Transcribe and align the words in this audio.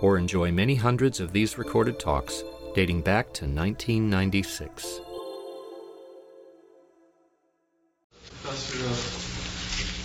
or 0.00 0.18
enjoy 0.18 0.50
many 0.52 0.74
hundreds 0.74 1.20
of 1.20 1.32
these 1.32 1.58
recorded 1.58 1.98
talks 1.98 2.42
dating 2.74 3.02
back 3.02 3.26
to 3.34 3.44
1996. 3.44 5.00
Professor 8.42 8.84
of 8.86 9.28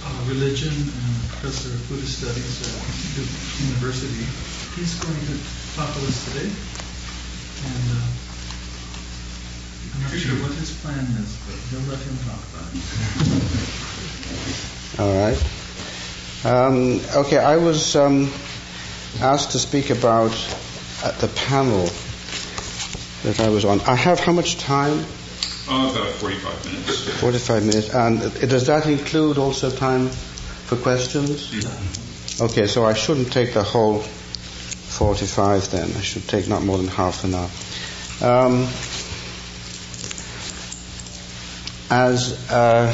uh, 0.05 0.29
religion 0.29 0.73
and 0.73 1.13
professor 1.29 1.69
of 1.69 1.87
Buddhist 1.89 2.19
studies 2.19 2.61
at 2.65 2.73
Duke 3.15 3.29
University. 3.69 4.25
He's 4.75 4.95
going 4.99 5.13
to 5.13 5.37
talk 5.75 5.93
to 5.93 5.99
us 6.01 6.25
today. 6.33 6.49
And 7.63 7.85
uh, 7.93 8.03
I'm 9.93 10.01
not 10.01 10.11
sure 10.17 10.35
what 10.41 10.51
his 10.57 10.71
plan 10.81 11.05
is, 11.21 11.37
but 11.45 11.55
we'll 11.71 11.87
let 11.93 12.01
him 12.01 12.17
talk 12.25 12.41
about 12.51 12.67
it. 12.73 12.81
All 14.99 15.13
right. 15.21 15.39
Um, 16.45 16.99
okay, 17.15 17.37
I 17.37 17.55
was 17.55 17.95
um, 17.95 18.29
asked 19.21 19.51
to 19.51 19.59
speak 19.59 19.89
about 19.89 20.31
uh, 21.03 21.11
the 21.19 21.27
panel 21.47 21.87
that 23.23 23.39
I 23.39 23.49
was 23.49 23.65
on. 23.65 23.81
I 23.81 23.95
have 23.95 24.19
how 24.19 24.31
much 24.31 24.57
time? 24.57 25.05
Uh, 25.69 25.91
about 25.91 26.09
45 26.15 26.65
minutes. 26.65 27.19
45 27.19 27.65
minutes. 27.65 27.93
And 27.93 28.19
does 28.49 28.67
that 28.67 28.85
include 28.85 29.37
also 29.37 29.69
time 29.69 30.09
for 30.09 30.75
questions? 30.77 31.53
Okay, 32.41 32.67
so 32.67 32.85
I 32.85 32.93
shouldn't 32.93 33.31
take 33.31 33.53
the 33.53 33.63
whole 33.63 33.99
45 33.99 35.71
then. 35.71 35.89
I 35.95 36.01
should 36.01 36.27
take 36.27 36.47
not 36.47 36.63
more 36.63 36.77
than 36.77 36.87
half 36.87 37.23
an 37.23 37.33
hour. 37.33 37.49
Um, 38.21 38.67
as 41.89 42.49
uh, 42.49 42.91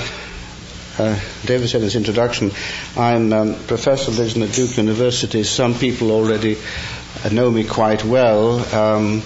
uh, 1.00 1.20
David 1.46 1.70
said 1.70 1.82
in 1.82 1.86
his 1.86 1.96
introduction, 1.96 2.52
I'm 2.98 3.32
um, 3.34 3.56
professor 3.68 4.12
of 4.12 4.20
religion 4.20 4.44
at 4.44 4.52
Duke 4.52 4.78
University. 4.78 5.44
Some 5.44 5.74
people 5.74 6.12
already 6.12 6.58
know 7.32 7.50
me 7.50 7.64
quite 7.64 8.04
well. 8.04 8.60
Um, 8.74 9.24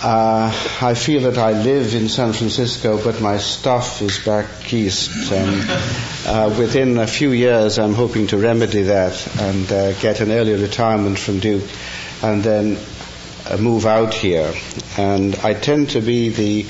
uh, 0.00 0.52
I 0.80 0.94
feel 0.94 1.22
that 1.22 1.38
I 1.38 1.50
live 1.52 1.94
in 1.94 2.08
San 2.08 2.32
Francisco, 2.32 3.02
but 3.02 3.20
my 3.20 3.38
stuff 3.38 4.00
is 4.00 4.24
back 4.24 4.72
east. 4.72 5.10
Uh, 5.32 6.54
within 6.56 6.98
a 6.98 7.06
few 7.06 7.32
years, 7.32 7.78
I'm 7.80 7.94
hoping 7.94 8.28
to 8.28 8.36
remedy 8.36 8.82
that 8.82 9.36
and 9.40 9.72
uh, 9.72 9.92
get 9.94 10.20
an 10.20 10.30
early 10.30 10.54
retirement 10.54 11.18
from 11.18 11.40
Duke, 11.40 11.68
and 12.22 12.44
then 12.44 12.78
uh, 13.50 13.56
move 13.56 13.86
out 13.86 14.14
here. 14.14 14.54
And 14.96 15.34
I 15.36 15.54
tend 15.54 15.90
to 15.90 16.00
be 16.00 16.28
the 16.28 16.66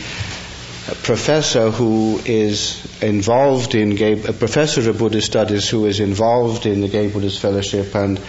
professor 0.94 1.70
who 1.70 2.20
is 2.24 3.02
involved 3.02 3.74
in 3.74 3.94
gay, 3.94 4.12
a 4.12 4.32
professor 4.32 4.88
of 4.88 4.98
Buddhist 4.98 5.26
studies 5.26 5.68
who 5.68 5.86
is 5.86 6.00
involved 6.00 6.66
in 6.66 6.80
the 6.80 6.88
Gay 6.88 7.08
Buddhist 7.08 7.40
Fellowship 7.40 7.94
and 7.94 8.20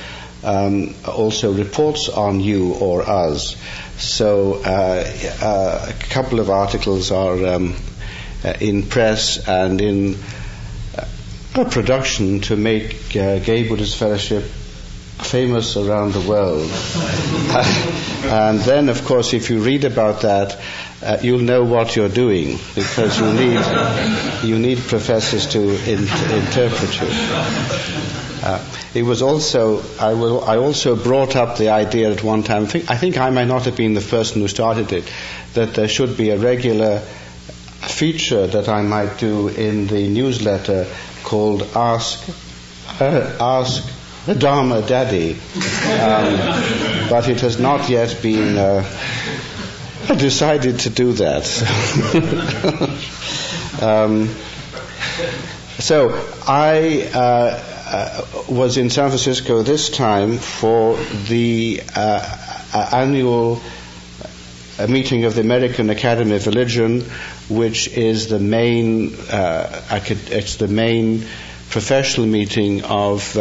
um, 0.43 0.95
also 1.05 1.53
reports 1.53 2.09
on 2.09 2.39
you 2.39 2.73
or 2.73 3.01
us. 3.01 3.55
So 3.97 4.61
uh, 4.65 5.05
uh, 5.41 5.89
a 5.89 5.93
couple 6.09 6.39
of 6.39 6.49
articles 6.49 7.11
are 7.11 7.45
um, 7.45 7.75
uh, 8.43 8.53
in 8.59 8.83
press 8.83 9.47
and 9.47 9.81
in 9.81 10.17
uh, 10.97 11.63
production 11.65 12.41
to 12.41 12.55
make 12.55 13.15
uh, 13.15 13.39
Gay 13.39 13.67
Buddhist 13.67 13.97
Fellowship 13.97 14.43
famous 14.43 15.75
around 15.75 16.13
the 16.13 16.21
world. 16.21 16.69
and 18.31 18.59
then, 18.59 18.89
of 18.89 19.03
course, 19.03 19.33
if 19.33 19.49
you 19.49 19.59
read 19.59 19.83
about 19.83 20.21
that, 20.21 20.59
uh, 21.01 21.17
you'll 21.21 21.39
know 21.39 21.63
what 21.63 21.95
you're 21.95 22.09
doing 22.09 22.57
because 22.75 23.19
you 23.19 23.31
need 23.33 24.43
you 24.43 24.59
need 24.59 24.77
professors 24.77 25.47
to 25.47 25.59
in, 25.89 25.99
interpret 25.99 27.01
you. 27.01 27.07
Uh, 28.41 28.65
it 28.93 29.03
was 29.03 29.21
also 29.21 29.81
I, 29.99 30.13
will, 30.13 30.43
I 30.43 30.57
also 30.57 30.95
brought 30.95 31.35
up 31.35 31.57
the 31.57 31.69
idea 31.69 32.11
at 32.11 32.23
one 32.23 32.43
time. 32.43 32.63
I 32.63 32.67
think, 32.67 32.91
I 32.91 32.97
think 32.97 33.17
I 33.17 33.29
might 33.29 33.47
not 33.47 33.65
have 33.65 33.75
been 33.75 33.93
the 33.93 34.01
person 34.01 34.41
who 34.41 34.47
started 34.47 34.91
it. 34.93 35.11
That 35.53 35.73
there 35.73 35.87
should 35.87 36.15
be 36.17 36.29
a 36.29 36.37
regular 36.37 36.99
feature 36.99 38.47
that 38.47 38.67
I 38.67 38.81
might 38.81 39.17
do 39.19 39.47
in 39.47 39.87
the 39.87 40.07
newsletter 40.07 40.85
called 41.23 41.63
Ask 41.75 42.29
uh, 42.99 43.37
Ask 43.39 43.83
the 44.25 44.35
Dharma 44.35 44.81
Daddy, 44.81 45.31
um, 45.33 47.09
but 47.09 47.27
it 47.29 47.41
has 47.41 47.59
not 47.59 47.89
yet 47.89 48.21
been 48.21 48.57
uh, 48.57 48.83
decided 50.17 50.79
to 50.79 50.89
do 50.89 51.13
that. 51.13 51.45
um, 53.81 54.29
so 55.79 56.09
I 56.47 57.09
uh, 57.13 57.63
uh, 57.91 58.43
was 58.49 58.77
in 58.77 58.89
San 58.89 59.09
Francisco 59.09 59.63
this 59.63 59.89
time 59.89 60.37
for 60.37 60.97
the 61.27 61.81
uh, 61.95 62.37
uh 62.73 62.89
annual 62.93 63.61
uh, 64.77 64.87
meeting 64.87 65.25
of 65.25 65.35
the 65.35 65.41
American 65.41 65.89
Academy 65.89 66.35
of 66.35 66.45
Religion, 66.47 67.01
which 67.49 67.87
is 67.87 68.27
the 68.27 68.39
main 68.39 69.15
uh, 69.31 70.01
it's 70.01 70.55
the 70.57 70.67
main 70.67 71.25
professional 71.69 72.27
meeting 72.27 72.83
of 72.83 73.33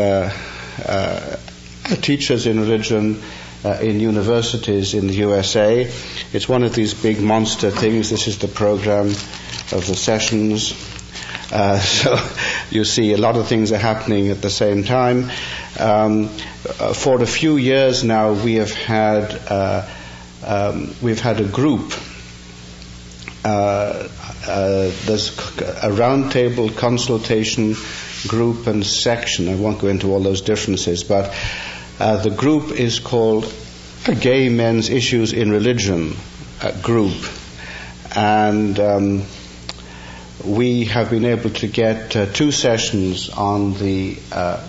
teachers 2.03 2.47
in 2.47 2.61
religion 2.61 3.23
uh, 3.65 3.79
in 3.81 4.01
universities 4.01 4.95
in 4.95 5.07
the 5.07 5.15
USA. 5.15 5.91
It's 6.33 6.49
one 6.49 6.63
of 6.63 6.75
these 6.75 6.95
big 6.95 7.21
monster 7.21 7.71
things. 7.71 8.11
This 8.11 8.29
is 8.29 8.39
the 8.39 8.49
program 8.49 9.09
of 9.09 9.87
the 9.87 9.95
sessions. 9.95 10.73
Uh, 11.51 11.79
so 11.79 12.17
you 12.71 12.85
see 12.85 13.13
a 13.13 13.19
lot 13.19 13.37
of 13.37 13.49
things 13.49 13.73
are 13.73 13.79
happening 13.79 14.29
at 14.29 14.43
the 14.43 14.51
same 14.51 14.85
time. 14.85 15.31
Um, 15.79 16.31
uh, 16.81 16.93
for 16.93 17.23
a 17.23 17.27
few 17.27 17.57
years 17.57 18.05
now, 18.05 18.33
we 18.33 18.57
have 18.57 18.73
had 18.73 19.41
uh, 19.49 19.89
um, 20.45 20.95
we've 21.03 21.21
had 21.21 21.41
a 21.41 21.45
group. 21.45 21.93
Uh, 23.45 24.09
uh, 24.47 24.91
there's 25.05 25.37
a 25.59 25.91
roundtable 25.91 26.75
consultation 26.77 27.75
group 28.27 28.67
and 28.67 28.85
section. 28.85 29.49
I 29.49 29.55
won't 29.55 29.81
go 29.81 29.89
into 29.89 30.13
all 30.13 30.21
those 30.21 30.41
differences, 30.43 31.05
but 31.05 31.35
uh, 31.99 32.17
the 32.17 32.31
group 32.31 32.73
is 32.73 33.01
called 33.01 33.53
Gay 34.21 34.49
Men's 34.49 34.89
Issues 34.89 35.33
in 35.33 35.51
Religion 35.51 36.15
uh, 36.63 36.73
Group, 36.81 37.17
and 38.15 38.79
um, 38.79 39.23
we 40.45 40.85
have 40.87 41.11
been 41.11 41.25
able 41.25 41.51
to 41.51 41.67
get 41.67 42.17
uh, 42.17 42.27
two 42.27 42.53
sessions 42.53 43.29
on 43.31 43.75
the 43.75 44.19
uh, 44.33 44.67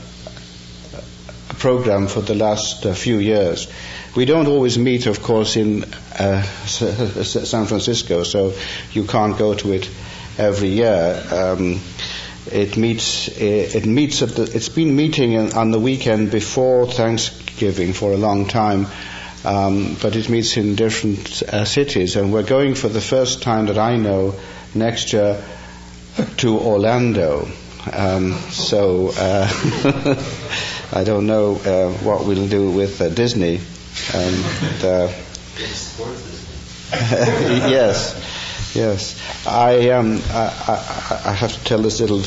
program 1.59 2.07
for 2.07 2.21
the 2.21 2.35
last 2.35 2.85
uh, 2.85 2.93
few 2.93 3.17
years. 3.17 3.71
We 4.15 4.25
don't 4.25 4.47
always 4.47 4.77
meet, 4.77 5.05
of 5.05 5.21
course, 5.21 5.55
in 5.55 5.83
uh, 6.17 6.41
San 6.65 7.65
Francisco, 7.65 8.23
so 8.23 8.53
you 8.91 9.03
can't 9.05 9.37
go 9.37 9.53
to 9.53 9.73
it 9.73 9.89
every 10.37 10.69
year. 10.69 11.23
Um, 11.31 11.79
it 12.51 12.77
meets. 12.77 13.27
It 13.27 13.85
meets 13.85 14.21
at 14.21 14.29
the. 14.29 14.43
It's 14.43 14.69
been 14.69 14.95
meeting 14.95 15.53
on 15.53 15.71
the 15.71 15.79
weekend 15.79 16.31
before 16.31 16.87
Thanksgiving 16.87 17.93
for 17.93 18.11
a 18.13 18.17
long 18.17 18.47
time, 18.47 18.87
um, 19.45 19.95
but 20.01 20.15
it 20.15 20.29
meets 20.29 20.57
in 20.57 20.75
different 20.75 21.43
uh, 21.43 21.65
cities. 21.65 22.15
And 22.15 22.33
we're 22.33 22.43
going 22.43 22.75
for 22.75 22.89
the 22.89 23.01
first 23.01 23.41
time 23.41 23.67
that 23.67 23.77
I 23.77 23.97
know 23.97 24.35
next 24.73 25.13
year 25.13 25.43
to 26.37 26.59
Orlando. 26.59 27.47
Um, 27.93 28.33
so 28.51 29.11
uh, 29.15 29.47
I 30.91 31.03
don't 31.03 31.27
know 31.27 31.55
uh, 31.55 31.91
what 32.03 32.25
we'll 32.25 32.47
do 32.47 32.71
with 32.71 33.01
uh, 33.01 33.09
Disney. 33.09 33.59
And, 34.13 34.83
uh, 34.83 35.11
yes. 37.69 38.28
Yes, 38.75 39.19
I, 39.47 39.89
um, 39.89 40.21
I, 40.29 41.21
I, 41.25 41.33
have 41.33 41.51
to 41.51 41.63
tell 41.63 41.79
this 41.79 41.99
little 42.01 42.17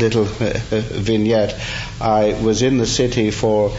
little 0.00 0.24
vignette. 0.24 1.60
I 2.00 2.32
was 2.42 2.62
in 2.62 2.78
the 2.78 2.86
city 2.86 3.30
for 3.30 3.70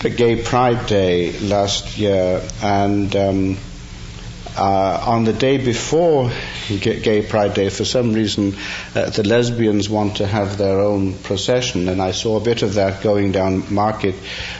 the 0.00 0.08
Gay 0.08 0.42
Pride 0.42 0.86
Day 0.86 1.38
last 1.38 1.98
year, 1.98 2.42
and 2.62 3.14
um, 3.14 3.58
uh, 4.56 5.04
on 5.06 5.24
the 5.24 5.34
day 5.34 5.58
before 5.58 6.30
Gay 6.68 7.26
Pride 7.26 7.52
Day, 7.52 7.68
for 7.68 7.84
some 7.84 8.14
reason, 8.14 8.56
uh, 8.94 9.10
the 9.10 9.22
lesbians 9.22 9.90
want 9.90 10.16
to 10.16 10.26
have 10.26 10.56
their 10.56 10.80
own 10.80 11.12
procession, 11.18 11.88
and 11.88 12.00
I 12.00 12.12
saw 12.12 12.38
a 12.38 12.40
bit 12.40 12.62
of 12.62 12.74
that 12.74 13.02
going 13.02 13.32
down 13.32 13.72
Market 13.72 14.14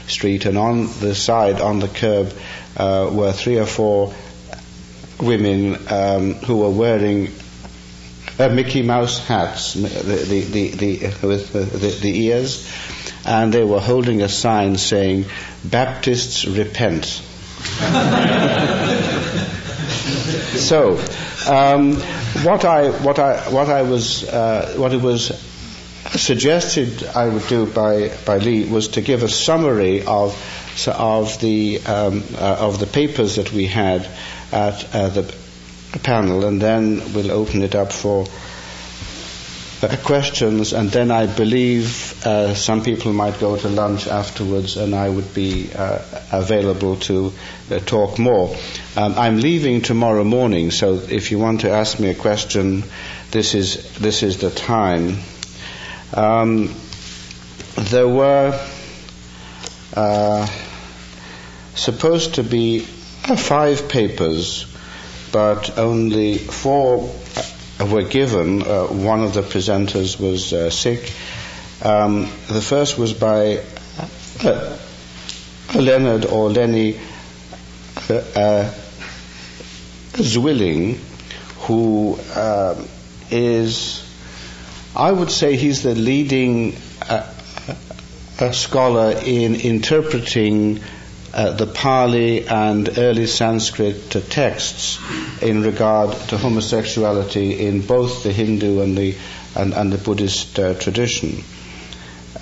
Street, 0.07 0.45
and 0.45 0.59
on 0.59 0.89
the 1.01 1.15
side, 1.15 1.63
on 1.63 1.79
the 1.79 1.89
curb, 1.89 2.33
uh, 2.77 3.09
were 3.11 3.33
three 3.33 3.59
or 3.59 3.67
four 3.67 4.13
women 5.23 5.79
um, 5.89 6.35
who 6.35 6.57
were 6.59 6.71
wearing 6.71 7.29
uh, 8.39 8.49
Mickey 8.49 8.83
Mouse 8.83 9.19
hats, 9.27 9.75
the, 9.75 9.81
the, 9.89 10.41
the, 10.41 10.71
the 10.71 11.27
with 11.27 11.53
the, 11.53 11.65
the 12.01 12.25
ears, 12.27 12.69
and 13.25 13.53
they 13.53 13.65
were 13.65 13.81
holding 13.81 14.23
a 14.23 14.29
sign 14.29 14.77
saying, 14.77 15.27
Baptists 15.65 16.45
repent. 16.47 17.05
so, 20.59 20.99
um, 21.49 21.95
what 22.45 22.65
I 22.65 22.91
what 23.03 23.19
I 23.19 23.51
what 23.51 23.69
I 23.69 23.83
was 23.83 24.25
uh, 24.25 24.75
what 24.77 24.93
it 24.93 25.01
was 25.01 25.31
suggested 26.11 27.05
I 27.15 27.29
would 27.29 27.47
do 27.47 27.67
by 27.67 28.11
by 28.27 28.39
Lee 28.39 28.65
was 28.65 28.89
to 28.89 29.01
give 29.01 29.23
a 29.23 29.29
summary 29.29 30.05
of 30.05 30.35
of 30.89 31.41
the 31.41 31.81
um, 31.87 32.25
uh, 32.35 32.57
of 32.61 32.81
the 32.81 32.87
papers 32.87 33.37
that 33.37 33.53
we 33.53 33.67
had 33.67 34.09
at 34.53 34.95
uh, 34.95 35.09
the 35.09 35.35
panel, 36.03 36.45
and 36.45 36.61
then 36.61 37.13
we'll 37.15 37.31
open 37.31 37.63
it 37.63 37.75
up 37.75 37.93
for 37.93 38.27
uh, 39.83 39.97
questions, 40.05 40.73
and 40.73 40.91
then 40.91 41.11
I 41.11 41.27
believe 41.27 42.25
uh, 42.25 42.55
some 42.55 42.83
people 42.83 43.13
might 43.13 43.41
go 43.41 43.57
to 43.57 43.69
lunch 43.69 44.07
afterwards, 44.07 44.77
and 44.77 44.95
I 44.95 45.09
would 45.09 45.35
be 45.35 45.71
uh, 45.75 45.99
available 46.31 46.97
to 46.97 47.33
uh, 47.71 47.79
talk 47.81 48.19
more. 48.19 48.55
Um, 48.97 49.15
I'm 49.17 49.39
leaving 49.41 49.81
tomorrow 49.81 50.25
morning, 50.25 50.71
so 50.71 50.95
if 50.95 51.31
you 51.33 51.39
want 51.39 51.63
to 51.63 51.71
ask 51.71 51.99
me 51.99 52.11
a 52.11 52.15
question, 52.15 52.85
this 53.33 53.55
is 53.55 53.99
this 53.99 54.23
is 54.23 54.39
the 54.39 54.51
time. 54.51 55.19
Um, 56.15 56.75
there 57.77 58.09
were 58.09 58.59
uh, 59.95 60.47
supposed 61.75 62.35
to 62.35 62.45
be 62.45 62.87
five 63.37 63.89
papers, 63.89 64.67
but 65.31 65.79
only 65.79 66.39
four 66.39 67.11
were 67.81 68.03
given. 68.03 68.63
Uh, 68.63 68.85
one 68.87 69.23
of 69.23 69.35
the 69.35 69.43
presenters 69.43 70.19
was 70.21 70.53
uh, 70.53 70.71
sick. 70.71 71.13
Um, 71.83 72.31
the 72.49 72.61
first 72.61 72.99
was 72.99 73.13
by 73.13 73.63
uh, 74.45 74.79
Leonard 75.75 76.27
or 76.27 76.51
Lenny 76.51 76.99
uh, 78.09 78.15
uh, 78.15 78.75
Zwilling, 80.15 80.99
who 81.61 82.19
um, 82.37 82.89
is, 83.31 84.05
I 84.95 85.11
would 85.11 85.31
say, 85.31 85.57
he's 85.57 85.83
the 85.83 85.95
leading 85.95 86.77
uh, 87.09 87.33
scholar 88.53 89.13
in 89.25 89.55
interpreting 89.55 90.81
uh, 91.33 91.53
the 91.53 91.67
Pali 91.67 92.47
and 92.47 92.99
early 92.99 93.27
Sanskrit 93.27 94.11
texts 94.31 94.99
in 95.41 95.63
regard 95.63 96.13
to 96.29 96.37
homosexuality 96.37 97.59
in 97.67 97.81
both 97.81 98.23
the 98.23 98.33
Hindu 98.33 98.81
and 98.83 98.97
the 98.97 99.17
and, 99.55 99.75
and 99.75 99.93
the 99.93 99.99
Buddhist 99.99 100.59
uh, 100.59 100.75
tradition. 100.75 101.43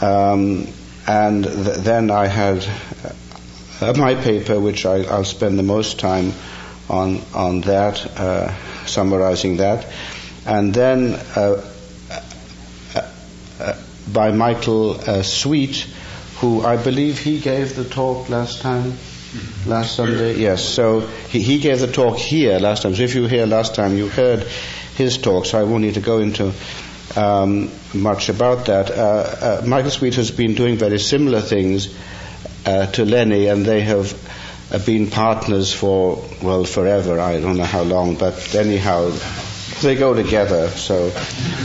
Um, 0.00 0.68
and 1.06 1.44
th- 1.44 1.76
then 1.78 2.10
I 2.10 2.26
had 2.26 2.66
uh, 3.80 3.92
my 3.96 4.14
paper, 4.14 4.58
which 4.58 4.86
I, 4.86 4.98
will 4.98 5.24
spend 5.24 5.58
the 5.58 5.64
most 5.64 5.98
time 6.00 6.32
on 6.88 7.22
on 7.32 7.60
that, 7.62 8.04
uh, 8.18 8.54
summarizing 8.86 9.58
that, 9.58 9.86
and 10.46 10.74
then 10.74 11.20
by 14.12 14.32
Michael 14.32 14.94
Sweet 15.22 15.86
who 16.40 16.62
I 16.62 16.76
believe 16.76 17.18
he 17.18 17.38
gave 17.38 17.76
the 17.76 17.84
talk 17.84 18.30
last 18.30 18.62
time, 18.62 18.94
last 19.66 19.94
Sunday. 19.94 20.38
Yes, 20.38 20.64
so 20.64 21.00
he, 21.00 21.40
he 21.42 21.58
gave 21.58 21.80
the 21.80 21.92
talk 21.92 22.16
here 22.16 22.58
last 22.58 22.82
time. 22.82 22.94
So 22.94 23.02
if 23.02 23.14
you 23.14 23.22
were 23.22 23.28
here 23.28 23.46
last 23.46 23.74
time, 23.74 23.96
you 23.96 24.08
heard 24.08 24.46
his 24.96 25.18
talk. 25.18 25.44
So 25.44 25.60
I 25.60 25.64
won't 25.64 25.82
need 25.82 25.94
to 25.94 26.00
go 26.00 26.18
into 26.18 26.52
um, 27.14 27.70
much 27.92 28.30
about 28.30 28.66
that. 28.66 28.90
Uh, 28.90 29.60
uh, 29.62 29.62
Michael 29.66 29.90
Sweet 29.90 30.14
has 30.14 30.30
been 30.30 30.54
doing 30.54 30.76
very 30.76 30.98
similar 30.98 31.42
things 31.42 31.94
uh, 32.64 32.86
to 32.92 33.04
Lenny, 33.04 33.46
and 33.48 33.66
they 33.66 33.82
have 33.82 34.14
uh, 34.72 34.78
been 34.78 35.10
partners 35.10 35.74
for 35.74 36.24
well 36.42 36.64
forever. 36.64 37.20
I 37.20 37.38
don't 37.38 37.58
know 37.58 37.64
how 37.64 37.82
long, 37.82 38.16
but 38.16 38.54
anyhow. 38.54 39.12
They 39.82 39.94
go 39.94 40.12
together, 40.12 40.68
so 40.68 41.10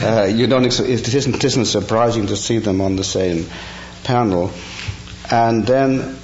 uh, 0.01 0.23
you 0.23 0.47
don't. 0.47 0.63
Ex- 0.63 0.79
it 0.79 1.13
isn't, 1.13 1.35
it 1.35 1.43
isn't 1.43 1.65
surprising 1.65 2.27
to 2.27 2.37
see 2.37 2.59
them 2.59 2.79
on 2.79 2.95
the 2.95 3.03
same 3.03 3.45
panel, 4.05 4.51
and 5.31 5.65
then 5.65 6.15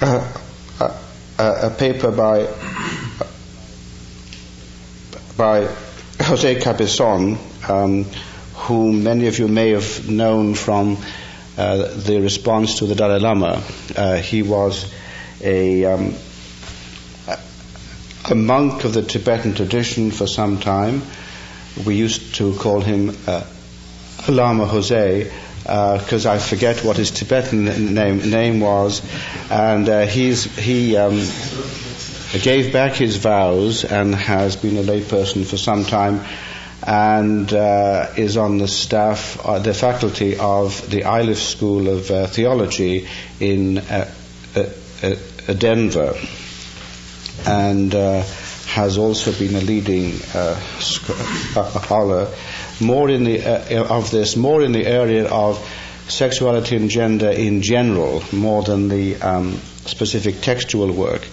uh, 0.00 0.32
uh, 0.80 0.98
a 1.38 1.70
paper 1.70 2.12
by 2.12 2.46
by 5.36 5.68
Jose 6.20 6.60
Cabezon, 6.60 7.38
um, 7.68 8.04
whom 8.54 9.02
many 9.02 9.26
of 9.26 9.38
you 9.38 9.48
may 9.48 9.70
have 9.70 10.08
known 10.08 10.54
from 10.54 10.96
uh, 11.56 11.88
the 11.94 12.20
response 12.20 12.78
to 12.78 12.86
the 12.86 12.94
Dalai 12.94 13.18
Lama. 13.18 13.62
Uh, 13.96 14.16
he 14.16 14.42
was 14.42 14.92
a 15.40 15.84
um, 15.86 16.14
a 18.30 18.34
monk 18.34 18.84
of 18.84 18.92
the 18.92 19.02
Tibetan 19.02 19.54
tradition 19.54 20.10
for 20.10 20.26
some 20.26 20.58
time. 20.58 21.02
We 21.86 21.94
used 21.94 22.34
to 22.36 22.54
call 22.56 22.80
him 22.80 23.16
uh, 23.26 23.44
Lama 24.28 24.66
Jose 24.66 25.30
because 25.68 26.24
uh, 26.24 26.32
I 26.32 26.38
forget 26.38 26.82
what 26.82 26.96
his 26.96 27.10
Tibetan 27.10 27.92
name 27.92 28.30
name 28.30 28.58
was, 28.60 29.02
and 29.50 29.86
uh, 29.86 30.06
he 30.06 30.96
um, 30.96 31.20
gave 32.40 32.72
back 32.72 32.94
his 32.94 33.16
vows 33.16 33.84
and 33.84 34.14
has 34.14 34.56
been 34.56 34.78
a 34.78 34.82
layperson 34.82 35.44
for 35.44 35.58
some 35.58 35.84
time, 35.84 36.24
and 36.86 37.52
uh, 37.52 38.06
is 38.16 38.38
on 38.38 38.56
the 38.56 38.66
staff, 38.66 39.44
uh, 39.44 39.58
the 39.58 39.74
faculty 39.74 40.38
of 40.38 40.88
the 40.88 41.02
Iliff 41.02 41.38
School 41.38 41.86
of 41.88 42.10
uh, 42.10 42.26
Theology 42.28 43.06
in 43.38 43.76
uh, 43.76 44.10
Denver, 45.58 46.14
and 47.46 47.92
has 47.92 48.96
also 48.96 49.32
been 49.32 49.54
a 49.54 49.60
leading 49.60 50.12
scholar 50.80 52.32
more 52.80 53.10
in 53.10 53.24
the 53.24 53.44
uh, 53.44 53.84
of 53.84 54.10
this 54.10 54.36
more 54.36 54.62
in 54.62 54.72
the 54.72 54.86
area 54.86 55.28
of 55.28 55.58
sexuality 56.08 56.76
and 56.76 56.90
gender 56.90 57.30
in 57.30 57.62
general, 57.62 58.22
more 58.32 58.62
than 58.62 58.88
the 58.88 59.16
um, 59.16 59.52
specific 59.84 60.40
textual 60.40 60.92
work. 60.92 61.26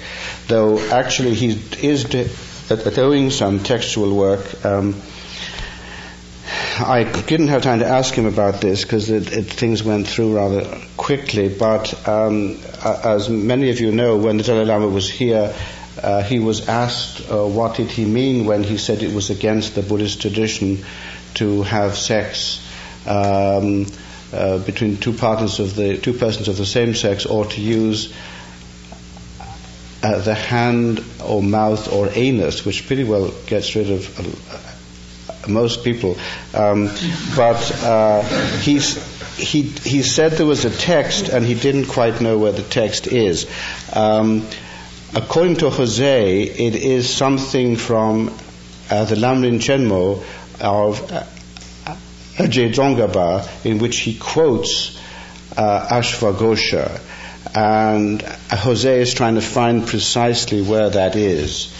Though 0.47 0.80
actually 0.89 1.33
he 1.33 1.50
is 1.86 2.03
doing 2.03 3.30
some 3.30 3.59
textual 3.59 4.16
work. 4.16 4.66
Um, 4.66 5.02
I 6.78 7.04
didn't 7.04 7.47
have 7.47 7.64
time 7.64 7.80
to 7.80 7.87
ask 7.87 8.14
him 8.14 8.25
about 8.25 8.59
this 8.59 8.83
because 8.83 9.07
things 9.07 9.83
went 9.83 10.07
through 10.07 10.35
rather 10.35 10.81
quickly. 10.97 11.47
But 11.47 12.07
um, 12.07 12.59
as 12.83 13.30
many 13.30 13.69
of 13.69 13.80
you 13.80 13.92
know, 13.92 14.18
when 14.18 14.37
the 14.37 14.44
Dalai 14.44 14.66
Lama 14.66 14.87
was 14.87 15.09
here, 15.09 15.56
uh, 16.02 16.21
he 16.23 16.40
was 16.40 16.68
asked 16.68 17.31
uh, 17.31 17.45
what 17.45 17.78
did 17.78 17.90
he 17.90 18.04
mean 18.04 18.45
when 18.45 18.64
he 18.64 18.78
said 18.78 19.02
it 19.02 19.14
was 19.14 19.30
against 19.30 19.75
the 19.75 19.81
Buddhist 19.81 20.21
tradition 20.21 20.83
to 21.35 21.63
have 21.63 21.97
sex 21.97 22.61
um, 23.07 23.85
uh, 24.33 24.57
between 24.59 24.97
two 24.97 25.13
partners 25.13 25.59
of 25.59 25.75
the 25.75 25.97
two 25.97 26.13
persons 26.13 26.47
of 26.47 26.57
the 26.57 26.65
same 26.65 26.95
sex, 26.95 27.25
or 27.25 27.45
to 27.45 27.61
use 27.61 28.13
uh, 30.04 30.19
the 30.19 30.35
hand 30.35 31.04
or 31.23 31.42
mouth 31.42 31.92
or 31.92 32.09
anus, 32.13 32.65
which 32.65 32.85
pretty 32.87 33.04
well 33.04 33.31
gets 33.47 33.75
rid 33.75 33.89
of 33.89 34.19
uh, 34.19 35.47
most 35.47 35.83
people. 35.83 36.18
Um, 36.54 36.87
but 37.35 37.83
uh, 37.83 38.21
he's 38.59 38.95
he 39.37 39.63
he 39.63 40.04
said 40.04 40.33
there 40.33 40.45
was 40.45 40.65
a 40.65 40.69
text, 40.69 41.30
and 41.30 41.45
he 41.45 41.54
didn't 41.54 41.85
quite 41.87 42.21
know 42.21 42.37
where 42.37 42.51
the 42.51 42.63
text 42.63 43.07
is. 43.07 43.47
Um, 43.94 44.47
according 45.13 45.57
to 45.57 45.69
Jose, 45.69 46.42
it 46.42 46.75
is 46.75 47.09
something 47.09 47.75
from 47.75 48.30
uh, 48.89 49.06
the 49.06 49.15
Lamrim 49.15 49.59
Chenmo 49.59 50.23
of 50.62 51.12
uh, 51.12 51.24
Ajay 52.38 52.74
Tsongkhapa, 52.74 53.66
in 53.66 53.80
which 53.80 54.00
he 54.00 54.18
quotes 54.18 55.00
uh. 55.57 57.00
And 57.54 58.21
Jose 58.52 59.02
is 59.02 59.14
trying 59.14 59.35
to 59.35 59.42
find 59.42 59.88
precisely 59.88 60.62
where 60.62 60.90
that 60.90 61.16
is. 61.16 61.71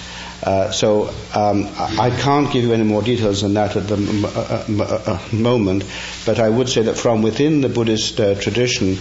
Uh, 0.44 0.70
so 0.72 1.08
um, 1.34 1.68
I 1.78 2.12
can't 2.22 2.52
give 2.52 2.64
you 2.64 2.74
any 2.74 2.84
more 2.84 3.02
details 3.02 3.42
than 3.42 3.56
that 3.56 3.76
at 3.76 3.88
the 3.88 3.96
m- 3.96 4.26
uh, 4.26 4.84
uh, 4.84 5.20
uh, 5.34 5.36
moment, 5.36 5.84
but 6.26 6.40
I 6.40 6.50
would 6.50 6.70
say 6.70 6.84
that 6.84 6.98
from 6.98 7.24
within 7.24 7.62
the 7.62 7.70
Buddhist 7.70 8.20
uh, 8.20 8.36
tradition, 8.36 8.98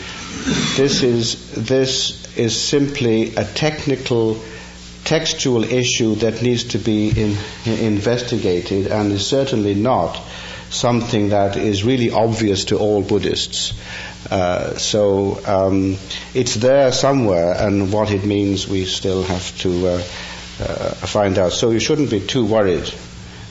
this 0.77 1.03
is 1.03 1.53
this 1.53 2.35
is 2.37 2.59
simply 2.59 3.35
a 3.37 3.45
technical 3.45 4.41
textual 5.05 5.65
issue 5.65 6.15
that 6.17 6.43
needs 6.43 6.65
to 6.65 6.79
be 6.79 7.09
in, 7.11 7.37
investigated 7.67 8.87
and 8.87 9.13
is 9.13 9.27
certainly 9.27 9.75
not 9.75 10.21
something 10.71 11.29
that 11.29 11.57
is 11.57 11.85
really 11.85 12.11
obvious 12.11 12.65
to 12.67 12.79
all 12.79 13.03
Buddhists. 13.03 13.75
Uh, 14.31 14.77
so 14.77 15.39
um, 15.47 15.97
it's 16.33 16.55
there 16.55 16.91
somewhere, 16.93 17.55
and 17.59 17.93
what 17.93 18.11
it 18.11 18.25
means 18.25 18.67
we 18.67 18.85
still 18.87 19.23
have 19.23 19.59
to 19.59 19.87
uh, 19.87 19.91
uh, 20.61 20.95
find 21.07 21.39
out. 21.39 21.53
So 21.53 21.71
you 21.71 21.81
shouldn't 21.81 22.11
be 22.11 22.21
too 22.21 22.47
worried 22.47 22.93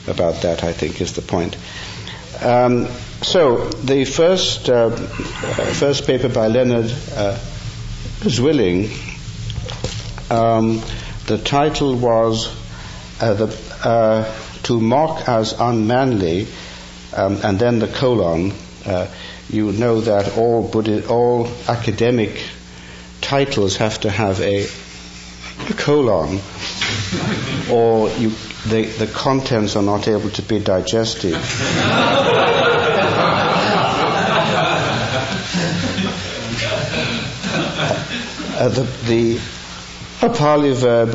about 0.08 0.42
that, 0.42 0.64
I 0.64 0.72
think, 0.72 1.00
is 1.00 1.12
the 1.12 1.22
point. 1.22 1.56
Um, 2.42 2.88
so 3.22 3.68
the 3.68 4.04
first, 4.04 4.68
uh, 4.68 4.90
first 4.90 6.06
paper 6.06 6.28
by 6.28 6.48
Leonard 6.48 6.90
uh, 7.14 7.38
Zwilling, 8.26 8.90
um, 10.30 10.82
the 11.26 11.38
title 11.38 11.96
was 11.96 12.48
uh, 13.20 13.34
the, 13.34 14.32
To 14.64 14.80
Mock 14.80 15.28
as 15.28 15.52
Unmanly, 15.58 16.46
um, 17.16 17.38
and 17.42 17.58
then 17.58 17.78
the 17.78 17.88
colon 17.88 18.52
you 19.50 19.72
know 19.72 20.00
that 20.00 20.36
all 20.36 20.70
all 21.08 21.48
academic 21.68 22.42
titles 23.20 23.76
have 23.76 24.00
to 24.00 24.10
have 24.10 24.40
a, 24.40 24.64
a 24.64 25.74
colon, 25.76 26.40
or 27.70 28.08
you, 28.10 28.30
the, 28.66 28.84
the 28.98 29.06
contents 29.12 29.76
are 29.76 29.82
not 29.82 30.08
able 30.08 30.30
to 30.30 30.42
be 30.42 30.58
digested. 30.58 31.34
uh, 38.56 38.68
the, 38.68 38.82
the 39.06 39.40
a 40.24 40.28
Pali 40.30 40.72
verb 40.72 41.10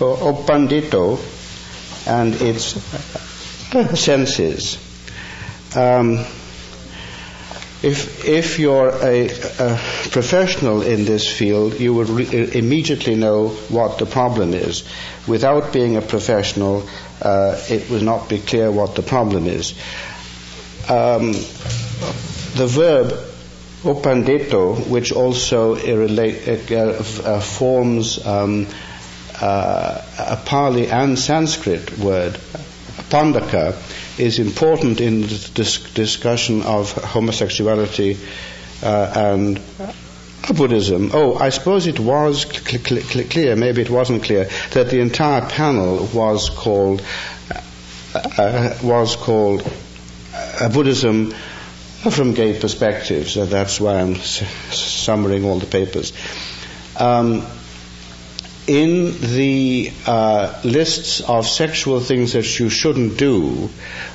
opandito 0.00 1.18
and 2.06 2.34
its 2.40 2.80
senses 4.00 4.78
um, 5.76 6.24
if, 7.82 8.24
if 8.26 8.58
you're 8.58 8.90
a, 8.90 9.30
a, 9.30 9.80
professional 10.10 10.82
in 10.82 11.04
this 11.06 11.26
field, 11.30 11.80
you 11.80 11.94
would 11.94 12.10
re- 12.10 12.50
immediately 12.58 13.14
know 13.14 13.48
what 13.68 13.98
the 13.98 14.04
problem 14.04 14.52
is. 14.52 14.84
Without 15.26 15.72
being 15.72 15.96
a 15.96 16.02
professional, 16.02 16.86
uh, 17.22 17.58
it 17.70 17.88
would 17.88 18.02
not 18.02 18.28
be 18.28 18.38
clear 18.38 18.70
what 18.70 18.96
the 18.96 19.02
problem 19.02 19.46
is. 19.46 19.72
Um, 20.90 21.32
the 21.32 22.66
verb 22.66 23.29
opandito, 23.82 24.86
which 24.88 25.12
also 25.12 25.74
uh, 26.70 27.02
uh, 27.24 27.40
forms 27.40 28.24
um, 28.26 28.66
uh, 29.40 30.02
a 30.18 30.36
Pali 30.44 30.88
and 30.88 31.18
Sanskrit 31.18 31.98
word, 31.98 32.34
pandaka, 33.08 33.74
is 34.18 34.38
important 34.38 35.00
in 35.00 35.22
the 35.22 35.50
dis- 35.54 35.92
discussion 35.94 36.62
of 36.62 36.92
homosexuality 36.92 38.18
uh, 38.82 39.12
and 39.14 39.60
Buddhism. 40.54 41.10
Oh, 41.14 41.36
I 41.36 41.48
suppose 41.48 41.86
it 41.86 41.98
was 42.00 42.42
cl- 42.42 43.02
cl- 43.02 43.24
clear, 43.28 43.56
maybe 43.56 43.80
it 43.82 43.90
wasn't 43.90 44.22
clear, 44.24 44.48
that 44.72 44.90
the 44.90 45.00
entire 45.00 45.48
panel 45.48 46.06
was 46.12 46.50
called 46.50 47.02
uh, 48.14 48.76
was 48.82 49.16
called 49.16 49.62
uh, 50.34 50.68
Buddhism 50.68 51.32
from 52.08 52.32
gay 52.32 52.58
perspectives. 52.58 53.32
So 53.32 53.44
that's 53.44 53.80
why 53.80 54.00
I'm 54.00 54.14
summarizing 54.16 55.44
all 55.44 55.58
the 55.58 55.66
papers. 55.66 56.12
Um, 56.98 57.46
in 58.66 59.20
the 59.34 59.90
uh, 60.06 60.60
lists 60.64 61.20
of 61.20 61.46
sexual 61.46 62.00
things 62.00 62.34
that 62.34 62.58
you 62.58 62.68
shouldn't 62.68 63.18
do, 63.18 63.68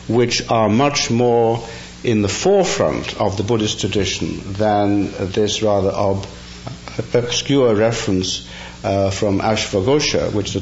which 0.07 0.49
are 0.49 0.69
much 0.69 1.11
more 1.11 1.67
in 2.03 2.21
the 2.21 2.27
forefront 2.29 3.19
of 3.19 3.35
the 3.37 3.43
Buddhist 3.43 3.81
tradition 3.81 4.53
than 4.53 5.11
this 5.31 5.61
rather 5.61 5.89
ob- 5.89 6.25
obscure 7.13 7.75
reference 7.75 8.47
uh, 8.83 9.09
from 9.09 9.39
Ashvaghosha, 9.39 10.31
which 10.31 10.53
the, 10.53 10.61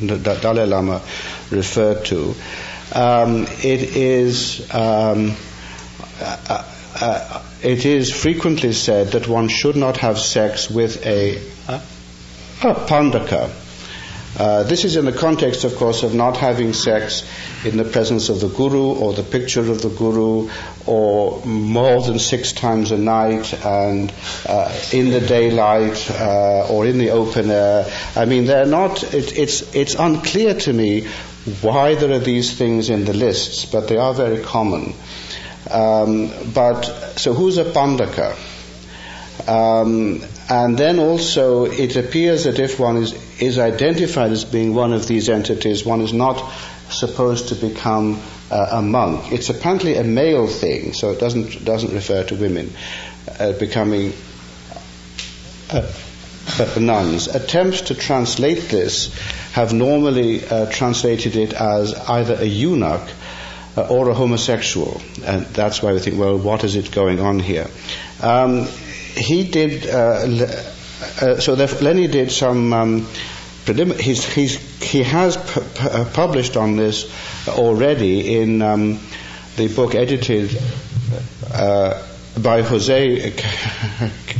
the, 0.00 0.38
Dalai 0.40 0.66
Lama 0.66 1.00
referred 1.50 2.04
to. 2.06 2.34
Um, 2.94 3.44
it 3.62 3.96
is 3.96 4.72
um, 4.72 5.34
uh, 6.20 6.64
uh, 7.00 7.42
it 7.62 7.84
is 7.84 8.12
frequently 8.12 8.72
said 8.72 9.08
that 9.08 9.28
one 9.28 9.48
should 9.48 9.76
not 9.76 9.98
have 9.98 10.18
sex 10.18 10.70
with 10.70 11.04
a 11.06 11.36
Pandaka. 12.60 13.50
Uh, 14.38 14.62
this 14.62 14.84
is 14.84 14.96
in 14.96 15.04
the 15.04 15.12
context, 15.12 15.64
of 15.64 15.74
course, 15.76 16.02
of 16.02 16.14
not 16.14 16.36
having 16.36 16.72
sex 16.72 17.28
in 17.64 17.76
the 17.76 17.84
presence 17.84 18.28
of 18.28 18.40
the 18.40 18.48
guru 18.48 18.92
or 18.92 19.12
the 19.12 19.22
picture 19.22 19.60
of 19.60 19.82
the 19.82 19.88
guru 19.88 20.48
or 20.86 21.44
more 21.44 22.02
than 22.02 22.18
six 22.18 22.52
times 22.52 22.92
a 22.92 22.98
night 22.98 23.52
and 23.64 24.12
uh, 24.46 24.72
in 24.92 25.10
the 25.10 25.20
daylight 25.20 26.08
uh, 26.10 26.68
or 26.68 26.86
in 26.86 26.98
the 26.98 27.10
open 27.10 27.50
air. 27.50 27.90
I 28.14 28.26
mean, 28.26 28.44
they're 28.44 28.66
not, 28.66 29.02
it, 29.14 29.36
it's, 29.36 29.74
it's 29.74 29.94
unclear 29.94 30.54
to 30.54 30.72
me 30.72 31.08
why 31.62 31.94
there 31.94 32.12
are 32.12 32.18
these 32.20 32.56
things 32.56 32.90
in 32.90 33.06
the 33.06 33.14
lists, 33.14 33.64
but 33.64 33.88
they 33.88 33.96
are 33.96 34.14
very 34.14 34.42
common. 34.42 34.94
Um, 35.70 36.32
but, 36.54 36.84
so 37.16 37.34
who's 37.34 37.58
a 37.58 37.64
Pandaka? 37.64 38.36
Um, 39.48 40.22
and 40.48 40.76
then 40.76 40.98
also, 40.98 41.66
it 41.66 41.96
appears 41.96 42.44
that 42.44 42.58
if 42.58 42.80
one 42.80 42.96
is, 42.96 43.12
is 43.40 43.58
identified 43.58 44.32
as 44.32 44.44
being 44.44 44.74
one 44.74 44.92
of 44.92 45.06
these 45.06 45.28
entities, 45.28 45.84
one 45.84 46.00
is 46.00 46.12
not 46.12 46.52
supposed 46.90 47.48
to 47.48 47.54
become 47.54 48.20
uh, 48.50 48.68
a 48.72 48.82
monk. 48.82 49.32
It's 49.32 49.50
apparently 49.50 49.96
a 49.96 50.04
male 50.04 50.46
thing, 50.46 50.92
so 50.94 51.10
it 51.10 51.20
doesn't, 51.20 51.64
doesn't 51.64 51.92
refer 51.92 52.24
to 52.24 52.34
women 52.34 52.72
uh, 53.38 53.52
becoming 53.52 54.12
uh, 55.70 55.92
nuns. 56.80 57.28
Attempts 57.28 57.82
to 57.82 57.94
translate 57.94 58.68
this 58.68 59.14
have 59.52 59.72
normally 59.72 60.46
uh, 60.46 60.66
translated 60.70 61.36
it 61.36 61.52
as 61.52 61.94
either 61.94 62.34
a 62.34 62.44
eunuch 62.44 63.02
uh, 63.78 63.86
or 63.90 64.08
a 64.10 64.14
homosexual, 64.14 65.00
and 65.24 65.46
that's 65.46 65.82
why 65.82 65.92
we 65.92 65.98
think, 65.98 66.18
well, 66.18 66.38
what 66.38 66.64
is 66.64 66.76
it 66.76 66.90
going 66.90 67.20
on 67.20 67.38
here? 67.38 67.66
Um, 68.22 68.66
he 69.14 69.44
did, 69.44 69.86
uh, 69.86 70.46
uh, 71.20 71.40
so 71.40 71.54
Lenny 71.54 72.06
did 72.06 72.30
some, 72.30 72.72
um, 72.72 73.02
prelim- 73.64 73.98
he's, 73.98 74.24
he's, 74.24 74.56
he 74.82 75.02
has 75.02 75.36
uh, 75.36 76.08
published 76.12 76.56
on 76.56 76.76
this 76.76 77.10
already 77.48 78.36
in 78.40 78.62
um, 78.62 79.00
the 79.56 79.68
book 79.74 79.94
edited 79.94 80.56
uh, 81.52 82.02
by 82.40 82.62
Jose 82.62 83.32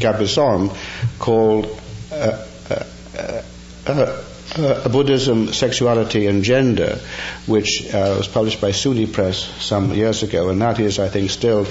Cabezon 0.00 0.70
called 1.18 1.80
uh, 2.12 2.44
uh, 3.86 4.22
Buddhism, 4.90 5.52
Sexuality 5.52 6.26
and 6.26 6.42
Gender, 6.42 6.98
which 7.46 7.88
was 7.92 8.28
published 8.28 8.60
by 8.60 8.70
SUNY 8.70 9.12
Press 9.12 9.38
some 9.38 9.92
years 9.92 10.22
ago, 10.22 10.48
and 10.50 10.60
that 10.62 10.80
is, 10.80 10.98
I 10.98 11.08
think, 11.08 11.30
still 11.30 11.66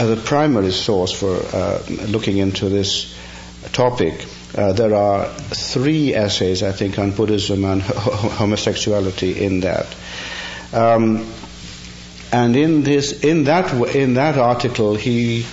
a 0.00 0.16
primary 0.16 0.72
source 0.72 1.12
for 1.12 1.36
uh, 1.52 1.82
looking 2.08 2.38
into 2.38 2.68
this 2.68 3.14
topic, 3.72 4.26
uh, 4.56 4.72
there 4.72 4.94
are 4.94 5.26
three 5.28 6.14
essays, 6.14 6.62
I 6.62 6.72
think, 6.72 6.98
on 6.98 7.12
Buddhism 7.12 7.64
and 7.64 7.82
homosexuality 7.82 9.40
in 9.40 9.60
that. 9.60 9.94
Um, 10.72 11.30
and 12.32 12.56
in 12.56 12.82
this, 12.82 13.24
in 13.24 13.44
that, 13.44 13.72
in 13.94 14.14
that 14.14 14.36
article, 14.38 14.94
he 14.94 15.46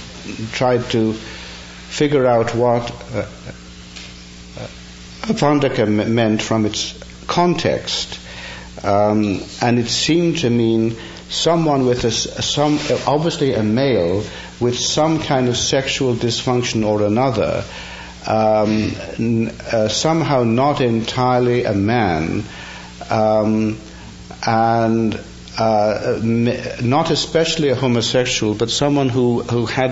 tried 0.51 0.83
to 0.91 1.13
figure 1.13 2.25
out 2.25 2.55
what 2.55 2.91
Pandaka 5.21 5.87
meant 5.87 6.41
from 6.41 6.65
its 6.65 6.97
context, 7.27 8.19
um, 8.83 9.41
and 9.61 9.79
it 9.79 9.87
seemed 9.87 10.39
to 10.39 10.49
mean 10.49 10.95
someone 11.29 11.85
with 11.85 12.03
a, 12.03 12.11
some, 12.11 12.79
obviously 13.07 13.53
a 13.53 13.63
male 13.63 14.23
with 14.59 14.77
some 14.77 15.19
kind 15.19 15.47
of 15.47 15.55
sexual 15.57 16.13
dysfunction 16.15 16.85
or 16.85 17.03
another, 17.03 17.63
um, 18.27 18.91
n- 19.17 19.55
uh, 19.71 19.87
somehow 19.87 20.43
not 20.43 20.81
entirely 20.81 21.63
a 21.63 21.73
man, 21.73 22.43
um, 23.09 23.77
and 24.45 25.19
uh, 25.57 26.19
not 26.23 27.11
especially 27.11 27.69
a 27.69 27.75
homosexual, 27.75 28.55
but 28.55 28.69
someone 28.69 29.09
who, 29.09 29.41
who 29.43 29.65
had, 29.65 29.91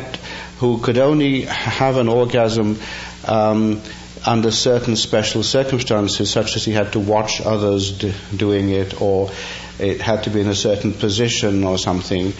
who 0.60 0.80
could 0.80 0.98
only 0.98 1.42
have 1.42 1.98
an 1.98 2.08
orgasm 2.08 2.80
um, 3.28 3.82
under 4.26 4.52
certain 4.52 4.96
special 4.96 5.44
circumstances, 5.44 6.30
such 6.30 6.56
as 6.56 6.66
he 6.66 6.72
had 6.72 6.92
to 6.94 7.00
watch 7.00 7.42
others 7.42 7.98
d- 7.98 8.14
doing 8.36 8.70
it, 8.70 9.02
or 9.02 9.32
it 9.80 10.02
had 10.02 10.24
to 10.24 10.30
be 10.30 10.42
in 10.42 10.48
a 10.48 10.56
certain 10.56 10.94
position 10.94 11.64
or 11.64 11.78
something. 11.78 12.34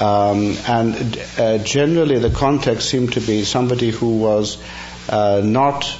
Um, 0.00 0.56
and 0.66 1.20
uh, 1.38 1.58
generally, 1.58 2.18
the 2.18 2.30
context 2.30 2.88
seemed 2.88 3.12
to 3.14 3.20
be 3.20 3.44
somebody 3.44 3.90
who 3.90 4.18
was 4.18 4.58
uh, 5.08 5.42
not 5.44 5.98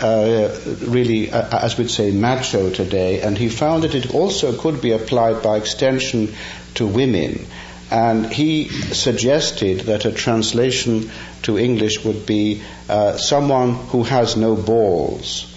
uh, 0.00 0.56
really, 0.86 1.30
uh, 1.30 1.64
as 1.64 1.76
we'd 1.76 1.90
say, 1.90 2.10
macho 2.10 2.70
today, 2.70 3.20
and 3.20 3.36
he 3.36 3.48
found 3.48 3.82
that 3.82 3.94
it 3.94 4.14
also 4.14 4.56
could 4.56 4.80
be 4.80 4.92
applied 4.92 5.42
by 5.42 5.56
extension 5.56 6.34
to 6.74 6.86
women. 6.86 7.46
And 7.90 8.26
he 8.26 8.68
suggested 8.68 9.80
that 9.80 10.04
a 10.04 10.12
translation 10.12 11.10
to 11.42 11.58
English 11.58 12.04
would 12.04 12.26
be 12.26 12.62
uh, 12.88 13.16
someone 13.16 13.74
who 13.74 14.02
has 14.02 14.36
no 14.36 14.56
balls. 14.56 15.54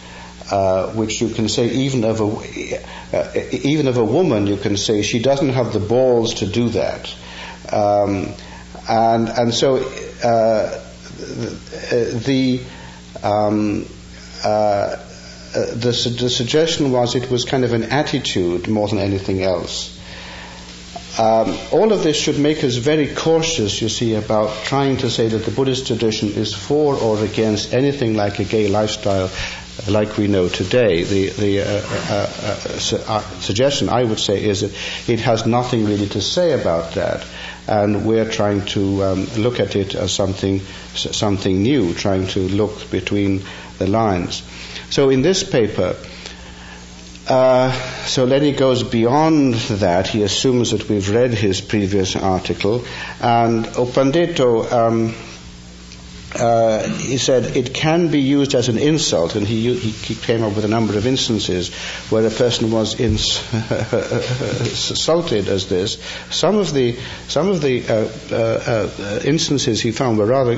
Uh, 0.49 0.91
which 0.91 1.21
you 1.21 1.29
can 1.29 1.47
say 1.47 1.69
even 1.69 2.03
of 2.03 2.19
a 2.19 2.83
uh, 3.13 3.31
even 3.53 3.87
of 3.87 3.95
a 3.95 4.03
woman, 4.03 4.47
you 4.47 4.57
can 4.57 4.75
say 4.75 5.01
she 5.01 5.19
doesn't 5.19 5.49
have 5.49 5.71
the 5.71 5.79
balls 5.79 6.33
to 6.33 6.45
do 6.45 6.67
that, 6.67 7.15
um, 7.71 8.33
and 8.89 9.29
and 9.29 9.53
so 9.53 9.77
uh, 9.77 10.83
the 12.25 12.59
um, 13.23 13.85
uh, 14.43 14.97
the, 15.53 16.15
the 16.19 16.29
suggestion 16.29 16.91
was 16.91 17.15
it 17.15 17.29
was 17.29 17.45
kind 17.45 17.63
of 17.63 17.73
an 17.73 17.83
attitude 17.83 18.67
more 18.67 18.87
than 18.87 18.99
anything 18.99 19.43
else. 19.43 19.90
Um, 21.19 21.57
all 21.73 21.91
of 21.91 22.03
this 22.03 22.15
should 22.15 22.39
make 22.39 22.63
us 22.63 22.75
very 22.75 23.13
cautious, 23.13 23.81
you 23.81 23.89
see, 23.89 24.15
about 24.15 24.63
trying 24.63 24.97
to 24.97 25.09
say 25.09 25.27
that 25.27 25.43
the 25.43 25.51
Buddhist 25.51 25.87
tradition 25.87 26.29
is 26.29 26.53
for 26.53 26.95
or 26.95 27.21
against 27.23 27.73
anything 27.73 28.15
like 28.15 28.39
a 28.39 28.45
gay 28.45 28.69
lifestyle 28.69 29.29
like 29.89 30.17
we 30.17 30.27
know 30.27 30.47
today. 30.47 31.03
The, 31.03 31.29
the 31.29 31.61
uh, 31.61 31.65
uh, 31.65 32.13
uh, 32.13 32.55
su- 32.79 33.03
uh, 33.05 33.21
suggestion, 33.39 33.89
I 33.89 34.03
would 34.03 34.19
say, 34.19 34.43
is 34.43 34.61
that 34.61 34.71
it 35.11 35.19
has 35.21 35.45
nothing 35.45 35.85
really 35.85 36.07
to 36.09 36.21
say 36.21 36.53
about 36.53 36.93
that, 36.93 37.25
and 37.67 38.05
we're 38.05 38.29
trying 38.29 38.65
to 38.67 39.03
um, 39.03 39.25
look 39.37 39.59
at 39.59 39.75
it 39.75 39.95
as 39.95 40.13
something 40.13 40.61
something 40.93 41.61
new, 41.61 41.93
trying 41.93 42.27
to 42.27 42.39
look 42.39 42.89
between 42.89 43.43
the 43.79 43.87
lines. 43.87 44.43
So 44.89 45.09
in 45.09 45.21
this 45.21 45.43
paper. 45.43 45.95
Uh, 47.27 47.71
so 48.05 48.25
Lenny 48.25 48.51
goes 48.51 48.83
beyond 48.83 49.53
that. 49.53 50.07
He 50.07 50.23
assumes 50.23 50.71
that 50.71 50.89
we've 50.89 51.09
read 51.09 51.33
his 51.33 51.61
previous 51.61 52.15
article, 52.15 52.83
and 53.21 53.65
U 53.65 53.85
Pandito 53.85 54.71
um, 54.71 55.13
uh, 56.35 56.87
he 56.87 57.17
said 57.17 57.57
it 57.57 57.73
can 57.73 58.07
be 58.09 58.21
used 58.21 58.55
as 58.55 58.69
an 58.69 58.77
insult, 58.77 59.35
and 59.35 59.45
he, 59.45 59.73
he 59.73 60.15
came 60.15 60.43
up 60.43 60.55
with 60.55 60.63
a 60.63 60.67
number 60.67 60.97
of 60.97 61.05
instances 61.05 61.73
where 62.09 62.25
a 62.25 62.29
person 62.29 62.71
was 62.71 62.97
insulted 64.71 65.49
as 65.49 65.67
this. 65.67 66.01
Some 66.29 66.55
of 66.57 66.73
the 66.73 66.97
some 67.27 67.49
of 67.49 67.61
the 67.61 67.85
uh, 67.87 68.09
uh, 68.31 68.89
uh, 68.97 69.19
instances 69.25 69.81
he 69.81 69.91
found 69.91 70.17
were 70.17 70.25
rather 70.25 70.57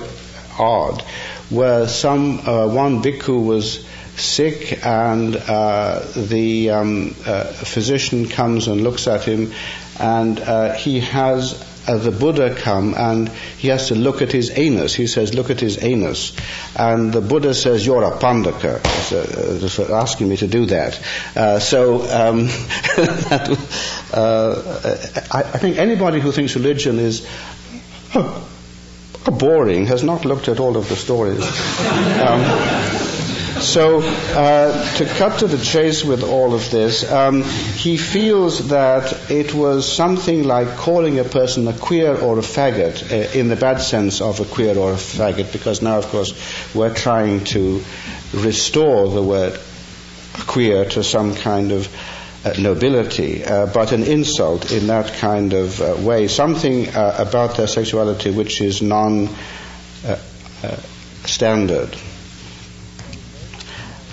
odd, 0.59 1.01
where 1.49 1.87
some 1.87 2.37
one 2.45 3.01
bhikkhu 3.01 3.43
was 3.43 3.83
sick 4.15 4.85
and 4.85 5.35
uh, 5.35 5.99
the 6.15 6.69
um, 6.69 7.09
physician 7.11 8.27
comes 8.27 8.67
and 8.67 8.81
looks 8.81 9.07
at 9.07 9.23
him, 9.23 9.51
and 9.99 10.39
he 10.77 10.99
has 10.99 11.63
uh, 11.87 11.97
the 11.97 12.11
Buddha 12.11 12.55
come 12.55 12.93
and 12.95 13.27
he 13.57 13.67
has 13.67 13.89
to 13.89 13.95
look 13.95 14.21
at 14.21 14.31
his 14.31 14.57
anus. 14.57 14.95
He 14.95 15.07
says, 15.07 15.33
look 15.33 15.49
at 15.49 15.59
his 15.59 15.83
anus. 15.83 16.33
And 16.75 17.11
the 17.11 17.21
Buddha 17.21 17.53
says, 17.53 17.85
you're 17.85 18.03
a 18.03 18.11
pandaka, 18.11 18.79
uh, 19.11 19.93
uh 19.93 20.01
asking 20.01 20.29
me 20.29 20.37
to 20.37 20.47
do 20.47 20.65
that. 20.67 21.01
Uh, 21.35 21.59
so, 21.59 22.01
um, 22.03 22.45
that, 23.27 23.49
uh, 24.13 24.97
I, 25.31 25.39
I, 25.39 25.57
think 25.57 25.77
anybody 25.77 26.21
who 26.21 26.31
thinks 26.31 26.55
religion 26.55 26.99
is 26.99 27.27
boring 29.25 29.87
has 29.87 30.03
not 30.03 30.23
looked 30.25 30.47
at 30.47 30.59
all 30.59 30.77
of 30.77 30.87
the 30.87 30.95
stories. 30.95 31.43
Um, 32.21 33.02
so, 33.63 34.01
uh, 34.01 34.95
to 34.95 35.05
cut 35.05 35.39
to 35.39 35.47
the 35.47 35.57
chase 35.57 36.03
with 36.03 36.23
all 36.23 36.53
of 36.53 36.69
this, 36.69 37.09
um, 37.11 37.43
he 37.43 37.97
feels 37.97 38.67
that 38.69 39.31
it 39.31 39.53
was 39.53 39.91
something 39.91 40.43
like 40.43 40.75
calling 40.75 41.19
a 41.19 41.23
person 41.23 41.67
a 41.67 41.73
queer 41.73 42.15
or 42.15 42.37
a 42.37 42.41
faggot, 42.41 43.11
uh, 43.11 43.37
in 43.37 43.47
the 43.47 43.55
bad 43.55 43.77
sense 43.81 44.21
of 44.21 44.39
a 44.39 44.45
queer 44.45 44.77
or 44.77 44.91
a 44.91 44.95
faggot, 44.97 45.51
because 45.51 45.81
now, 45.81 45.97
of 45.97 46.05
course, 46.07 46.33
we're 46.75 46.93
trying 46.93 47.43
to 47.45 47.83
restore 48.33 49.07
the 49.09 49.23
word 49.23 49.59
queer 50.47 50.85
to 50.85 51.03
some 51.03 51.35
kind 51.35 51.71
of 51.71 51.87
uh, 52.45 52.53
nobility, 52.59 53.43
uh, 53.45 53.67
but 53.67 53.91
an 53.91 54.03
insult 54.03 54.71
in 54.71 54.87
that 54.87 55.13
kind 55.13 55.53
of 55.53 55.81
uh, 55.81 55.95
way, 55.99 56.27
something 56.27 56.89
uh, 56.89 57.15
about 57.17 57.55
their 57.55 57.67
sexuality 57.67 58.31
which 58.31 58.59
is 58.59 58.81
non 58.81 59.29
uh, 60.05 60.17
uh, 60.63 60.75
standard. 61.25 61.95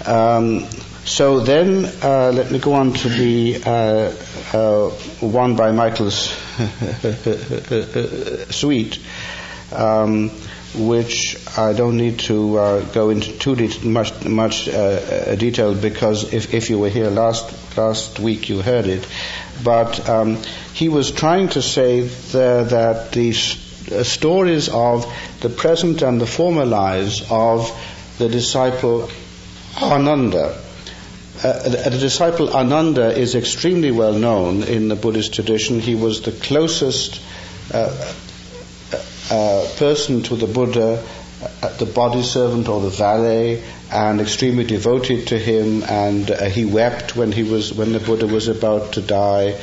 Um, 0.07 0.67
so 1.05 1.41
then, 1.41 1.85
uh, 2.03 2.31
let 2.35 2.51
me 2.51 2.59
go 2.59 2.73
on 2.75 2.93
to 2.93 3.09
the 3.09 3.63
uh, 3.65 4.13
uh, 4.57 4.91
one 5.21 5.57
by 5.57 5.73
Michael 5.73 6.11
Sweet, 8.51 8.99
um, 9.73 10.31
which 10.75 11.37
I 11.59 11.73
don't 11.73 11.97
need 11.97 12.19
to 12.21 12.59
uh, 12.59 12.81
go 12.93 13.11
into 13.11 13.33
too 13.39 13.57
de- 13.57 13.85
much 13.87 14.25
much 14.25 14.69
uh, 14.69 14.73
uh, 14.73 15.35
detail 15.37 15.75
because 15.75 16.33
if, 16.33 16.55
if 16.55 16.71
you 16.71 16.79
were 16.79 16.91
here 16.91 17.11
last 17.11 17.77
last 17.77 18.21
week, 18.21 18.49
you 18.49 18.63
heard 18.63 18.87
it. 18.87 19.07
But 19.65 20.09
um, 20.09 20.39
he 20.75 20.89
was 20.89 21.11
trying 21.11 21.49
to 21.51 21.63
say 21.63 22.03
there 22.03 22.65
that 22.65 23.13
the 23.13 23.33
stories 23.33 24.69
of 24.69 25.13
the 25.41 25.49
present 25.49 26.03
and 26.03 26.21
the 26.21 26.27
former 26.27 26.67
lives 26.67 27.25
of 27.31 27.71
the 28.19 28.29
disciple 28.29 29.11
Ananda. 29.83 30.57
Uh, 31.43 31.69
the, 31.69 31.99
disciple 31.99 32.55
Ananda 32.55 33.17
is 33.17 33.35
extremely 33.35 33.91
well 33.91 34.13
known 34.13 34.63
in 34.63 34.89
the 34.89 34.97
Buddhist 34.97 35.33
tradition. 35.33 35.81
He 35.81 35.95
was 35.95 36.21
the 36.21 36.33
closest 36.33 37.23
uh, 37.73 38.15
uh, 38.93 39.35
uh 39.35 39.69
person 39.79 40.23
to 40.25 40.37
the 40.37 40.47
Buddha, 40.47 41.03
uh, 41.63 41.77
the 41.79 41.87
body 41.87 42.23
servant 42.23 42.69
or 42.69 42.83
the 42.83 42.91
valet, 42.91 43.63
and 43.91 44.21
extremely 44.21 44.65
devoted 44.65 45.29
to 45.29 45.39
him. 45.39 45.83
And 45.85 46.31
uh, 46.31 46.45
he 46.45 46.67
wept 46.67 47.17
when 47.17 47.33
he 47.33 47.43
was 47.43 47.73
when 47.73 47.93
the 47.93 48.01
Buddha 48.01 48.27
was 48.27 48.49
about 48.49 48.93
to 48.95 49.01
die, 49.01 49.59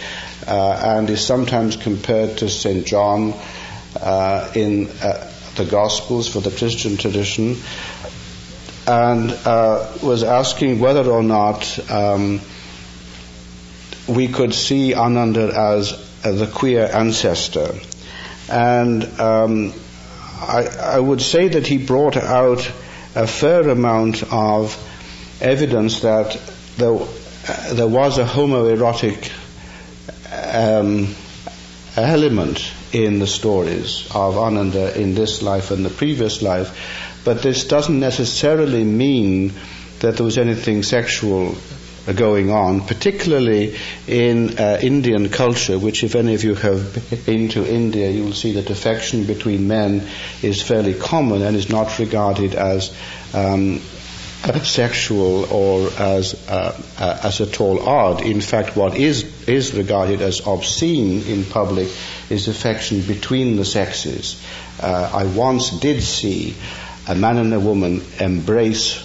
and 0.47 1.07
is 1.11 1.23
sometimes 1.23 1.75
compared 1.75 2.39
to 2.39 2.49
Saint 2.49 2.87
John 2.87 3.35
in 4.55 4.87
the 4.87 5.67
Gospels 5.69 6.27
for 6.27 6.39
the 6.39 6.51
Christian 6.51 6.97
tradition 6.97 7.57
and 8.87 9.31
uh, 9.45 9.85
was 10.01 10.23
asking 10.23 10.79
whether 10.79 11.11
or 11.11 11.21
not 11.21 11.91
um, 11.91 12.39
we 14.07 14.29
could 14.29 14.53
see 14.53 14.95
Ananda 14.95 15.51
as 15.53 15.91
uh, 16.23 16.31
the 16.31 16.47
queer 16.47 16.89
ancestor. 16.91 17.75
And 18.49 19.03
um, 19.19 19.73
I, 20.39 20.67
I, 20.81 20.99
would 20.99 21.21
say 21.21 21.49
that 21.49 21.67
he 21.67 21.77
brought 21.77 22.15
out 22.15 22.71
a 23.13 23.27
fair 23.27 23.67
amount 23.67 24.23
of 24.31 24.77
evidence 25.41 25.99
that 26.01 26.39
there, 26.77 26.93
uh, 26.93 27.73
there 27.73 27.87
was 27.87 28.19
a 28.19 28.23
homoerotic 28.25 29.33
um, 30.31 31.13
element 31.97 32.71
in 32.93 33.19
the 33.19 33.27
stories 33.27 34.07
of 34.15 34.37
Ananda 34.37 34.97
in 34.97 35.13
this 35.13 35.41
life 35.41 35.71
and 35.71 35.85
the 35.85 35.89
previous 35.89 36.41
life 36.41 37.06
but 37.27 37.41
this 37.41 37.65
doesn't 37.65 37.99
necessarily 37.99 38.85
mean 38.85 39.51
that 39.99 40.15
there 40.15 40.23
was 40.23 40.37
anything 40.37 40.81
sexual 40.81 41.57
going 42.15 42.49
on, 42.51 42.79
particularly 42.79 43.75
in 44.07 44.57
uh, 44.57 44.79
Indian 44.81 45.27
culture, 45.27 45.77
which 45.77 46.05
if 46.05 46.15
any 46.15 46.35
of 46.35 46.45
you 46.45 46.55
have 46.55 47.25
been 47.25 47.49
to 47.49 47.69
India, 47.69 48.09
you 48.09 48.23
will 48.23 48.31
see 48.31 48.53
that 48.53 48.69
affection 48.69 49.25
between 49.25 49.67
men 49.67 50.07
is 50.41 50.61
fairly 50.61 50.93
common 50.93 51.41
and 51.41 51.57
is 51.57 51.67
not 51.67 51.99
regarded 51.99 52.55
as 52.55 52.95
um, 53.33 53.81
sexual 54.63 55.51
or 55.51 55.89
as 55.99 56.33
uh, 56.47 56.81
as 56.97 57.41
at 57.41 57.59
all 57.59 57.85
odd. 57.85 58.21
In 58.21 58.39
fact, 58.39 58.77
what 58.77 58.95
is 58.95 59.25
is 59.49 59.73
regarded 59.73 60.21
as 60.21 60.47
obscene 60.47 61.23
in 61.23 61.43
public 61.43 61.89
is 62.29 62.47
affection 62.47 63.01
between 63.01 63.57
the 63.57 63.65
sexes. 63.65 64.41
Uh, 64.79 65.11
I 65.13 65.25
once 65.25 65.71
did 65.71 66.01
see 66.01 66.55
a 67.07 67.15
man 67.15 67.37
and 67.37 67.53
a 67.53 67.59
woman 67.59 68.01
embrace, 68.19 69.03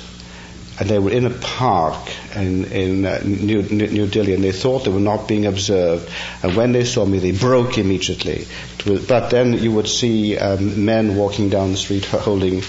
and 0.81 0.89
they 0.89 0.99
were 0.99 1.11
in 1.11 1.27
a 1.27 1.31
park 1.31 2.11
in, 2.35 2.65
in 2.73 3.05
uh, 3.05 3.21
New, 3.25 3.63
New 3.63 4.07
Delhi, 4.07 4.35
and 4.35 4.43
they 4.43 4.53
thought 4.53 4.85
they 4.85 4.91
were 4.91 5.01
not 5.01 5.29
being 5.29 5.47
observed. 5.47 6.11
And 6.43 6.57
when 6.57 6.73
they 6.73 6.85
saw 6.85 7.05
me, 7.05 7.19
they 7.19 7.33
broke 7.33 7.79
immediately. 7.79 8.47
But 8.85 9.31
then 9.31 9.53
you 9.53 9.71
would 9.73 9.89
see 9.89 10.37
um, 10.39 10.85
men 10.85 11.15
walking 11.17 11.51
down 11.51 11.71
the 11.73 11.77
street 11.77 12.07
holding 12.07 12.61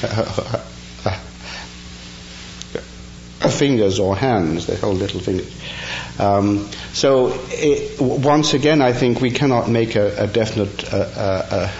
fingers 3.49 3.99
or 3.99 4.15
hands. 4.15 4.67
They 4.67 4.75
hold 4.75 4.97
little 4.97 5.19
fingers. 5.19 5.51
Um, 6.19 6.69
so 6.93 7.33
it, 7.49 7.99
once 7.99 8.53
again, 8.53 8.81
I 8.81 8.93
think 8.93 9.21
we 9.21 9.31
cannot 9.31 9.69
make 9.69 9.95
a, 9.95 10.23
a 10.23 10.27
definite 10.27 10.93
uh, 10.93 10.97
uh 10.97 11.71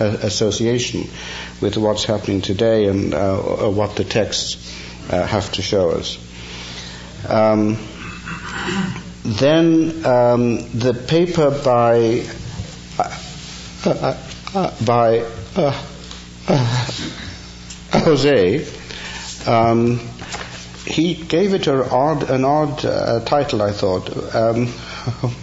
association 0.00 1.08
with 1.60 1.76
what's 1.76 2.04
happening 2.04 2.40
today 2.40 2.86
and 2.86 3.14
uh, 3.14 3.36
what 3.70 3.96
the 3.96 4.04
texts 4.04 4.56
uh, 5.10 5.26
have 5.26 5.50
to 5.52 5.62
show 5.62 5.90
us. 5.90 6.18
Um, 7.28 7.78
then 9.24 10.04
um, 10.04 10.56
the 10.78 10.94
paper 10.94 11.50
by 11.64 12.24
uh, 12.98 14.16
uh, 14.54 14.84
by 14.84 15.20
Jose 17.92 18.66
um, 19.46 19.98
he 20.86 21.14
gave 21.14 21.54
it 21.54 21.66
an 21.66 21.80
odd, 21.80 22.28
an 22.30 22.44
odd 22.44 22.84
uh, 22.84 23.20
title, 23.24 23.62
I 23.62 23.72
thought. 23.72 24.34
Um, 24.34 24.72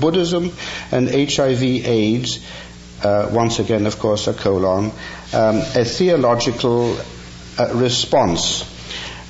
Buddhism 0.00 0.52
and 0.92 1.08
HIV/AIDS. 1.08 2.38
Uh, 3.02 3.28
once 3.32 3.60
again, 3.60 3.86
of 3.86 3.98
course, 3.98 4.26
a 4.26 4.34
colon. 4.34 4.90
Um, 5.32 5.56
a 5.58 5.84
theological 5.84 6.98
uh, 7.58 7.70
response. 7.74 8.62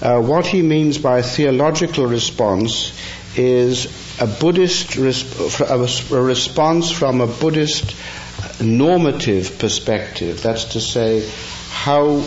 Uh, 0.00 0.20
what 0.20 0.46
he 0.46 0.62
means 0.62 0.96
by 0.96 1.22
theological 1.22 2.06
response 2.06 2.92
is 3.36 3.86
a 4.20 4.26
Buddhist 4.26 4.90
resp- 4.92 6.10
a 6.10 6.22
response 6.22 6.90
from 6.90 7.20
a 7.20 7.26
Buddhist 7.26 7.94
normative 8.60 9.58
perspective. 9.58 10.42
That's 10.42 10.64
to 10.72 10.80
say, 10.80 11.28
how 11.70 12.24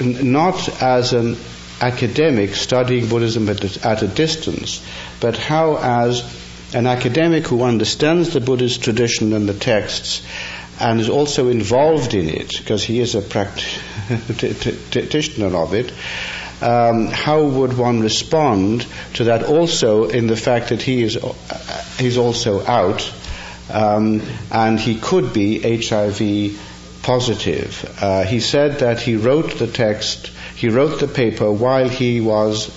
not 0.00 0.82
as 0.82 1.12
an 1.12 1.36
academic 1.80 2.54
studying 2.54 3.08
Buddhism 3.08 3.48
at 3.48 3.84
at 3.84 4.02
a 4.02 4.08
distance, 4.08 4.82
but 5.20 5.36
how, 5.36 5.76
as 5.78 6.22
an 6.74 6.86
academic 6.86 7.46
who 7.46 7.62
understands 7.62 8.30
the 8.30 8.40
Buddhist 8.40 8.82
tradition 8.82 9.32
and 9.32 9.48
the 9.48 9.54
texts, 9.54 10.22
and 10.80 11.00
is 11.00 11.08
also 11.08 11.48
involved 11.48 12.14
in 12.14 12.28
it, 12.28 12.58
because 12.58 12.84
he 12.84 13.00
is 13.00 13.14
a 13.14 13.22
practitioner 13.22 15.56
of 15.62 15.74
it, 15.74 15.92
um, 16.60 17.06
how 17.06 17.44
would 17.44 17.76
one 17.76 18.00
respond 18.00 18.84
to 19.14 19.24
that 19.24 19.44
also 19.44 20.08
in 20.08 20.26
the 20.26 20.36
fact 20.36 20.70
that 20.70 20.82
he 20.82 21.02
is 21.02 21.16
he's 21.98 22.18
also 22.18 22.66
out 22.66 23.12
um, 23.70 24.22
and 24.50 24.80
he 24.80 24.98
could 24.98 25.32
be 25.32 25.60
HIV 25.60 26.60
positive. 27.02 27.96
Uh, 28.00 28.24
he 28.24 28.40
said 28.40 28.80
that 28.80 29.00
he 29.00 29.14
wrote 29.16 29.58
the 29.58 29.68
text 29.68 30.32
he 30.58 30.68
wrote 30.68 30.98
the 30.98 31.06
paper 31.06 31.52
while 31.52 31.88
he 31.88 32.20
was 32.20 32.68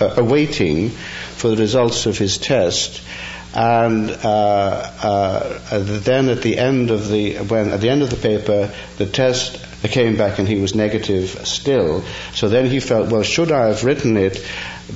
uh, 0.00 0.14
awaiting 0.16 0.88
for 0.88 1.48
the 1.48 1.56
results 1.56 2.06
of 2.06 2.16
his 2.16 2.38
test. 2.38 3.02
And 3.54 4.10
uh, 4.10 4.90
uh, 5.02 5.78
then 5.78 6.28
at 6.28 6.42
the 6.42 6.58
end 6.58 6.90
of 6.90 7.08
the 7.08 7.36
when 7.36 7.70
at 7.70 7.80
the 7.80 7.88
end 7.88 8.02
of 8.02 8.10
the 8.10 8.16
paper, 8.16 8.72
the 8.98 9.06
test 9.06 9.64
came 9.88 10.16
back 10.16 10.38
and 10.38 10.48
he 10.48 10.56
was 10.56 10.74
negative 10.74 11.46
still. 11.46 12.02
So 12.32 12.48
then 12.48 12.66
he 12.66 12.80
felt, 12.80 13.10
well, 13.10 13.22
should 13.22 13.52
I 13.52 13.68
have 13.68 13.84
written 13.84 14.16
it? 14.16 14.44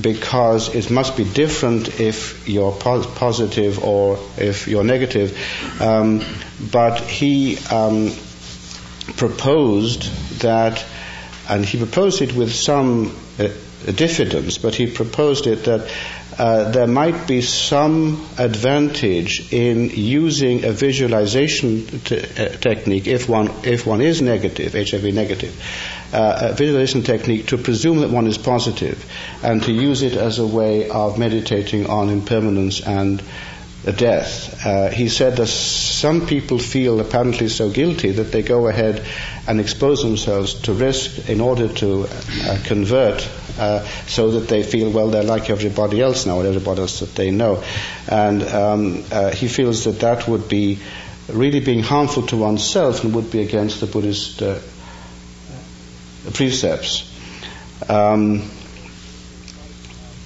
Because 0.00 0.74
it 0.74 0.90
must 0.90 1.16
be 1.16 1.24
different 1.24 2.00
if 2.00 2.48
you're 2.48 2.72
pos- 2.72 3.06
positive 3.18 3.82
or 3.82 4.18
if 4.36 4.68
you're 4.68 4.84
negative. 4.84 5.36
Um, 5.80 6.24
but 6.70 7.00
he 7.00 7.58
um, 7.70 8.12
proposed 9.16 10.02
that 10.40 10.84
and 11.48 11.64
he 11.64 11.78
proposed 11.78 12.20
it 12.20 12.34
with 12.34 12.52
some 12.52 13.16
uh, 13.38 13.48
diffidence, 13.92 14.58
but 14.58 14.74
he 14.74 14.86
proposed 14.86 15.46
it 15.46 15.64
that 15.64 15.90
uh, 16.38 16.70
there 16.70 16.86
might 16.86 17.26
be 17.26 17.42
some 17.42 18.24
advantage 18.38 19.52
in 19.52 19.90
using 19.90 20.64
a 20.64 20.70
visualization 20.70 21.84
uh, 21.88 22.48
technique 22.60 23.08
if 23.08 23.28
one 23.28 23.50
if 23.64 23.84
one 23.86 24.00
is 24.00 24.22
negative, 24.22 24.72
HIV 24.72 25.12
negative, 25.14 25.60
uh, 26.12 26.50
a 26.50 26.54
visualization 26.54 27.02
technique 27.02 27.46
to 27.48 27.58
presume 27.58 28.00
that 28.00 28.10
one 28.10 28.28
is 28.28 28.38
positive, 28.38 29.04
and 29.42 29.62
to 29.64 29.72
use 29.72 30.02
it 30.02 30.14
as 30.14 30.38
a 30.38 30.46
way 30.46 30.88
of 30.88 31.18
meditating 31.18 31.86
on 31.86 32.08
impermanence 32.08 32.80
and 32.86 33.20
death. 33.96 34.64
Uh, 34.64 34.90
he 34.90 35.08
said 35.08 35.36
that 35.36 35.46
some 35.46 36.26
people 36.26 36.58
feel 36.58 37.00
apparently 37.00 37.48
so 37.48 37.70
guilty 37.70 38.12
that 38.12 38.30
they 38.32 38.42
go 38.42 38.68
ahead 38.68 39.04
and 39.46 39.60
expose 39.60 40.02
themselves 40.02 40.54
to 40.54 40.72
risk 40.72 41.28
in 41.28 41.40
order 41.40 41.68
to 41.68 42.06
uh, 42.06 42.58
convert 42.64 43.28
uh, 43.58 43.84
so 44.06 44.30
that 44.32 44.48
they 44.48 44.62
feel, 44.62 44.90
well, 44.90 45.08
they're 45.08 45.22
like 45.22 45.50
everybody 45.50 46.00
else 46.00 46.26
now, 46.26 46.40
everybody 46.40 46.80
else 46.80 47.00
that 47.00 47.14
they 47.14 47.30
know. 47.30 47.62
And 48.08 48.42
um, 48.42 49.04
uh, 49.10 49.30
he 49.30 49.48
feels 49.48 49.84
that 49.84 50.00
that 50.00 50.28
would 50.28 50.48
be 50.48 50.78
really 51.28 51.60
being 51.60 51.82
harmful 51.82 52.26
to 52.28 52.36
oneself 52.36 53.04
and 53.04 53.14
would 53.14 53.30
be 53.30 53.42
against 53.42 53.80
the 53.80 53.86
Buddhist 53.86 54.42
uh, 54.42 54.58
precepts. 56.32 57.04
Um, 57.88 58.50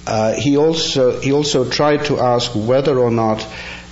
uh, 0.05 0.33
he 0.33 0.57
also 0.57 1.19
he 1.21 1.31
also 1.31 1.69
tried 1.69 2.05
to 2.05 2.19
ask 2.19 2.51
whether 2.55 2.97
or 2.99 3.11
not 3.11 3.41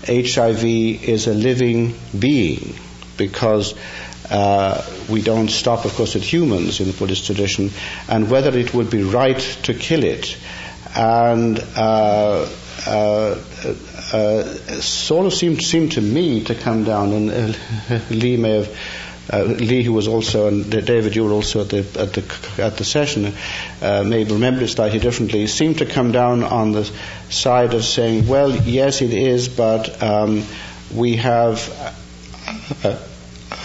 HIV 0.06 0.64
is 0.66 1.28
a 1.28 1.34
living 1.34 1.96
being, 2.18 2.76
because 3.18 3.76
uh, 4.32 4.84
we 5.10 5.22
don't 5.22 5.50
stop, 5.50 5.86
of 5.86 5.94
course, 5.94 6.16
at 6.16 6.24
humans 6.24 6.80
in 6.80 6.88
the 6.88 6.94
Buddhist 6.94 7.26
tradition, 7.26 7.70
and 8.08 8.30
whether 8.32 8.58
it 8.58 8.74
would 8.74 8.90
be 8.90 9.04
right 9.04 9.40
to 9.64 9.74
kill 9.74 10.04
it. 10.04 10.38
And 10.96 11.60
uh, 11.76 12.50
uh, 12.88 13.38
uh 14.14 14.44
sort 14.82 15.26
of 15.26 15.34
seemed, 15.34 15.62
seemed 15.62 15.94
to 15.94 16.02
me 16.02 16.44
to 16.46 16.56
come 16.56 16.84
down, 16.84 17.14
and 17.14 17.58
Lee 18.10 18.38
may 18.38 18.56
have 18.58 18.78
uh, 19.32 19.44
Lee, 19.44 19.84
who 19.84 19.94
was 19.94 20.08
also, 20.08 20.48
and 20.48 20.70
David, 20.70 21.16
you 21.16 21.24
were 21.24 21.32
also 21.32 21.62
at 21.62 21.70
the 21.70 21.80
at 22.00 22.14
the 22.14 22.62
at 22.62 22.78
the 22.78 22.84
session, 22.84 23.34
uh, 23.82 24.04
may 24.04 24.24
remember 24.24 24.64
it 24.64 24.68
slightly 24.68 25.00
differently. 25.00 25.48
Seemed 25.48 25.78
to 25.78 25.86
come 25.86 26.12
down 26.12 26.44
on 26.44 26.72
the 26.72 26.90
side 27.30 27.74
of 27.74 27.86
saying, 27.86 28.28
well, 28.28 28.52
yes, 28.52 29.02
it 29.02 29.14
is, 29.14 29.48
but 29.48 30.02
um, 30.02 30.44
we 30.94 31.18
have. 31.18 31.98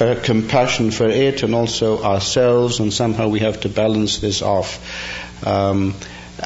A 0.01 0.17
compassion 0.17 0.91
for 0.91 1.09
it 1.09 1.43
and 1.43 1.55
also 1.55 2.03
ourselves, 2.03 2.81
and 2.81 2.93
somehow 2.93 3.29
we 3.29 3.41
have 3.41 3.61
to 3.61 3.69
balance 3.69 4.19
this 4.19 4.43
off. 4.43 5.47
Um, 5.47 5.95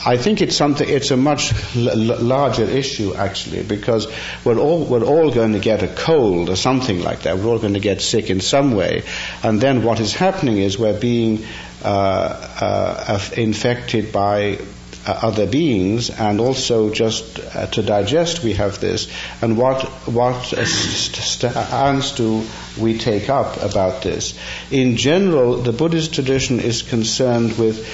I 0.07 0.17
think 0.19 0.41
it's 0.41 0.55
something. 0.57 0.89
It's 0.89 1.11
a 1.11 1.17
much 1.17 1.53
l- 1.77 2.21
larger 2.21 2.63
issue 2.65 3.15
actually, 3.15 3.65
because 3.65 4.07
we're 4.45 4.59
all 4.59 4.85
we're 4.85 5.05
all 5.05 5.33
going 5.33 5.53
to 5.55 5.59
get 5.59 5.83
a 5.83 5.89
cold 5.89 6.49
or 6.49 6.57
something 6.57 7.03
like 7.03 7.23
that. 7.23 7.39
We're 7.39 7.47
all 7.47 7.59
going 7.59 7.75
to 7.75 7.81
get 7.81 8.01
sick 8.01 8.31
in 8.31 8.41
some 8.41 8.73
way, 8.77 9.03
and 9.43 9.61
then 9.61 9.83
what 9.83 9.99
is 9.99 10.15
happening 10.15 10.59
is 10.59 10.79
we're 10.79 10.99
being 10.99 11.45
uh, 11.85 11.89
uh, 11.89 13.21
infected 13.37 14.13
by 14.13 14.59
other 15.07 15.47
beings, 15.47 16.11
and 16.11 16.41
also 16.41 16.91
just 16.91 17.39
uh, 17.39 17.67
to 17.67 17.83
digest, 17.83 18.43
we 18.45 18.55
have 18.55 18.81
this. 18.81 19.11
And 19.43 19.57
what 19.57 19.83
what 20.07 20.45
stance 20.45 22.13
do 22.13 22.45
we 22.79 22.99
take 22.99 23.29
up 23.29 23.63
about 23.63 24.03
this? 24.03 24.39
In 24.71 24.97
general, 24.97 25.57
the 25.57 25.73
Buddhist 25.73 26.15
tradition 26.15 26.61
is 26.61 26.83
concerned 26.83 27.57
with 27.59 27.89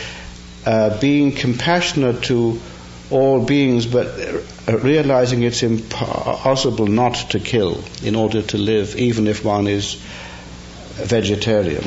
uh, 0.66 0.98
being 0.98 1.32
compassionate 1.32 2.22
to 2.24 2.60
all 3.10 3.44
beings, 3.44 3.86
but 3.86 4.06
uh, 4.06 4.78
realizing 4.78 5.42
it's 5.42 5.62
impossible 5.62 6.88
not 6.88 7.14
to 7.30 7.38
kill 7.38 7.84
in 8.02 8.16
order 8.16 8.42
to 8.42 8.58
live, 8.58 8.96
even 8.96 9.28
if 9.28 9.44
one 9.44 9.68
is 9.68 9.94
vegetarian. 10.96 11.84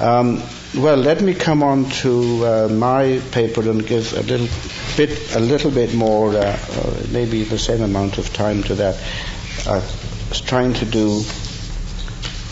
Um, 0.00 0.42
well, 0.76 0.96
let 0.96 1.22
me 1.22 1.34
come 1.34 1.62
on 1.62 1.84
to 2.02 2.44
uh, 2.44 2.68
my 2.68 3.20
paper 3.30 3.60
and 3.70 3.86
give 3.86 4.12
a 4.14 4.22
little 4.22 4.48
bit, 4.96 5.36
a 5.36 5.40
little 5.40 5.70
bit 5.70 5.94
more, 5.94 6.30
uh, 6.30 6.40
uh 6.40 7.06
maybe 7.10 7.44
the 7.44 7.58
same 7.58 7.82
amount 7.82 8.18
of 8.18 8.32
time 8.32 8.62
to 8.64 8.74
that. 8.74 8.96
I 9.66 9.76
was 10.28 10.40
trying 10.40 10.74
to 10.74 10.84
do. 10.84 11.22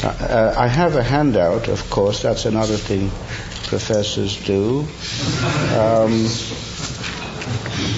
Uh, 0.05 0.55
I 0.57 0.69
have 0.69 0.95
a 0.97 1.03
handout, 1.03 1.69
of 1.69 1.91
course. 1.91 2.23
That's 2.23 2.45
another 2.45 2.77
thing 2.77 3.11
professors 3.67 4.37
do. 4.45 4.87
Um, 5.77 6.13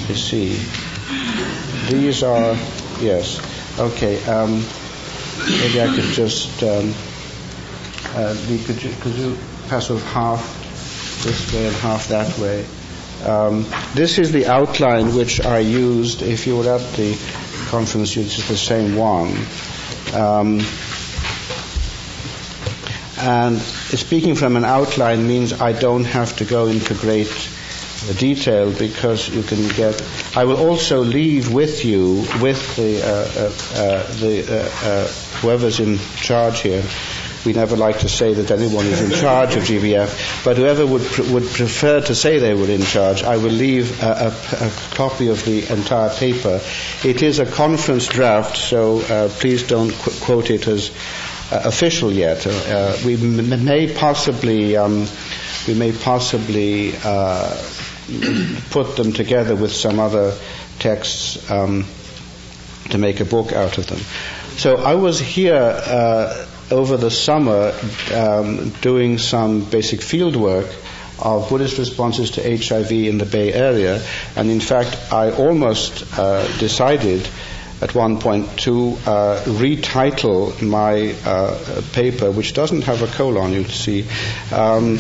you 0.08 0.14
see, 0.14 0.58
these 1.90 2.22
are 2.22 2.54
yes. 3.00 3.40
Okay. 3.78 4.24
Um, 4.24 4.64
maybe 5.60 5.82
I 5.82 5.94
could 5.94 6.12
just. 6.14 6.62
Um, 6.62 6.94
uh, 8.16 8.34
could 8.66 8.82
you 8.82 8.94
could 9.00 9.14
you 9.14 9.36
pass 9.68 9.90
of 9.90 10.02
half 10.02 10.42
this 11.24 11.52
way 11.52 11.66
and 11.66 11.76
half 11.76 12.08
that 12.08 12.38
way? 12.38 12.64
Um, 13.24 13.66
this 13.94 14.18
is 14.18 14.32
the 14.32 14.46
outline 14.46 15.14
which 15.14 15.40
I 15.40 15.60
used. 15.60 16.22
If 16.22 16.46
you 16.46 16.56
were 16.56 16.68
at 16.68 16.92
the 16.92 17.18
conference, 17.68 18.16
it's 18.16 18.48
the 18.48 18.56
same 18.56 18.96
one. 18.96 19.34
Um, 20.12 20.60
and 23.18 23.58
speaking 23.58 24.34
from 24.34 24.56
an 24.56 24.64
outline 24.64 25.26
means 25.26 25.54
I 25.54 25.72
don't 25.72 26.04
have 26.04 26.36
to 26.36 26.44
go 26.44 26.66
into 26.66 26.94
great 26.94 27.32
detail 28.18 28.70
because 28.72 29.28
you 29.28 29.42
can 29.42 29.66
get. 29.68 30.02
I 30.36 30.44
will 30.44 30.58
also 30.58 31.02
leave 31.02 31.52
with 31.52 31.84
you 31.84 32.26
with 32.42 32.76
the 32.76 33.02
uh, 33.02 33.08
uh, 33.08 33.80
uh 33.80 34.12
the 34.20 34.44
uh, 34.46 34.86
uh, 34.86 35.08
whoever's 35.40 35.80
in 35.80 35.98
charge 36.16 36.60
here, 36.60 36.82
we 37.44 37.52
never 37.52 37.76
like 37.76 37.98
to 38.00 38.08
say 38.08 38.32
that 38.34 38.50
anyone 38.50 38.86
is 38.86 39.00
in 39.02 39.10
charge 39.18 39.56
of 39.56 39.64
GBF, 39.64 40.44
but 40.44 40.56
whoever 40.56 40.86
would 40.86 41.02
pr- 41.02 41.32
would 41.32 41.44
prefer 41.44 42.00
to 42.00 42.14
say 42.14 42.38
they 42.38 42.54
were 42.54 42.70
in 42.70 42.82
charge, 42.82 43.22
I 43.22 43.36
will 43.36 43.52
leave 43.52 44.02
a, 44.02 44.32
a, 44.60 44.66
a 44.66 44.70
copy 44.94 45.28
of 45.28 45.44
the 45.44 45.66
entire 45.72 46.10
paper. 46.10 46.60
It 47.04 47.22
is 47.22 47.38
a 47.40 47.46
conference 47.46 48.06
draft, 48.08 48.56
so 48.56 49.00
uh, 49.00 49.28
please 49.28 49.62
don't 49.66 49.92
qu- 49.92 50.12
quote 50.24 50.50
it 50.50 50.66
as 50.66 50.90
uh, 51.52 51.62
official 51.64 52.10
yet. 52.12 52.46
Uh, 52.46 52.96
we 53.04 53.14
m- 53.14 53.64
may 53.64 53.92
possibly 53.94 54.76
um, 54.76 55.06
we 55.68 55.74
may 55.74 55.92
possibly 55.92 56.94
uh, 57.04 57.54
put 58.70 58.96
them 58.96 59.12
together 59.12 59.54
with 59.54 59.72
some 59.72 59.98
other 60.00 60.34
texts 60.78 61.50
um, 61.50 61.86
to 62.90 62.98
make 62.98 63.20
a 63.20 63.24
book 63.24 63.52
out 63.52 63.78
of 63.78 63.86
them. 63.86 63.98
So 64.56 64.76
I 64.76 64.94
was 64.94 65.18
here 65.20 65.54
uh, 65.56 66.46
over 66.70 66.96
the 66.96 67.10
summer 67.10 67.72
um, 68.12 68.70
doing 68.80 69.18
some 69.18 69.64
basic 69.64 70.02
field 70.02 70.36
work 70.36 70.66
of 71.18 71.48
Buddhist 71.48 71.78
responses 71.78 72.32
to 72.32 72.42
HIV 72.42 72.90
in 72.92 73.18
the 73.18 73.26
Bay 73.26 73.52
Area, 73.52 74.02
and 74.36 74.50
in 74.50 74.60
fact, 74.60 75.12
I 75.12 75.30
almost 75.30 76.04
uh, 76.18 76.46
decided 76.58 77.28
at 77.80 77.94
one 77.94 78.18
point 78.18 78.58
to 78.60 78.96
uh, 79.06 79.42
retitle 79.44 80.60
my 80.62 81.14
uh, 81.24 81.82
paper, 81.92 82.30
which 82.30 82.54
doesn't 82.54 82.82
have 82.82 83.02
a 83.02 83.06
colon, 83.08 83.52
you 83.52 83.64
see, 83.64 84.06
um, 84.52 84.96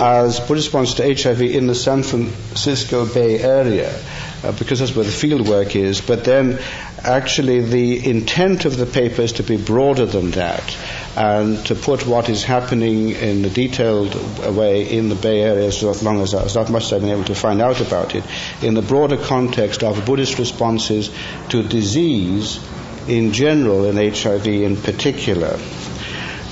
as 0.00 0.40
Buddhist 0.40 0.68
response 0.68 0.94
to 0.94 1.14
HIV 1.14 1.42
in 1.42 1.66
the 1.66 1.74
San 1.74 2.02
Francisco 2.02 3.06
Bay 3.06 3.40
Area, 3.40 3.94
uh, 4.42 4.52
because 4.52 4.78
that's 4.80 4.94
where 4.94 5.04
the 5.04 5.10
field 5.10 5.48
work 5.48 5.74
is. 5.74 6.00
But 6.00 6.24
then, 6.24 6.58
actually, 7.02 7.60
the 7.60 8.08
intent 8.08 8.64
of 8.64 8.76
the 8.76 8.86
paper 8.86 9.22
is 9.22 9.32
to 9.34 9.42
be 9.42 9.56
broader 9.56 10.06
than 10.06 10.32
that 10.32 10.76
and 11.16 11.64
to 11.66 11.74
put 11.74 12.06
what 12.06 12.28
is 12.28 12.44
happening 12.44 13.10
in 13.10 13.44
a 13.44 13.50
detailed 13.50 14.14
way 14.54 14.88
in 14.88 15.08
the 15.08 15.16
Bay 15.16 15.42
Area, 15.42 15.66
as 15.66 16.02
long 16.02 16.20
as, 16.20 16.34
as 16.34 16.54
much 16.70 16.84
as 16.84 16.92
I've 16.92 17.00
been 17.00 17.10
able 17.10 17.24
to 17.24 17.34
find 17.34 17.60
out 17.60 17.80
about 17.80 18.14
it, 18.14 18.24
in 18.62 18.74
the 18.74 18.82
broader 18.82 19.16
context 19.16 19.82
of 19.82 20.04
Buddhist 20.06 20.38
responses 20.38 21.10
to 21.48 21.62
disease 21.62 22.60
in 23.08 23.32
general 23.32 23.86
and 23.86 23.98
HIV 23.98 24.46
in 24.46 24.76
particular. 24.76 25.58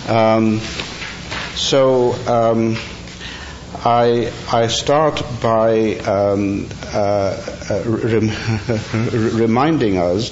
Um, 0.08 0.60
so 1.54 2.12
um, 2.26 2.76
I, 3.84 4.32
I 4.52 4.66
start 4.68 5.22
by 5.42 5.96
um, 5.98 6.68
uh, 6.92 7.82
rem- 7.84 8.30
reminding 9.36 9.98
us, 9.98 10.30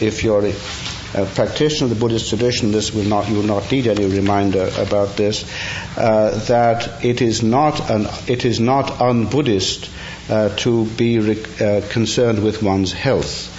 if 0.00 0.24
you're 0.24 0.46
a 0.46 1.26
practitioner 1.26 1.90
of 1.90 1.90
the 1.90 2.00
Buddhist 2.00 2.28
tradition, 2.28 2.72
this 2.72 2.92
will 2.92 3.04
not, 3.04 3.28
you 3.28 3.36
will 3.36 3.42
not 3.42 3.70
need 3.70 3.86
any 3.86 4.06
reminder 4.06 4.70
about 4.78 5.16
this, 5.16 5.44
uh, 5.96 6.38
that 6.46 7.04
it 7.04 7.22
is 7.22 7.42
not, 7.42 7.90
an, 7.90 8.06
it 8.26 8.44
is 8.44 8.60
not 8.60 9.00
un-Buddhist 9.00 9.90
uh, 10.28 10.54
to 10.56 10.84
be 10.84 11.18
re- 11.18 11.44
uh, 11.60 11.80
concerned 11.88 12.42
with 12.42 12.62
one's 12.62 12.92
health. 12.92 13.52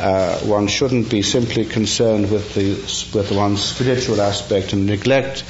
Uh, 0.00 0.38
one 0.40 0.68
shouldn't 0.68 1.10
be 1.10 1.22
simply 1.22 1.64
concerned 1.64 2.30
with, 2.30 2.54
the, 2.54 2.70
with 3.16 3.30
one's 3.32 3.62
spiritual 3.62 4.20
aspect 4.20 4.72
and 4.72 4.86
neglect 4.86 5.44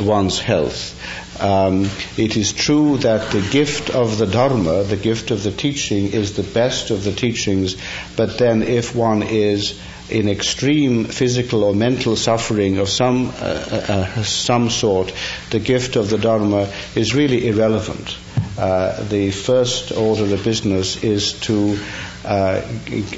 one's 0.00 0.38
health. 0.38 0.97
Um, 1.40 1.88
it 2.16 2.36
is 2.36 2.52
true 2.52 2.98
that 2.98 3.30
the 3.30 3.40
gift 3.50 3.90
of 3.90 4.18
the 4.18 4.26
Dharma, 4.26 4.82
the 4.82 4.96
gift 4.96 5.30
of 5.30 5.42
the 5.42 5.52
teaching, 5.52 6.12
is 6.12 6.34
the 6.34 6.42
best 6.42 6.90
of 6.90 7.04
the 7.04 7.12
teachings, 7.12 7.76
but 8.16 8.38
then 8.38 8.62
if 8.62 8.94
one 8.94 9.22
is 9.22 9.78
in 10.10 10.28
extreme 10.28 11.04
physical 11.04 11.64
or 11.64 11.74
mental 11.74 12.16
suffering 12.16 12.78
of 12.78 12.88
some, 12.88 13.28
uh, 13.28 13.32
uh, 13.40 14.22
some 14.22 14.70
sort, 14.70 15.12
the 15.50 15.60
gift 15.60 15.96
of 15.96 16.10
the 16.10 16.18
Dharma 16.18 16.68
is 16.94 17.14
really 17.14 17.46
irrelevant. 17.46 18.16
Uh, 18.58 19.04
the 19.04 19.30
first 19.30 19.92
order 19.92 20.34
of 20.34 20.42
business 20.42 21.04
is 21.04 21.34
to 21.34 21.78
uh, 22.24 22.60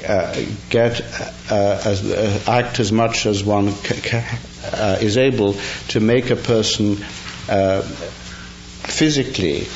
uh, 0.07 0.45
get 0.69 1.01
uh, 1.49 1.81
as, 1.83 2.47
act 2.47 2.79
as 2.79 2.91
much 2.91 3.25
as 3.25 3.43
one 3.43 3.71
c- 3.71 3.95
c- 3.95 4.23
is 5.03 5.17
able 5.17 5.55
to 5.87 5.99
make 5.99 6.29
a 6.29 6.35
person 6.35 6.97
physically 8.83 9.67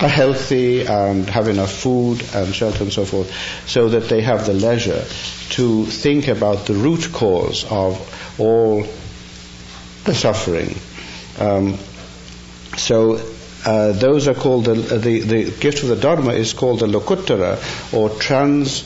are 0.00 0.08
healthy 0.08 0.82
and 0.86 1.28
have 1.28 1.48
enough 1.48 1.72
food 1.72 2.22
and 2.34 2.54
shelter 2.54 2.82
and 2.82 2.92
so 2.92 3.04
forth, 3.04 3.32
so 3.66 3.88
that 3.88 4.08
they 4.08 4.20
have 4.20 4.46
the 4.46 4.52
leisure 4.52 5.04
to 5.50 5.86
think 5.86 6.28
about 6.28 6.66
the 6.66 6.74
root 6.74 7.12
cause 7.12 7.64
of 7.70 8.40
all 8.40 8.86
the 10.04 10.14
suffering. 10.14 10.74
Um, 11.38 11.78
so 12.76 13.20
uh, 13.64 13.92
those 13.92 14.28
are 14.28 14.34
called 14.34 14.66
the, 14.66 14.74
the, 14.74 15.20
the 15.20 15.50
gift 15.60 15.82
of 15.82 15.88
the 15.88 15.96
Dharma 15.96 16.32
is 16.32 16.52
called 16.52 16.80
the 16.80 16.86
Lokuttara 16.86 17.58
or 17.94 18.10
trans 18.10 18.84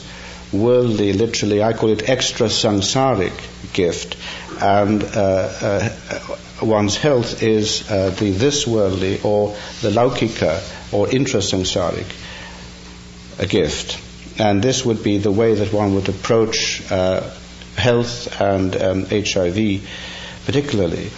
worldly, 0.51 1.13
literally, 1.13 1.61
I 1.61 1.73
call 1.73 1.89
it 1.89 2.07
extra 2.07 2.47
samsaric 2.47 3.33
gift. 3.73 4.15
And 4.61 5.03
uh, 5.03 5.07
uh, 5.61 5.89
one's 6.61 6.97
health 6.97 7.41
is 7.41 7.89
uh, 7.89 8.09
the 8.09 8.31
this 8.31 8.67
worldly 8.67 9.21
or 9.23 9.55
the 9.81 9.89
laukika 9.89 10.93
or 10.93 11.07
intrasamsaric 11.07 12.07
a 13.39 13.45
gift. 13.45 14.01
And 14.39 14.61
this 14.61 14.85
would 14.85 15.03
be 15.03 15.17
the 15.17 15.31
way 15.31 15.55
that 15.55 15.71
one 15.73 15.95
would 15.95 16.09
approach 16.09 16.81
health 17.75 18.41
and 18.41 18.75
um, 18.75 19.05
HIV 19.05 19.81
particularly. 20.45 21.11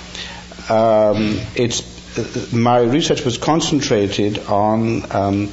Um, 0.69 1.39
it's, 1.55 2.51
my 2.51 2.79
research 2.79 3.23
was 3.23 3.37
concentrated 3.37 4.39
on 4.39 5.09
um, 5.11 5.51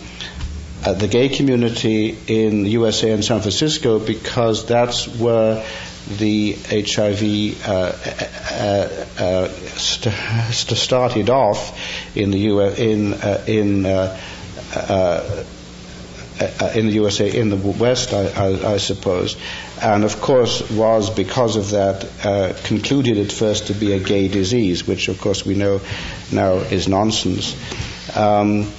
uh, 0.85 0.94
the 0.94 1.07
gay 1.07 1.29
community 1.29 2.16
in 2.27 2.64
the 2.64 2.70
USA 2.70 3.12
and 3.12 3.24
San 3.24 3.40
Francisco 3.40 4.01
because 4.01 4.66
that's 4.66 5.07
where 5.07 5.64
the 6.16 6.53
HIV 6.53 7.68
uh, 7.68 7.71
uh, 7.71 9.07
uh, 9.18 9.49
st- 9.49 10.14
st- 10.53 10.79
started 10.79 11.29
off 11.31 11.79
in 12.16 12.31
the 12.31 12.38
U- 12.38 12.61
in 12.61 13.14
uh, 13.14 13.44
in 13.47 13.85
uh, 13.87 14.18
in 16.75 16.87
the 16.87 16.92
USA, 16.92 17.29
in 17.37 17.49
the 17.51 17.57
West, 17.57 18.12
I, 18.14 18.27
I, 18.29 18.75
I, 18.75 18.77
suppose, 18.77 19.37
and 19.83 20.05
of 20.05 20.21
course 20.21 20.71
was 20.71 21.11
because 21.11 21.57
of 21.57 21.71
that 21.71 22.61
concluded 22.64 23.18
at 23.18 23.33
first 23.33 23.66
to 23.66 23.75
be 23.75 23.92
a 23.92 23.99
gay 23.99 24.29
disease, 24.29 24.87
which 24.87 25.09
of 25.09 25.21
course 25.21 25.44
we 25.44 25.55
know 25.57 25.81
now 26.31 26.53
is 26.55 26.87
nonsense. 26.87 27.57
Um, 28.16 28.71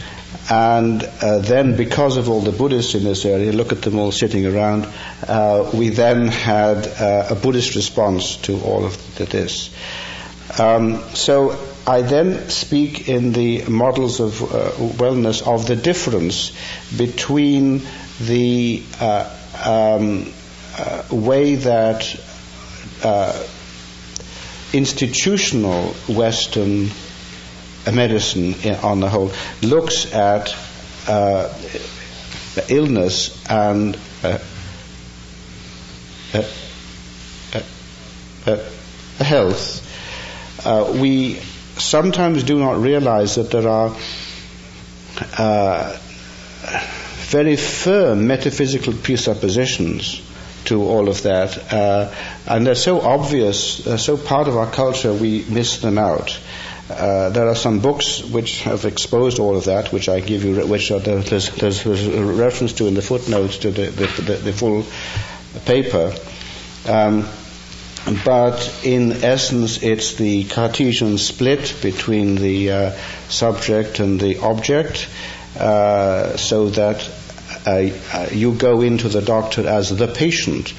and 0.49 1.03
uh, 1.03 1.39
then, 1.39 1.75
because 1.75 2.17
of 2.17 2.27
all 2.27 2.41
the 2.41 2.51
Buddhists 2.51 2.95
in 2.95 3.03
this 3.03 3.23
area, 3.23 3.51
look 3.51 3.71
at 3.71 3.83
them 3.83 3.99
all 3.99 4.11
sitting 4.11 4.47
around, 4.47 4.87
uh, 5.27 5.69
we 5.75 5.89
then 5.89 6.27
had 6.27 6.87
uh, 6.87 7.27
a 7.29 7.35
Buddhist 7.35 7.75
response 7.75 8.37
to 8.37 8.59
all 8.61 8.83
of 8.83 9.15
this. 9.17 9.69
Um, 10.59 11.03
so 11.13 11.51
I 11.85 12.01
then 12.01 12.49
speak 12.49 13.07
in 13.07 13.31
the 13.31 13.65
models 13.65 14.19
of 14.19 14.41
uh, 14.41 14.71
wellness 14.97 15.47
of 15.47 15.67
the 15.67 15.75
difference 15.75 16.51
between 16.97 17.83
the 18.19 18.81
uh, 18.99 19.29
um, 19.63 20.33
uh, 20.77 21.03
way 21.11 21.55
that 21.55 22.19
institutional 24.73 25.93
Western 26.07 26.89
medicine 27.91 28.55
on 28.83 28.99
the 28.99 29.09
whole 29.09 29.31
looks 29.61 30.13
at 30.13 30.55
uh, 31.07 31.53
illness 32.67 33.43
and 33.49 33.97
uh, 34.23 34.37
uh, 36.33 36.43
uh, 37.53 37.61
uh 38.47 39.23
health, 39.23 39.85
we 40.99 41.35
sometimes 41.77 42.43
do 42.43 42.59
not 42.59 42.79
realize 42.79 43.35
that 43.35 43.51
there 43.51 43.67
are 43.67 43.95
very 47.29 47.55
firm 47.55 48.27
metaphysical 48.27 48.93
presuppositions 48.93 50.21
to 50.65 50.83
all 50.83 51.09
of 51.09 51.23
that, 51.23 51.73
uh, 51.73 52.13
and 52.47 52.65
they're 52.65 52.75
so 52.75 53.01
obvious, 53.01 53.83
they're 53.83 53.97
so 53.97 54.17
part 54.17 54.47
of 54.47 54.57
our 54.57 54.69
culture, 54.69 55.13
we 55.13 55.45
miss 55.47 55.77
them 55.77 55.97
out. 55.97 56.39
Uh, 56.89 57.29
there 57.29 57.47
are 57.47 57.55
some 57.55 57.79
books 57.79 58.23
which 58.23 58.63
have 58.63 58.85
exposed 58.85 59.39
all 59.39 59.55
of 59.55 59.65
that, 59.65 59.93
which 59.93 60.09
I 60.09 60.21
give 60.21 60.43
you, 60.43 60.65
which 60.65 60.89
are 60.89 60.99
the, 60.99 61.17
there's, 61.17 61.49
there's, 61.55 62.07
a 62.07 62.23
reference 62.23 62.73
to 62.73 62.87
in 62.87 62.95
the 62.95 63.01
footnotes 63.01 63.59
to 63.59 63.71
the, 63.71 63.91
the, 63.91 64.21
the, 64.21 64.33
the 64.37 64.53
full 64.53 64.85
paper. 65.65 66.15
Um, 66.87 67.27
but 68.25 68.81
in 68.83 69.23
essence, 69.23 69.83
it's 69.83 70.15
the 70.15 70.45
Cartesian 70.45 71.17
split 71.19 71.75
between 71.81 72.35
the 72.35 72.71
uh, 72.71 72.91
subject 73.27 73.99
and 73.99 74.19
the 74.19 74.39
object, 74.39 75.07
uh, 75.59 76.37
so 76.37 76.69
that 76.69 77.07
uh, 77.65 77.89
uh, 78.13 78.27
you 78.31 78.53
go 78.53 78.81
into 78.81 79.09
the 79.09 79.21
doctor 79.21 79.67
as 79.67 79.95
the 79.95 80.07
patient, 80.07 80.73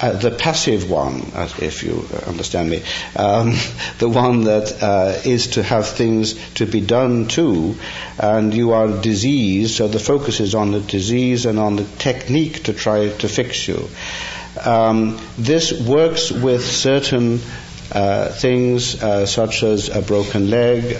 uh, 0.00 0.12
the 0.12 0.30
passive 0.30 0.90
one, 0.90 1.22
if 1.60 1.82
you 1.82 2.06
understand 2.26 2.70
me, 2.70 2.82
um, 3.16 3.54
the 3.98 4.08
one 4.08 4.44
that 4.44 4.82
uh, 4.82 5.20
is 5.24 5.48
to 5.48 5.62
have 5.62 5.86
things 5.86 6.34
to 6.54 6.66
be 6.66 6.80
done 6.80 7.28
to, 7.28 7.76
and 8.18 8.52
you 8.52 8.72
are 8.72 8.88
diseased, 8.88 9.76
so 9.76 9.88
the 9.88 9.98
focus 9.98 10.40
is 10.40 10.54
on 10.54 10.72
the 10.72 10.80
disease 10.80 11.46
and 11.46 11.58
on 11.58 11.76
the 11.76 11.84
technique 11.98 12.64
to 12.64 12.72
try 12.72 13.08
to 13.08 13.28
fix 13.28 13.68
you. 13.68 13.88
Um, 14.64 15.20
this 15.36 15.72
works 15.72 16.30
with 16.30 16.64
certain 16.64 17.40
uh, 17.92 18.28
things 18.28 19.02
uh, 19.02 19.26
such 19.26 19.62
as 19.62 19.88
a 19.88 20.02
broken 20.02 20.50
leg 20.50 20.96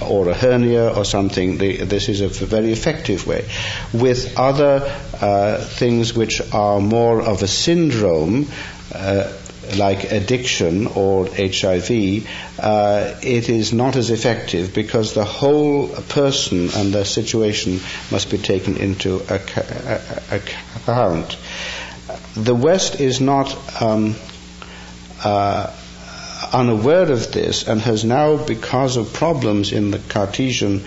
or 0.00 0.28
a 0.28 0.34
hernia 0.34 0.88
or 0.94 1.04
something, 1.04 1.58
the, 1.58 1.78
this 1.84 2.08
is 2.08 2.20
a 2.20 2.28
very 2.28 2.72
effective 2.72 3.26
way. 3.26 3.48
With 3.92 4.38
other 4.38 4.82
uh, 5.20 5.58
things 5.64 6.14
which 6.14 6.40
are 6.52 6.80
more 6.80 7.20
of 7.22 7.42
a 7.42 7.48
syndrome, 7.48 8.48
uh, 8.94 9.32
like 9.76 10.12
addiction 10.12 10.86
or 10.86 11.26
HIV, 11.26 12.26
uh, 12.60 13.14
it 13.22 13.48
is 13.48 13.72
not 13.72 13.96
as 13.96 14.10
effective 14.10 14.72
because 14.74 15.14
the 15.14 15.24
whole 15.24 15.88
person 15.88 16.68
and 16.74 16.92
the 16.92 17.04
situation 17.04 17.80
must 18.10 18.30
be 18.30 18.38
taken 18.38 18.76
into 18.76 19.16
account. 20.30 21.36
The 22.34 22.54
West 22.54 23.00
is 23.00 23.20
not 23.20 23.82
um, 23.82 24.14
uh, 25.24 25.74
unaware 26.52 27.10
of 27.10 27.32
this 27.32 27.66
and 27.66 27.80
has 27.80 28.04
now, 28.04 28.36
because 28.36 28.96
of 28.96 29.12
problems 29.12 29.72
in 29.72 29.90
the 29.90 29.98
Cartesian 29.98 30.84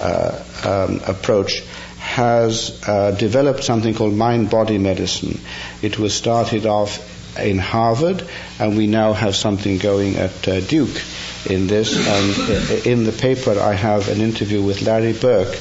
uh, 0.00 0.42
um, 0.64 1.00
approach, 1.06 1.62
has 1.98 2.80
uh, 2.86 3.10
developed 3.12 3.64
something 3.64 3.94
called 3.94 4.14
mind 4.14 4.50
body 4.50 4.78
medicine. 4.78 5.40
It 5.82 5.98
was 5.98 6.14
started 6.14 6.66
off 6.66 6.98
in 7.38 7.58
Harvard, 7.58 8.26
and 8.58 8.76
we 8.76 8.86
now 8.86 9.12
have 9.12 9.36
something 9.36 9.78
going 9.78 10.16
at 10.16 10.48
uh, 10.48 10.60
Duke 10.60 11.02
in 11.48 11.66
this. 11.66 11.94
And 11.96 12.86
in 12.86 13.04
the 13.04 13.12
paper, 13.12 13.58
I 13.58 13.74
have 13.74 14.08
an 14.08 14.20
interview 14.20 14.62
with 14.62 14.82
Larry 14.82 15.12
Burke, 15.12 15.54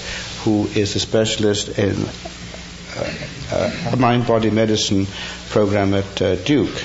who 0.43 0.67
is 0.67 0.95
a 0.95 0.99
specialist 0.99 1.77
in 1.77 1.95
uh, 3.51 3.89
a 3.91 3.97
mind 3.97 4.25
body 4.25 4.49
medicine 4.49 5.07
program 5.49 5.93
at 5.93 6.21
uh, 6.21 6.35
Duke. 6.35 6.83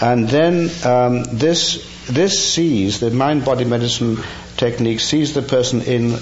And 0.00 0.28
then 0.28 0.70
um, 0.84 1.24
this 1.24 1.94
this 2.06 2.52
sees 2.52 3.00
the 3.00 3.10
mind 3.10 3.44
body 3.44 3.64
medicine 3.64 4.18
technique 4.56 5.00
sees 5.00 5.34
the 5.34 5.42
person 5.42 5.82
in 5.82 6.18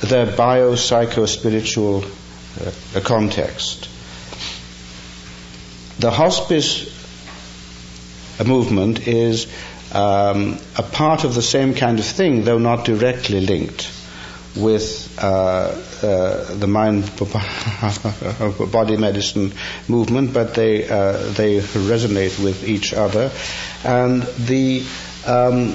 their 0.00 0.26
bio 0.26 0.74
psycho 0.74 1.26
spiritual 1.26 2.04
uh, 2.04 3.00
context. 3.00 3.88
The 5.98 6.10
hospice 6.10 6.92
movement 8.44 9.06
is 9.06 9.46
um, 9.92 10.58
a 10.76 10.82
part 10.82 11.24
of 11.24 11.34
the 11.34 11.42
same 11.42 11.74
kind 11.74 11.98
of 11.98 12.04
thing, 12.04 12.44
though 12.44 12.58
not 12.58 12.84
directly 12.84 13.40
linked 13.40 13.95
with 14.56 15.18
uh, 15.22 15.80
uh, 16.02 16.54
the 16.54 16.66
mind 16.66 17.10
body 18.72 18.96
medicine 18.96 19.52
movement, 19.88 20.32
but 20.32 20.54
they 20.54 20.88
uh, 20.88 21.12
they 21.32 21.58
resonate 21.58 22.42
with 22.42 22.68
each 22.68 22.94
other. 22.94 23.30
And 23.84 24.22
the 24.22 24.82
um, 25.26 25.72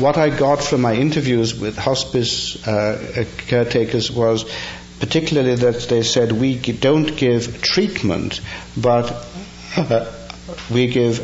what 0.00 0.16
I 0.16 0.30
got 0.30 0.62
from 0.62 0.80
my 0.80 0.94
interviews 0.94 1.54
with 1.54 1.76
hospice 1.76 2.66
uh, 2.66 3.24
caretakers 3.46 4.10
was 4.10 4.44
particularly 5.00 5.56
that 5.56 5.80
they 5.82 6.02
said 6.02 6.32
we 6.32 6.56
don't 6.56 7.16
give 7.16 7.60
treatment, 7.60 8.40
but 8.76 9.26
we 10.70 10.86
give 10.86 11.20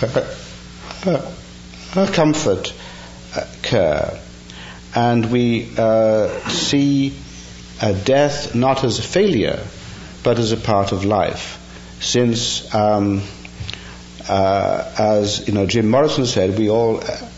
comfort 2.12 2.72
care 3.62 4.18
and 4.94 5.30
we 5.30 5.68
uh, 5.76 6.28
see 6.48 7.14
death 8.04 8.54
not 8.54 8.84
as 8.84 8.98
a 8.98 9.02
failure, 9.02 9.64
but 10.22 10.38
as 10.38 10.52
a 10.52 10.56
part 10.56 10.92
of 10.92 11.04
life. 11.04 11.54
Since, 12.00 12.74
um, 12.74 13.22
uh, 14.28 14.92
as 14.98 15.46
you 15.48 15.54
know, 15.54 15.66
Jim 15.66 15.90
Morrison 15.90 16.26
said, 16.26 16.58
we 16.58 16.70
all, 16.70 17.02
uh, 17.02 17.28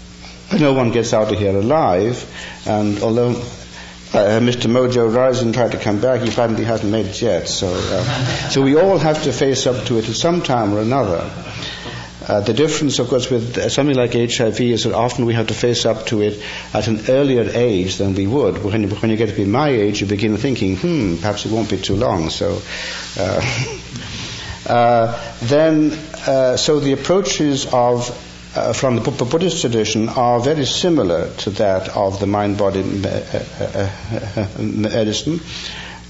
no 0.58 0.72
one 0.72 0.90
gets 0.90 1.12
out 1.12 1.32
of 1.32 1.38
here 1.38 1.56
alive, 1.56 2.24
and 2.66 3.02
although 3.02 3.42
uh, 4.12 4.40
Mr. 4.40 4.68
Mojo 4.68 5.14
Rising 5.14 5.52
tried 5.52 5.70
to 5.70 5.78
come 5.78 6.00
back. 6.00 6.20
He 6.22 6.28
apparently 6.28 6.64
hasn't 6.64 6.90
made 6.90 7.06
it 7.06 7.22
yet. 7.22 7.46
So, 7.46 7.68
uh, 7.72 8.48
so 8.48 8.60
we 8.60 8.76
all 8.76 8.98
have 8.98 9.22
to 9.22 9.32
face 9.32 9.68
up 9.68 9.86
to 9.86 9.98
it 9.98 10.08
at 10.08 10.16
some 10.16 10.42
time 10.42 10.74
or 10.74 10.80
another. 10.80 11.30
Uh, 12.26 12.40
the 12.40 12.52
difference, 12.52 12.98
of 12.98 13.08
course, 13.08 13.30
with 13.30 13.70
something 13.70 13.96
like 13.96 14.12
HIV 14.12 14.60
is 14.60 14.84
that 14.84 14.92
often 14.92 15.24
we 15.24 15.34
have 15.34 15.46
to 15.48 15.54
face 15.54 15.86
up 15.86 16.06
to 16.06 16.20
it 16.20 16.42
at 16.74 16.86
an 16.86 17.00
earlier 17.08 17.48
age 17.52 17.96
than 17.96 18.14
we 18.14 18.26
would. 18.26 18.62
When 18.62 18.82
you, 18.82 18.88
when 18.88 19.10
you 19.10 19.16
get 19.16 19.30
to 19.30 19.36
be 19.36 19.46
my 19.46 19.68
age, 19.68 20.00
you 20.00 20.06
begin 20.06 20.36
thinking, 20.36 20.76
hmm, 20.76 21.16
perhaps 21.16 21.46
it 21.46 21.52
won't 21.52 21.70
be 21.70 21.78
too 21.78 21.96
long. 21.96 22.28
So, 22.28 22.60
uh, 23.18 23.66
uh, 24.66 25.34
then, 25.42 25.92
uh, 26.26 26.56
so 26.56 26.78
the 26.80 26.92
approaches 26.92 27.66
of 27.72 28.10
uh, 28.54 28.72
from 28.72 28.96
the 28.96 29.02
Buddhist 29.02 29.60
tradition 29.60 30.08
are 30.08 30.40
very 30.40 30.66
similar 30.66 31.30
to 31.38 31.50
that 31.50 31.96
of 31.96 32.18
the 32.18 32.26
mind-body 32.26 32.82
medicine 34.58 35.40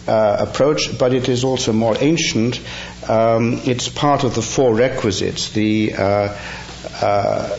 uh, 0.08 0.36
approach, 0.40 0.98
but 0.98 1.12
it 1.12 1.28
is 1.28 1.44
also 1.44 1.72
more 1.72 1.96
ancient. 2.00 2.60
Um, 3.10 3.62
it's 3.64 3.88
part 3.88 4.22
of 4.22 4.36
the 4.36 4.42
four 4.42 4.72
requisites. 4.72 5.50
The 5.50 5.94
uh, 5.94 6.38
uh, 7.02 7.58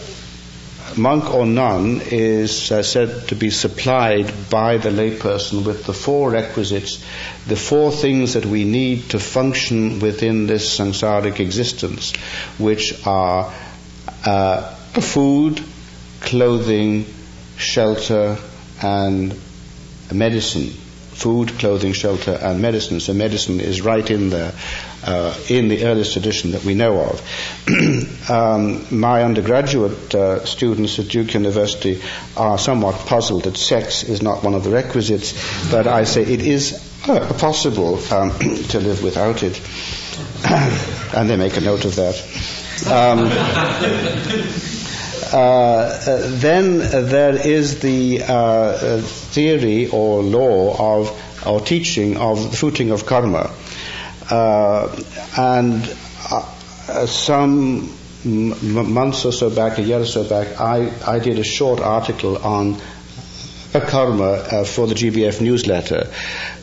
monk 0.96 1.34
or 1.34 1.46
nun 1.46 2.00
is 2.06 2.72
uh, 2.72 2.84
said 2.84 3.28
to 3.28 3.36
be 3.36 3.50
supplied 3.50 4.32
by 4.50 4.78
the 4.78 4.92
layperson 4.92 5.66
with 5.66 5.86
the 5.86 5.94
four 5.94 6.32
requisites, 6.32 7.04
the 7.48 7.58
four 7.58 7.92
things 7.92 8.36
that 8.36 8.46
we 8.46 8.64
need 8.64 9.10
to 9.10 9.20
function 9.20 10.00
within 10.00 10.48
this 10.48 10.80
samsaric 10.80 11.42
existence, 11.42 12.16
which 12.58 13.06
are 13.06 13.54
uh, 14.26 14.74
food, 15.02 15.62
clothing, 16.22 17.06
shelter, 17.58 18.38
and 18.82 19.38
medicine 20.14 20.81
food, 21.22 21.50
clothing, 21.60 21.94
shelter, 21.94 22.32
and 22.32 22.62
medicine. 22.62 23.00
So 23.00 23.14
medicine 23.14 23.60
is 23.60 23.82
right 23.82 24.10
in 24.10 24.30
there, 24.30 24.54
uh, 25.06 25.38
in 25.50 25.68
the 25.68 25.86
earliest 25.86 26.14
tradition 26.14 26.52
that 26.52 26.64
we 26.64 26.74
know 26.74 27.00
of. 27.00 27.22
um, 28.30 28.86
my 28.90 29.24
undergraduate 29.24 30.16
uh, 30.16 30.44
students 30.46 30.98
at 31.00 31.08
Duke 31.08 31.34
University 31.34 32.02
are 32.36 32.58
somewhat 32.58 32.96
puzzled 33.06 33.44
that 33.44 33.58
sex 33.58 34.04
is 34.04 34.22
not 34.22 34.44
one 34.44 34.56
of 34.56 34.64
the 34.64 34.72
requisites, 34.72 35.34
but 35.72 35.88
I 35.88 36.06
say 36.06 36.24
it 36.24 36.42
is 36.42 36.74
uh, 37.08 37.34
possible 37.40 37.96
um, 38.14 38.32
to 38.70 38.80
live 38.80 39.04
without 39.04 39.44
it. 39.44 39.62
and 41.16 41.30
they 41.30 41.38
make 41.38 41.58
a 41.58 41.62
note 41.62 41.86
of 41.86 41.96
that. 41.96 42.16
Um, 42.88 43.30
then 45.32 46.78
there 46.80 47.36
is 47.36 47.80
the 47.80 48.22
uh, 48.24 49.02
theory 49.02 49.88
or 49.88 50.22
law 50.22 51.00
of 51.00 51.48
or 51.48 51.60
teaching 51.60 52.17
of 52.17 52.52
the 52.52 52.58
fruiting 52.58 52.91
of 52.91 53.06
karma, 53.06 53.50
and 55.38 55.86
some 57.08 57.91
months 58.24 59.26
or 59.26 59.32
so 59.32 59.50
back, 59.50 59.78
a 59.78 59.82
year 59.82 60.00
or 60.00 60.06
so 60.06 60.24
back, 60.24 60.60
I, 60.60 60.91
I 61.06 61.20
did 61.20 61.39
a 61.39 61.44
short 61.44 61.80
article 61.80 62.38
on 62.38 62.80
karma 63.80 64.24
uh, 64.24 64.63
for 64.63 64.86
the 64.88 64.96
GBF 64.96 65.41
newsletter. 65.41 66.12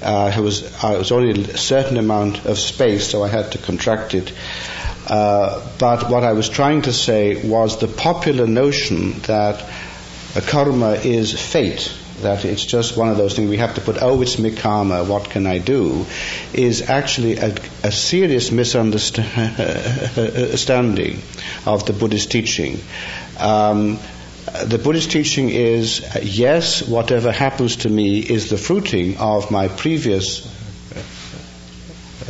Uh, 0.02 0.33
it 0.37 0.40
was 0.40 0.62
uh, 0.85 0.92
it 0.94 0.98
was 0.98 1.11
only 1.11 1.42
a 1.42 1.57
certain 1.57 1.96
amount 1.96 2.44
of 2.44 2.59
space, 2.59 3.09
so 3.09 3.24
I 3.24 3.28
had 3.28 3.52
to 3.52 3.59
contract 3.59 4.14
it. 4.14 4.33
Uh, 5.09 5.66
but 5.79 6.11
what 6.11 6.23
I 6.23 6.33
was 6.33 6.49
trying 6.49 6.83
to 6.83 6.92
say 6.92 7.49
was 7.49 7.79
the 7.79 7.88
popular 7.88 8.47
notion 8.47 9.12
that 9.21 9.64
karma 10.47 10.92
is 10.92 11.33
fate, 11.33 11.92
that 12.21 12.44
it's 12.44 12.64
just 12.64 12.97
one 12.97 13.09
of 13.09 13.16
those 13.16 13.35
things 13.35 13.49
we 13.49 13.57
have 13.57 13.75
to 13.77 13.81
put, 13.81 14.03
oh, 14.03 14.21
it's 14.23 14.38
my 14.38 14.51
karma, 14.51 15.05
what 15.05 15.31
can 15.31 15.47
I 15.47 15.59
do, 15.59 16.05
is 16.53 16.90
actually 16.90 17.38
a, 17.38 17.55
a 17.83 17.90
serious 17.90 18.53
misunderstanding 18.53 21.23
of 21.67 21.87
the 21.87 21.92
Buddhist 21.92 22.31
teaching. 22.31 22.79
Um, 23.38 23.98
the 24.65 24.79
Buddhist 24.79 25.11
teaching 25.11 25.50
is 25.50 26.04
yes, 26.23 26.87
whatever 26.87 27.33
happens 27.33 27.77
to 27.77 27.88
me 27.88 28.19
is 28.19 28.50
the 28.50 28.59
fruiting 28.59 29.17
of 29.19 29.50
my 29.50 29.69
previous 29.69 30.46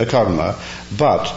karma, 0.08 0.56
but 0.96 1.34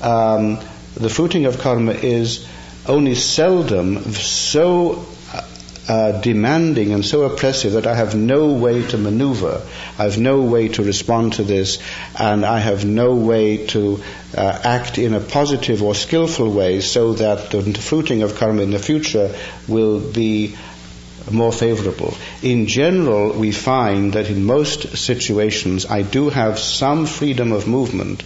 um, 0.00 0.58
the 0.98 1.08
fruiting 1.08 1.46
of 1.46 1.58
karma 1.58 1.92
is 1.92 2.46
only 2.86 3.14
seldom 3.14 4.02
so 4.12 5.06
uh, 5.88 6.20
demanding 6.20 6.92
and 6.92 7.04
so 7.04 7.22
oppressive 7.22 7.72
that 7.72 7.86
I 7.86 7.94
have 7.94 8.14
no 8.14 8.48
way 8.52 8.86
to 8.88 8.98
maneuver. 8.98 9.62
I 9.98 10.04
have 10.04 10.18
no 10.18 10.42
way 10.42 10.68
to 10.68 10.82
respond 10.82 11.34
to 11.34 11.44
this, 11.44 11.78
and 12.18 12.44
I 12.44 12.58
have 12.58 12.84
no 12.84 13.14
way 13.14 13.66
to 13.68 14.02
uh, 14.36 14.60
act 14.64 14.98
in 14.98 15.14
a 15.14 15.20
positive 15.20 15.82
or 15.82 15.94
skillful 15.94 16.50
way 16.50 16.80
so 16.80 17.14
that 17.14 17.50
the 17.50 17.62
fruiting 17.80 18.22
of 18.22 18.36
karma 18.36 18.62
in 18.62 18.70
the 18.70 18.78
future 18.78 19.34
will 19.66 19.98
be 19.98 20.56
more 21.30 21.52
favorable. 21.52 22.14
In 22.42 22.66
general, 22.66 23.32
we 23.32 23.52
find 23.52 24.12
that 24.12 24.28
in 24.28 24.44
most 24.44 24.96
situations 24.96 25.86
I 25.86 26.02
do 26.02 26.28
have 26.30 26.58
some 26.58 27.06
freedom 27.06 27.52
of 27.52 27.66
movement 27.66 28.22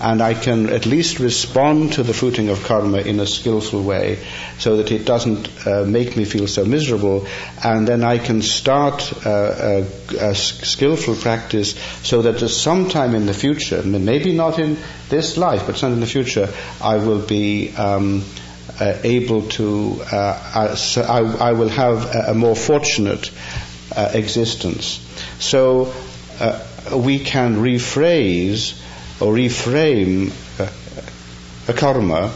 and 0.00 0.20
I 0.20 0.34
can 0.34 0.68
at 0.70 0.86
least 0.86 1.20
respond 1.20 1.94
to 1.94 2.02
the 2.02 2.12
fruiting 2.12 2.48
of 2.48 2.64
karma 2.64 2.98
in 2.98 3.20
a 3.20 3.26
skillful 3.26 3.82
way 3.82 4.18
so 4.58 4.76
that 4.78 4.90
it 4.90 5.04
doesn't 5.04 5.66
uh, 5.66 5.84
make 5.84 6.16
me 6.16 6.24
feel 6.24 6.46
so 6.46 6.64
miserable 6.64 7.26
and 7.62 7.86
then 7.86 8.02
I 8.02 8.18
can 8.18 8.42
start 8.42 9.12
uh, 9.24 9.30
a, 9.30 9.86
a, 10.20 10.34
skillful 10.34 11.14
practice 11.14 11.78
so 12.02 12.22
that 12.22 12.38
sometime 12.48 13.14
in 13.14 13.26
the 13.26 13.34
future, 13.34 13.82
maybe 13.82 14.32
not 14.32 14.58
in 14.58 14.76
this 15.10 15.36
life, 15.36 15.66
but 15.66 15.76
sometime 15.76 15.94
in 15.94 16.00
the 16.00 16.06
future, 16.06 16.52
I 16.80 16.96
will 16.96 17.20
be 17.20 17.74
um, 17.76 18.24
uh, 18.80 18.98
able 19.04 19.42
to, 19.50 20.02
uh, 20.10 20.74
so 20.74 21.02
I, 21.02 21.50
I, 21.50 21.52
will 21.52 21.68
have 21.68 22.12
a, 22.14 22.30
a 22.32 22.34
more 22.34 22.56
fortunate 22.56 23.30
uh, 23.94 24.10
existence. 24.12 25.00
So 25.38 25.94
uh, 26.40 26.64
we 26.96 27.20
can 27.20 27.56
rephrase 27.56 28.80
or 29.24 29.32
reframe 29.32 30.30
uh, 30.60 30.70
a 31.66 31.72
karma 31.72 32.30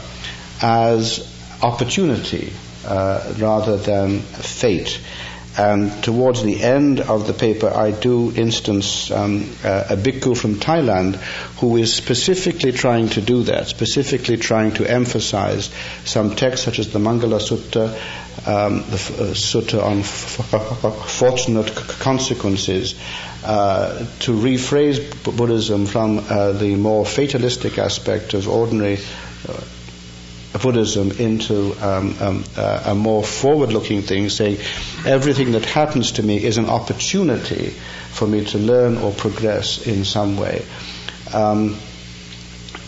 as 0.59 1.21
opportunity 1.61 2.51
uh, 2.85 3.33
rather 3.37 3.77
than 3.77 4.19
fate. 4.19 4.99
And 5.59 6.01
towards 6.01 6.41
the 6.41 6.63
end 6.63 7.01
of 7.01 7.27
the 7.27 7.33
paper, 7.33 7.67
I 7.67 7.91
do 7.91 8.31
instance 8.33 9.11
um, 9.11 9.41
uh, 9.61 9.87
a 9.89 9.97
bhikkhu 9.97 10.37
from 10.37 10.55
Thailand 10.55 11.17
who 11.59 11.75
is 11.75 11.93
specifically 11.93 12.71
trying 12.71 13.09
to 13.09 13.21
do 13.21 13.43
that, 13.43 13.67
specifically 13.67 14.37
trying 14.37 14.71
to 14.75 14.89
emphasize 14.89 15.69
some 16.05 16.37
texts 16.37 16.63
such 16.63 16.79
as 16.79 16.93
the 16.93 16.99
Mangala 16.99 17.41
Sutta, 17.41 17.89
um, 18.47 18.83
the 18.83 18.95
uh, 18.95 19.33
Sutta 19.33 19.83
on 19.83 20.01
fortunate 20.01 21.75
consequences, 21.75 22.95
uh, 23.43 24.05
to 24.19 24.31
rephrase 24.31 25.01
Buddhism 25.35 25.87
from 25.87 26.19
uh, 26.19 26.53
the 26.53 26.75
more 26.77 27.05
fatalistic 27.05 27.77
aspect 27.77 28.33
of 28.33 28.47
ordinary 28.47 28.99
uh, 29.49 29.61
Buddhism 30.57 31.11
into 31.11 31.73
um, 31.85 32.15
um, 32.19 32.43
uh, 32.57 32.83
a 32.87 32.95
more 32.95 33.23
forward-looking 33.23 34.01
thing, 34.01 34.29
saying 34.29 34.57
everything 35.05 35.51
that 35.51 35.65
happens 35.65 36.13
to 36.13 36.23
me 36.23 36.43
is 36.43 36.57
an 36.57 36.69
opportunity 36.69 37.69
for 37.69 38.27
me 38.27 38.45
to 38.45 38.57
learn 38.57 38.97
or 38.97 39.11
progress 39.11 39.85
in 39.85 40.03
some 40.03 40.37
way. 40.37 40.65
Um, 41.33 41.77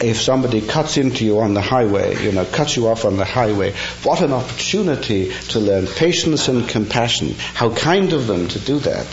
if 0.03 0.21
somebody 0.21 0.61
cuts 0.61 0.97
into 0.97 1.25
you 1.25 1.39
on 1.39 1.53
the 1.53 1.61
highway, 1.61 2.21
you 2.23 2.31
know, 2.31 2.45
cuts 2.45 2.75
you 2.75 2.87
off 2.87 3.05
on 3.05 3.17
the 3.17 3.25
highway, 3.25 3.73
what 4.03 4.21
an 4.21 4.33
opportunity 4.33 5.31
to 5.49 5.59
learn 5.59 5.87
patience 5.87 6.47
and 6.47 6.67
compassion. 6.67 7.35
How 7.53 7.73
kind 7.73 8.13
of 8.13 8.27
them 8.27 8.47
to 8.49 8.59
do 8.59 8.79
that. 8.79 9.07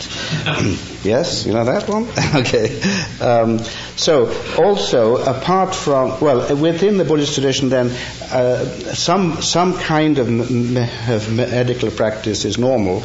yes, 1.03 1.45
you 1.45 1.53
know 1.53 1.65
that 1.65 1.87
one? 1.87 2.07
okay. 2.35 2.81
Um, 3.21 3.59
so, 3.95 4.27
also, 4.57 5.17
apart 5.17 5.75
from, 5.75 6.19
well, 6.19 6.55
within 6.55 6.97
the 6.97 7.05
Buddhist 7.05 7.33
tradition, 7.33 7.69
then, 7.69 7.89
uh, 8.31 8.65
some, 8.93 9.41
some 9.41 9.77
kind 9.77 10.17
of, 10.19 10.27
of 10.29 11.33
medical 11.35 11.91
practice 11.91 12.45
is 12.45 12.57
normal. 12.57 13.03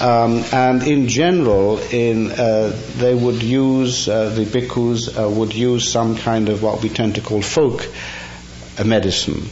Um, 0.00 0.44
and 0.52 0.82
in 0.82 1.08
general, 1.08 1.78
in, 1.78 2.30
uh, 2.30 2.78
they 2.96 3.14
would 3.14 3.42
use, 3.42 4.08
uh, 4.08 4.28
the 4.30 4.44
bhikkhus 4.44 5.16
uh, 5.16 5.28
would 5.28 5.54
use 5.54 5.90
some 5.90 6.16
kind 6.16 6.48
of 6.48 6.62
what 6.62 6.82
we 6.82 6.88
tend 6.88 7.14
to 7.14 7.20
call 7.20 7.40
folk 7.40 7.88
medicine. 8.84 9.48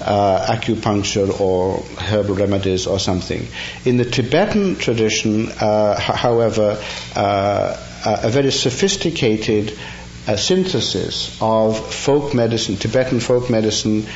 Uh, 0.00 0.46
acupuncture 0.56 1.28
or 1.40 1.82
herbal 1.98 2.34
remedies 2.34 2.86
or 2.86 2.98
something. 2.98 3.46
In 3.84 3.98
the 3.98 4.06
Tibetan 4.06 4.76
tradition, 4.76 5.50
uh, 5.50 6.00
however, 6.00 6.82
uh, 7.14 7.76
a 8.22 8.30
very 8.30 8.50
sophisticated 8.50 9.76
synthesis 10.36 11.36
of 11.42 11.92
folk 11.92 12.32
medicine, 12.32 12.76
Tibetan 12.76 13.20
folk 13.20 13.50
medicine, 13.50 14.06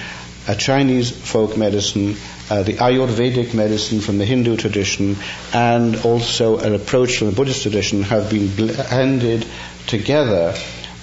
Chinese 0.56 1.10
folk 1.10 1.58
medicine, 1.58 2.16
uh, 2.50 2.62
the 2.62 2.74
Ayurvedic 2.74 3.54
medicine 3.54 4.00
from 4.00 4.18
the 4.18 4.24
Hindu 4.24 4.56
tradition, 4.56 5.16
and 5.52 5.96
also 6.04 6.58
an 6.58 6.74
approach 6.74 7.18
from 7.18 7.28
the 7.30 7.36
Buddhist 7.36 7.62
tradition 7.62 8.02
have 8.02 8.28
been 8.30 8.54
blended 8.54 9.46
together, 9.86 10.54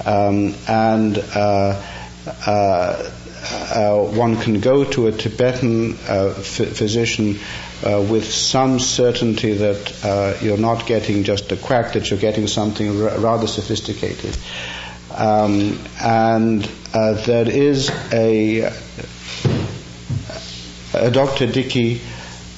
um, 0.06 0.54
and 0.68 1.18
uh, 1.18 1.82
uh, 2.46 3.12
uh 3.74 3.98
one 4.04 4.38
can 4.38 4.60
go 4.60 4.84
to 4.84 5.08
a 5.08 5.12
Tibetan 5.12 5.94
f- 5.94 6.44
physician 6.44 7.40
uh, 7.84 8.06
with 8.08 8.32
some 8.32 8.80
certainty 8.80 9.54
that 9.54 10.38
you're 10.44 10.58
not 10.58 10.86
getting 10.86 11.24
just 11.24 11.52
a 11.52 11.58
quack, 11.58 11.94
that 11.94 12.10
you're 12.10 12.20
getting 12.20 12.46
something 12.48 13.02
r- 13.02 13.18
rather 13.20 13.48
sophisticated. 13.48 14.38
Um, 15.14 15.80
and 16.00 16.64
there 16.94 17.50
is 17.50 17.90
a 18.14 18.72
Dr. 20.92 21.48
Dicky 21.48 22.02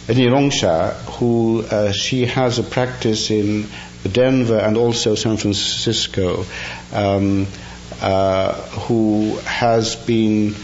Nyerongsha, 0.08 0.94
who 1.18 1.62
uh, 1.62 1.92
she 1.92 2.26
has 2.26 2.60
a 2.60 2.64
practice 2.64 3.32
in 3.32 3.68
Denver 4.12 4.58
and 4.58 4.76
also 4.76 5.16
San 5.16 5.38
Francisco, 5.38 6.46
um, 6.92 7.48
uh, 8.02 8.54
who 8.88 9.38
has 9.46 9.96
been 9.96 10.56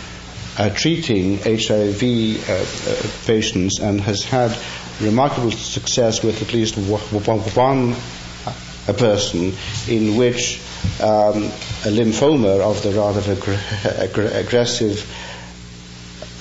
uh, 0.58 0.70
treating 0.72 1.38
HIV 1.38 2.04
uh, 2.04 2.54
uh, 2.54 3.10
patients 3.26 3.80
and 3.80 4.02
has 4.02 4.26
had 4.26 4.56
remarkable 5.00 5.52
success 5.52 6.22
with 6.22 6.42
at 6.42 6.54
least 6.54 6.76
one 6.76 7.96
a 8.88 8.94
person 8.94 9.54
in 9.88 10.18
which 10.18 10.60
um, 11.02 11.44
a 11.86 11.92
lymphoma 11.92 12.60
of 12.60 12.82
the 12.84 12.92
rather 12.92 13.22
aggressive 14.40 15.06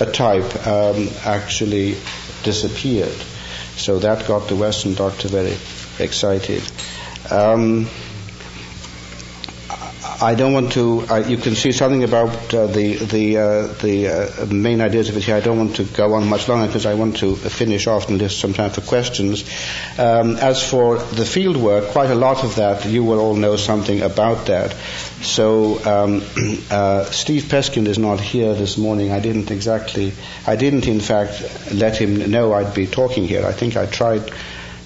a 0.00 0.06
type 0.06 0.66
um, 0.66 1.08
actually 1.24 1.96
disappeared. 2.42 3.16
So 3.76 3.98
that 4.00 4.26
got 4.26 4.48
the 4.48 4.56
Western 4.56 4.94
doctor 4.94 5.28
very 5.28 5.56
excited. 5.98 6.62
Um, 7.30 7.88
I 10.20 10.34
don't 10.34 10.52
want 10.52 10.72
to. 10.72 11.06
Uh, 11.08 11.18
you 11.28 11.36
can 11.36 11.54
see 11.54 11.70
something 11.70 12.02
about 12.02 12.52
uh, 12.52 12.66
the 12.66 12.96
the 12.96 13.36
uh, 13.36 13.66
the 13.68 14.08
uh, 14.08 14.46
main 14.46 14.80
ideas 14.80 15.08
of 15.08 15.16
it 15.16 15.22
here. 15.22 15.36
I 15.36 15.40
don't 15.40 15.58
want 15.58 15.76
to 15.76 15.84
go 15.84 16.14
on 16.14 16.28
much 16.28 16.48
longer 16.48 16.66
because 16.66 16.86
I 16.86 16.94
want 16.94 17.18
to 17.18 17.36
finish 17.36 17.86
off 17.86 18.08
and 18.08 18.18
leave 18.18 18.32
some 18.32 18.52
time 18.52 18.70
for 18.70 18.80
questions. 18.80 19.44
Um, 19.96 20.34
as 20.36 20.68
for 20.68 20.96
the 20.98 21.24
field 21.24 21.56
work, 21.56 21.90
quite 21.90 22.10
a 22.10 22.16
lot 22.16 22.42
of 22.42 22.56
that 22.56 22.84
you 22.86 23.04
will 23.04 23.20
all 23.20 23.36
know 23.36 23.54
something 23.54 24.02
about 24.02 24.46
that. 24.46 24.72
So 25.22 25.78
um, 25.84 26.22
uh, 26.70 27.04
Steve 27.04 27.44
Peskind 27.44 27.86
is 27.86 27.98
not 27.98 28.20
here 28.20 28.54
this 28.54 28.76
morning. 28.76 29.12
I 29.12 29.20
didn't 29.20 29.52
exactly. 29.52 30.12
I 30.48 30.56
didn't, 30.56 30.88
in 30.88 30.98
fact, 30.98 31.72
let 31.72 31.96
him 31.96 32.28
know 32.28 32.54
I'd 32.54 32.74
be 32.74 32.88
talking 32.88 33.24
here. 33.24 33.46
I 33.46 33.52
think 33.52 33.76
I 33.76 33.86
tried 33.86 34.32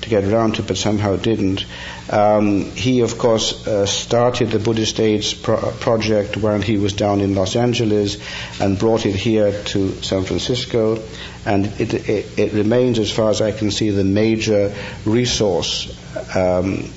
to 0.02 0.08
get 0.08 0.24
around 0.24 0.56
to, 0.56 0.62
but 0.62 0.76
somehow 0.76 1.16
didn't. 1.16 1.64
Um, 2.10 2.70
he, 2.72 3.00
of 3.00 3.18
course, 3.18 3.66
uh, 3.66 3.86
started 3.86 4.50
the 4.50 4.58
Buddhist 4.58 5.00
AIDS 5.00 5.32
pro- 5.32 5.72
project 5.72 6.36
when 6.36 6.60
he 6.60 6.76
was 6.76 6.92
down 6.92 7.20
in 7.20 7.34
Los 7.34 7.56
Angeles 7.56 8.18
and 8.60 8.78
brought 8.78 9.06
it 9.06 9.14
here 9.14 9.52
to 9.66 9.92
San 10.02 10.24
Francisco. 10.24 11.00
And 11.46 11.66
it, 11.80 11.94
it, 12.08 12.38
it 12.38 12.52
remains, 12.52 12.98
as 12.98 13.10
far 13.10 13.30
as 13.30 13.40
I 13.40 13.52
can 13.52 13.70
see, 13.70 13.90
the 13.90 14.04
major 14.04 14.74
resource 15.04 15.88
um, 16.36 16.90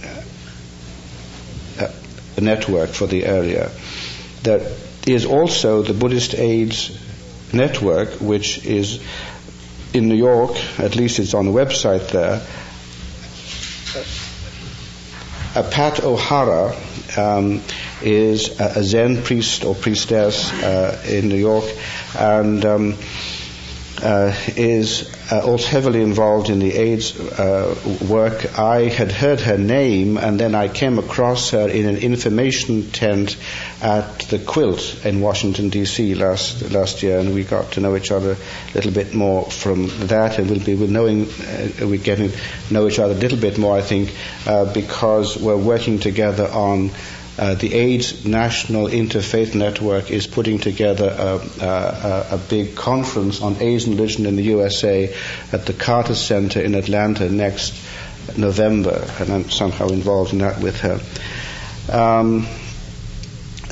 uh, 1.79 1.87
network 2.41 2.89
for 2.89 3.07
the 3.07 3.25
area. 3.25 3.71
There 4.43 4.61
is 5.07 5.25
also 5.25 5.83
the 5.83 5.93
Buddhist 5.93 6.33
AIDS 6.33 6.99
network, 7.53 8.09
which 8.19 8.65
is 8.65 8.99
in 9.93 10.09
New 10.09 10.15
York, 10.15 10.57
at 10.79 10.95
least 10.95 11.19
it's 11.19 11.33
on 11.33 11.45
the 11.45 11.51
website 11.51 12.09
there, 12.09 12.41
uh, 13.95 15.69
Pat 15.71 16.03
O'Hara 16.03 16.75
um, 17.17 17.61
is 18.01 18.59
a, 18.59 18.83
Zen 18.83 19.23
priest 19.23 19.63
or 19.63 19.75
priestess 19.75 20.51
uh, 20.51 21.01
in 21.07 21.29
New 21.29 21.37
York, 21.37 21.65
and 22.17 22.65
um, 22.65 22.97
is 24.05 25.11
uh, 25.31 25.39
also 25.39 25.67
heavily 25.67 26.01
involved 26.01 26.49
in 26.49 26.59
the 26.59 26.73
AIDS 26.73 27.19
uh, 27.19 27.75
work. 28.07 28.57
I 28.57 28.81
had 28.83 29.11
heard 29.11 29.39
her 29.39 29.57
name, 29.57 30.17
and 30.17 30.39
then 30.39 30.53
I 30.53 30.67
came 30.67 30.99
across 30.99 31.49
her 31.51 31.67
in 31.67 31.87
an 31.87 31.97
information 31.97 32.91
tent 32.91 33.35
at 33.81 34.19
the 34.29 34.37
Quilt 34.37 35.05
in 35.05 35.21
Washington 35.21 35.69
D.C. 35.69 36.13
last 36.13 36.71
last 36.71 37.01
year, 37.01 37.17
and 37.17 37.33
we 37.33 37.43
got 37.43 37.71
to 37.73 37.79
know 37.79 37.95
each 37.95 38.11
other 38.11 38.33
a 38.33 38.73
little 38.75 38.91
bit 38.91 39.15
more 39.15 39.49
from 39.49 39.87
that, 40.07 40.37
and 40.37 40.49
we'll 40.49 40.63
be 40.63 40.75
knowing 40.75 41.25
uh, 41.25 41.69
we're 41.81 41.97
getting 41.97 42.29
to 42.29 42.73
know 42.73 42.87
each 42.87 42.99
other 42.99 43.13
a 43.13 43.17
little 43.17 43.39
bit 43.39 43.57
more, 43.57 43.75
I 43.75 43.81
think, 43.81 44.13
uh, 44.45 44.71
because 44.71 45.35
we're 45.37 45.57
working 45.57 45.99
together 45.99 46.47
on. 46.47 46.91
Uh, 47.37 47.53
the 47.55 47.73
AIDS 47.73 48.25
National 48.25 48.87
Interfaith 48.87 49.55
Network 49.55 50.09
is 50.09 50.25
putting 50.25 50.57
together 50.57 51.13
a, 51.17 51.65
a, 51.65 52.27
a, 52.35 52.37
big 52.37 52.75
conference 52.75 53.41
on 53.41 53.61
AIDS 53.61 53.87
and 53.87 53.99
religion 53.99 54.25
in 54.25 54.37
the 54.37 54.43
USA 54.43 55.13
at 55.51 55.65
the 55.65 55.73
Carter 55.73 56.15
Center 56.15 56.61
in 56.61 56.75
Atlanta 56.75 57.29
next 57.29 57.73
November, 58.37 59.05
and 59.19 59.33
I'm 59.33 59.49
somehow 59.49 59.89
involved 59.89 60.31
in 60.31 60.39
that 60.39 60.61
with 60.61 60.79
her. 60.79 61.01
Um, 61.91 62.47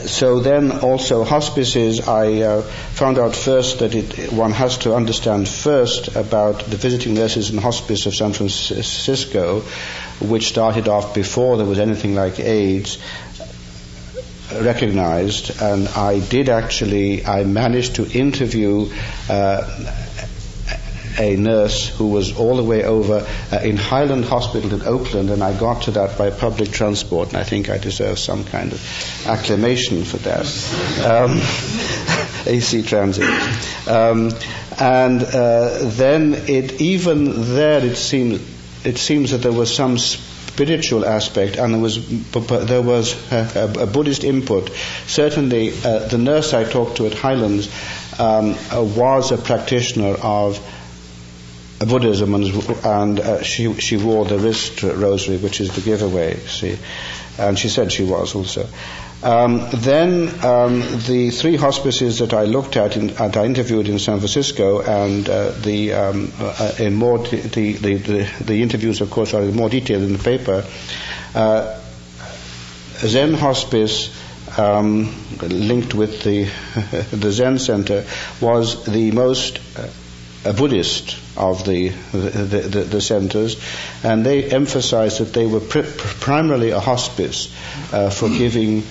so 0.06 0.42
then 0.42 0.80
also 0.80 1.24
hospices, 1.24 2.06
I 2.06 2.42
uh, 2.42 2.62
found 2.62 3.18
out 3.18 3.34
first 3.34 3.80
that 3.80 3.96
it, 3.96 4.34
one 4.34 4.52
has 4.52 4.80
to 4.80 4.94
understand 4.94 5.48
first 5.48 6.18
about 6.18 6.60
the 6.66 6.76
visiting 6.76 7.14
nurses 7.14 7.50
in 7.50 7.58
hospice 7.58 8.06
of 8.06 8.14
San 8.14 8.34
Francisco, 8.34 9.62
which 10.20 10.50
started 10.50 10.90
off 10.90 11.16
before 11.16 11.56
there 11.56 11.66
was 11.66 11.80
anything 11.80 12.16
like 12.16 12.42
AIDS 12.42 12.98
recognized, 14.62 15.62
and 15.62 15.88
I 15.90 16.20
did 16.20 16.50
actually, 16.50 17.26
I 17.26 17.44
managed 17.44 17.96
to 17.96 18.10
interview 18.12 18.92
uh, 19.30 19.96
a 21.20 21.36
nurse 21.36 21.90
who 21.90 22.08
was 22.08 22.38
all 22.38 22.58
the 22.58 22.64
way 22.64 22.84
over 22.84 23.28
uh, 23.52 23.58
in 23.64 23.78
Highland 23.78 24.26
Hospital 24.26 24.74
in 24.74 24.82
Oakland, 24.82 25.30
and 25.30 25.44
I 25.44 25.58
got 25.58 25.84
to 25.84 25.92
that 25.92 26.18
by 26.18 26.30
public 26.32 26.72
transport, 26.72 27.30
and 27.30 27.38
I 27.38 27.44
think 27.44 27.70
I 27.70 27.78
deserve 27.78 28.20
some 28.20 28.44
kind 28.46 28.72
of 28.72 29.28
acclamation 29.28 30.04
for 30.04 30.18
that. 30.18 30.46
Um, 31.06 31.40
AC 32.46 32.84
Transit. 32.84 33.30
Um, 33.88 34.32
and 34.80 35.24
uh, 35.24 35.78
then 35.84 36.34
it, 36.48 36.82
even 36.82 37.56
there, 37.56 37.84
it 37.84 37.96
seems, 37.96 38.42
it 38.86 38.98
seems 38.98 39.32
that 39.32 39.38
there 39.40 39.52
was 39.54 39.74
some 39.74 39.98
spiritual 40.54 41.04
aspect, 41.04 41.58
and 41.58 41.74
there 41.74 41.82
was 41.82 41.98
there 42.68 42.82
was 42.82 43.16
a, 43.32 43.74
a 43.80 43.88
Buddhist 43.88 44.24
input. 44.24 44.72
Certainly, 45.08 45.74
uh, 45.84 46.08
the 46.08 46.20
nurse 46.20 46.54
I 46.54 46.64
talked 46.64 46.98
to 46.98 47.08
at 47.08 47.14
Highlands 47.14 47.68
um, 48.20 48.56
uh, 48.72 48.84
was 48.84 49.32
a 49.32 49.38
practitioner 49.38 50.16
of 50.22 50.60
Buddhism, 51.80 52.36
and, 52.36 52.46
and 52.86 53.20
uh, 53.20 53.42
she 53.42 53.74
she 53.80 53.98
wore 53.98 54.26
the 54.26 54.38
wrist 54.38 54.84
rosary, 54.84 55.38
which 55.38 55.60
is 55.60 55.74
the 55.76 55.82
giveaway. 55.82 56.38
See, 56.46 56.78
and 57.40 57.58
she 57.58 57.70
said 57.70 57.92
she 57.92 58.04
was 58.04 58.36
also. 58.36 58.68
Um, 59.24 59.70
then 59.72 60.28
um, 60.44 60.82
the 61.08 61.30
three 61.30 61.56
hospices 61.56 62.20
that 62.20 62.34
I 62.34 62.44
looked 62.44 62.76
at 62.76 62.98
and 62.98 63.18
I 63.18 63.46
interviewed 63.46 63.88
in 63.88 63.98
San 63.98 64.18
Francisco, 64.18 64.82
and 64.82 65.30
uh, 65.30 65.52
the 65.52 65.94
um, 65.94 66.34
uh, 66.38 66.74
in 66.78 66.96
more 66.96 67.20
the, 67.20 67.38
the, 67.38 67.96
the, 67.96 68.44
the, 68.44 68.62
interviews, 68.62 69.00
of 69.00 69.10
course, 69.10 69.34
are 69.34 69.42
in 69.42 69.56
more 69.56 69.70
detail 69.70 70.04
in 70.04 70.12
the 70.12 70.20
paper. 70.20 70.66
Uh, 71.34 71.80
Zen 72.98 73.34
Hospice. 73.34 74.22
Um, 74.56 75.16
linked 75.42 75.96
with 75.96 76.22
the 76.22 76.44
the 77.12 77.32
Zen 77.32 77.58
Center 77.58 78.06
was 78.40 78.86
the 78.86 79.10
most 79.10 79.60
uh, 80.46 80.54
Buddhist 80.54 81.18
of 81.36 81.66
the 81.66 81.90
the, 82.12 82.68
the, 82.70 82.82
the 82.82 83.02
centers, 83.02 83.56
and 84.04 84.24
they 84.24 84.44
emphasized 84.44 85.22
that 85.22 85.34
they 85.34 85.48
were 85.48 85.60
primarily 85.60 86.70
a 86.70 86.80
hospice 86.80 87.52
uh, 87.92 88.12
for 88.12 88.30
giving 88.30 88.84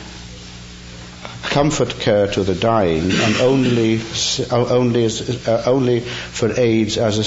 comfort 1.52 1.90
care 2.00 2.26
to 2.28 2.42
the 2.42 2.54
dying 2.54 3.10
and 3.10 3.36
only 3.36 4.00
only 4.50 5.06
uh, 5.46 5.62
only 5.66 6.00
for 6.00 6.58
AIDS 6.58 6.96
as 6.96 7.18
a 7.18 7.24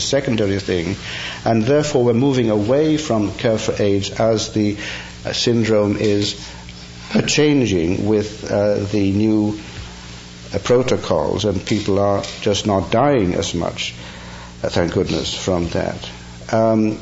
secondary 0.00 0.60
thing, 0.60 0.96
and 1.44 1.62
therefore 1.62 2.04
we're 2.04 2.12
moving 2.28 2.50
away 2.50 2.98
from 2.98 3.32
care 3.32 3.58
for 3.58 3.74
AIDS 3.82 4.10
as 4.20 4.52
the 4.52 4.76
uh, 5.24 5.32
syndrome 5.32 5.96
is 5.96 6.46
uh, 7.14 7.22
changing 7.22 8.06
with 8.06 8.50
uh, 8.50 8.80
the 8.92 9.12
new 9.12 9.58
uh, 10.54 10.58
protocols, 10.58 11.46
and 11.46 11.64
people 11.64 11.98
are 11.98 12.22
just 12.42 12.66
not 12.66 12.90
dying 12.90 13.34
as 13.34 13.54
much. 13.54 13.94
Uh, 14.62 14.68
thank 14.68 14.92
goodness 14.92 15.34
from 15.34 15.68
that. 15.68 16.10
Um, 16.52 16.98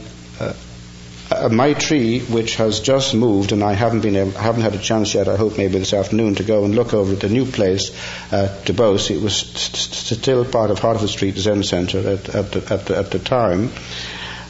uh, 1.31 1.49
Maitri, 1.49 2.21
which 2.21 2.57
has 2.57 2.81
just 2.81 3.15
moved, 3.15 3.53
and 3.53 3.63
I 3.63 3.73
haven't 3.75 4.01
been 4.01 4.17
able, 4.17 4.33
haven't 4.33 4.63
had 4.63 4.75
a 4.75 4.79
chance 4.79 5.15
yet. 5.15 5.29
I 5.29 5.37
hope 5.37 5.57
maybe 5.59 5.79
this 5.79 5.93
afternoon 5.93 6.35
to 6.37 6.43
go 6.43 6.65
and 6.65 6.75
look 6.75 6.93
over 6.93 7.13
at 7.13 7.21
the 7.21 7.29
new 7.29 7.45
place 7.45 7.91
uh, 8.33 8.49
Duboce. 8.65 9.11
It 9.11 9.23
was 9.23 9.37
st- 9.37 10.19
still 10.19 10.45
part 10.45 10.71
of 10.71 10.79
Hartford 10.79 11.09
Street 11.09 11.37
Zen 11.37 11.63
Center 11.63 11.99
at, 11.99 12.29
at, 12.35 12.53
the, 12.53 12.73
at, 12.75 12.87
the, 12.87 12.97
at 12.97 13.11
the 13.11 13.19
time. 13.19 13.71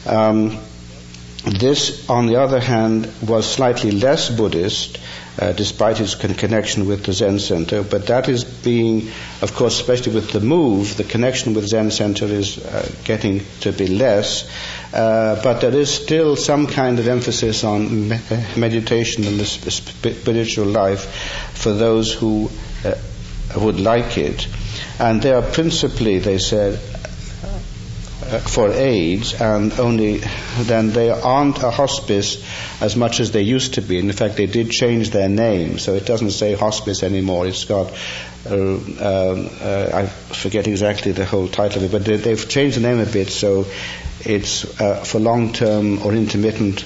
Um, 0.05 0.57
this, 1.43 2.09
on 2.09 2.27
the 2.27 2.37
other 2.37 2.59
hand, 2.59 3.11
was 3.27 3.51
slightly 3.51 3.91
less 3.91 4.29
Buddhist, 4.29 4.99
uh, 5.39 5.51
despite 5.53 5.99
its 5.99 6.15
con- 6.15 6.33
connection 6.33 6.87
with 6.87 7.05
the 7.05 7.13
Zen 7.13 7.39
Center. 7.39 7.83
But 7.83 8.07
that 8.07 8.27
is 8.27 8.43
being, 8.43 9.09
of 9.41 9.53
course, 9.53 9.79
especially 9.79 10.13
with 10.13 10.31
the 10.31 10.39
move, 10.41 10.97
the 10.97 11.03
connection 11.03 11.53
with 11.53 11.67
Zen 11.67 11.91
Center 11.91 12.25
is 12.25 12.57
uh, 12.57 12.89
getting 13.05 13.41
to 13.61 13.71
be 13.71 13.87
less. 13.87 14.49
Uh, 14.93 15.41
but 15.41 15.61
there 15.61 15.73
is 15.73 15.93
still 15.93 16.35
some 16.35 16.67
kind 16.67 16.99
of 16.99 17.07
emphasis 17.07 17.63
on 17.63 18.09
me- 18.09 18.19
meditation 18.57 19.25
and 19.25 19.39
the 19.39 19.45
sp- 19.47 19.71
spiritual 19.71 20.65
life 20.67 21.05
for 21.53 21.71
those 21.71 22.13
who 22.13 22.49
uh, 22.83 22.93
would 23.57 23.79
like 23.79 24.17
it. 24.17 24.47
And 24.99 25.21
they 25.21 25.31
are 25.31 25.41
principally, 25.41 26.19
they 26.19 26.37
said, 26.37 26.79
uh, 26.90 26.90
for 28.39 28.71
AIDS, 28.71 29.39
and 29.39 29.73
only 29.79 30.21
then 30.59 30.91
they 30.91 31.09
aren't 31.09 31.61
a 31.63 31.71
hospice 31.71 32.43
as 32.81 32.95
much 32.95 33.19
as 33.19 33.31
they 33.31 33.41
used 33.41 33.75
to 33.75 33.81
be. 33.81 33.97
In 33.97 34.11
fact, 34.11 34.37
they 34.37 34.45
did 34.45 34.71
change 34.71 35.09
their 35.09 35.29
name, 35.29 35.79
so 35.79 35.93
it 35.93 36.05
doesn't 36.05 36.31
say 36.31 36.53
hospice 36.53 37.03
anymore. 37.03 37.47
It's 37.47 37.65
got 37.65 37.91
uh, 38.45 38.55
uh, 38.55 39.91
I 39.93 40.05
forget 40.07 40.67
exactly 40.67 41.11
the 41.11 41.25
whole 41.25 41.47
title 41.47 41.83
of 41.83 41.93
it, 41.93 41.97
but 41.97 42.05
they, 42.05 42.29
have 42.29 42.49
changed 42.49 42.77
the 42.77 42.81
name 42.81 42.99
a 42.99 43.05
bit, 43.05 43.29
so 43.29 43.65
it's 44.21 44.79
uh, 44.79 45.03
for 45.03 45.19
long-term 45.19 46.01
or 46.03 46.13
intermittent 46.13 46.83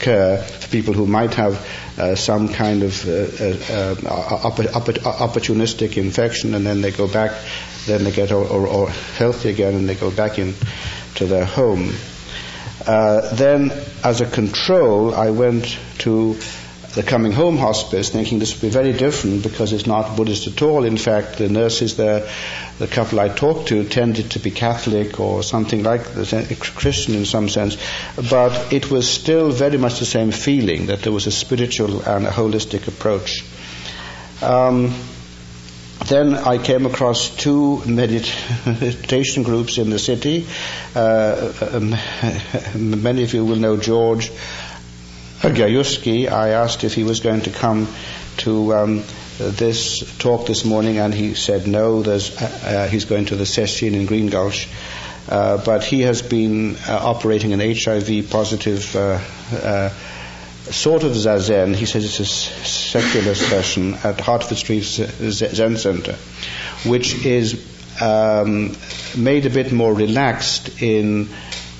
care 0.00 0.38
for 0.38 0.68
people 0.68 0.94
who 0.94 1.06
might 1.06 1.34
have 1.34 1.66
uh, 1.98 2.14
some 2.14 2.48
kind 2.48 2.82
of 2.82 3.08
uh, 3.08 3.12
uh, 3.12 3.94
opportunistic 3.94 5.96
infection, 5.96 6.54
and 6.54 6.66
then 6.66 6.80
they 6.80 6.90
go 6.90 7.06
back 7.06 7.32
then 7.86 8.04
they 8.04 8.10
get 8.10 8.32
or, 8.32 8.44
or, 8.44 8.66
or 8.66 8.90
healthy 8.90 9.50
again 9.50 9.74
and 9.74 9.88
they 9.88 9.94
go 9.94 10.10
back 10.10 10.38
into 10.38 11.26
their 11.26 11.44
home. 11.44 11.92
Uh, 12.86 13.34
then, 13.34 13.72
as 14.04 14.20
a 14.20 14.26
control, 14.26 15.14
I 15.14 15.30
went 15.30 15.78
to 15.98 16.36
the 16.96 17.02
coming 17.02 17.30
home 17.30 17.58
hospice 17.58 18.08
thinking 18.08 18.38
this 18.38 18.54
would 18.54 18.62
be 18.62 18.70
very 18.70 18.94
different 18.94 19.42
because 19.42 19.74
it's 19.74 19.86
not 19.86 20.16
Buddhist 20.16 20.46
at 20.46 20.62
all. 20.62 20.84
In 20.84 20.96
fact, 20.96 21.36
the 21.36 21.46
nurses 21.46 21.96
there, 21.96 22.26
the 22.78 22.86
couple 22.86 23.20
I 23.20 23.28
talked 23.28 23.68
to, 23.68 23.84
tended 23.84 24.30
to 24.30 24.38
be 24.38 24.50
Catholic 24.50 25.20
or 25.20 25.42
something 25.42 25.82
like 25.82 26.04
that 26.14 26.56
Christian 26.74 27.14
in 27.14 27.26
some 27.26 27.50
sense, 27.50 27.76
but 28.30 28.72
it 28.72 28.90
was 28.90 29.06
still 29.06 29.50
very 29.50 29.76
much 29.76 29.98
the 29.98 30.06
same 30.06 30.30
feeling 30.30 30.86
that 30.86 31.02
there 31.02 31.12
was 31.12 31.26
a 31.26 31.30
spiritual 31.30 32.00
and 32.00 32.26
a 32.26 32.30
holistic 32.30 32.88
approach. 32.88 33.44
Um, 34.42 34.94
then 36.06 36.34
I 36.34 36.56
came 36.56 36.86
across 36.86 37.28
two 37.28 37.82
meditation 37.86 39.42
groups 39.42 39.76
in 39.76 39.90
the 39.90 39.98
city. 39.98 40.46
Uh, 40.94 41.52
um, 41.74 41.94
many 43.02 43.22
of 43.22 43.34
you 43.34 43.44
will 43.44 43.56
know 43.56 43.76
George 43.76 44.32
Gajewski. 45.40 46.30
I 46.30 46.50
asked 46.50 46.84
if 46.84 46.94
he 46.94 47.04
was 47.04 47.20
going 47.20 47.42
to 47.42 47.50
come 47.50 47.88
to 48.38 48.74
um, 48.74 49.04
this 49.38 50.18
talk 50.18 50.46
this 50.46 50.64
morning, 50.64 50.98
and 50.98 51.14
he 51.14 51.34
said 51.34 51.66
no. 51.66 52.02
Uh, 52.02 52.18
uh 52.40 52.88
he's 52.88 53.04
going 53.04 53.26
to 53.26 53.36
the 53.36 53.46
session 53.46 53.94
in 53.94 54.06
Green 54.06 54.28
Gulch. 54.28 54.68
Uh, 55.28 55.62
but 55.64 55.82
he 55.82 56.02
has 56.02 56.22
been 56.22 56.76
uh, 56.88 56.98
operating 57.02 57.52
an 57.52 57.60
HIV 57.60 58.30
positive 58.30 58.94
uh, 58.94 59.20
uh, 59.52 59.88
sort 60.70 61.02
of 61.02 61.12
zazen. 61.12 61.74
He 61.74 61.86
says 61.86 62.04
it's 62.04 62.20
a 62.20 62.24
secular 62.24 63.34
session 63.34 63.94
at 64.04 64.20
Hartford 64.20 64.58
Street 64.58 64.82
Zen 64.82 65.76
Center, 65.78 66.12
which 66.84 67.26
is 67.26 67.60
um, 68.00 68.76
made 69.16 69.46
a 69.46 69.50
bit 69.50 69.72
more 69.72 69.92
relaxed 69.92 70.80
in 70.80 71.28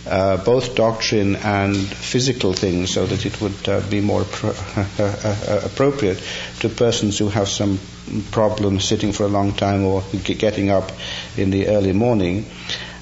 uh, 0.07 0.37
both 0.45 0.75
doctrine 0.75 1.37
and 1.37 1.77
physical 1.77 2.53
things 2.53 2.93
so 2.93 3.07
that 3.07 3.27
it 3.27 3.41
would 3.41 3.69
uh, 3.69 3.81
be 3.89 4.01
more 4.01 4.25
pro- 4.25 4.51
appropriate 5.65 6.23
to 6.61 6.69
persons 6.69 7.19
who 7.19 7.29
have 7.29 7.49
some 7.49 7.79
problem 8.31 8.81
sitting 8.81 9.13
for 9.13 9.25
a 9.25 9.29
long 9.29 9.53
time 9.53 9.85
or 9.85 10.03
getting 10.25 10.71
up 10.71 10.93
in 11.37 11.51
the 11.51 11.69
early 11.69 11.93
morning. 11.93 12.47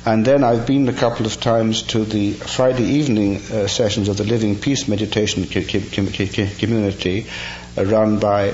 And 0.07 0.25
then 0.25 0.45
I've 0.45 0.67
been 0.67 0.89
a 0.89 0.93
couple 0.93 1.25
of 1.25 1.41
times 1.41 1.83
to 1.85 2.05
the 2.05 2.33
Friday 2.33 2.85
evening 2.85 3.37
uh, 3.37 3.69
sessions 3.69 4.09
of 4.09 4.19
the 4.19 4.25
Living 4.25 4.59
Peace 4.59 4.87
Meditation 4.87 5.47
community 5.47 7.27
uh, 7.79 7.85
run 7.85 8.19
by 8.19 8.53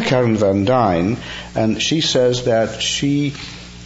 Karen 0.00 0.36
Van 0.36 0.64
Dyne, 0.64 1.16
and 1.54 1.82
she 1.82 2.00
says 2.00 2.44
that 2.44 2.80
she 2.80 3.34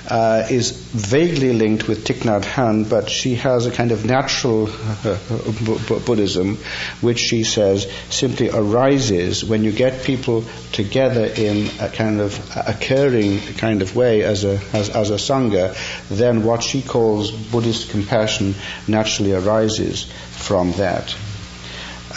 uh, 0.09 0.47
is 0.51 0.71
vaguely 0.71 1.53
linked 1.53 1.89
with 1.89 2.07
Thich 2.07 2.21
Nhat 2.21 2.43
Hanh, 2.43 2.89
but 2.89 3.11
she 3.11 3.35
has 3.37 3.67
a 3.67 3.71
kind 3.71 3.93
of 3.93 4.05
natural 4.05 4.67
Buddhism, 6.07 6.57
which 7.01 7.19
she 7.19 7.45
says 7.45 7.91
simply 8.11 8.51
arises 8.51 9.45
when 9.45 9.65
you 9.65 9.73
get 9.73 10.05
people 10.05 10.45
together 10.73 11.27
in 11.27 11.69
a 11.81 11.89
kind 11.89 12.21
of 12.21 12.39
occurring 12.57 13.41
kind 13.59 13.83
of 13.83 13.97
way 13.97 14.23
as 14.23 14.45
a 14.45 14.61
as, 14.73 14.91
as 14.91 15.11
a 15.11 15.15
sangha. 15.15 15.75
Then 16.09 16.45
what 16.45 16.63
she 16.63 16.83
calls 16.83 17.31
Buddhist 17.31 17.91
compassion 17.91 18.55
naturally 18.87 19.33
arises 19.33 20.05
from 20.31 20.73
that. 20.73 21.15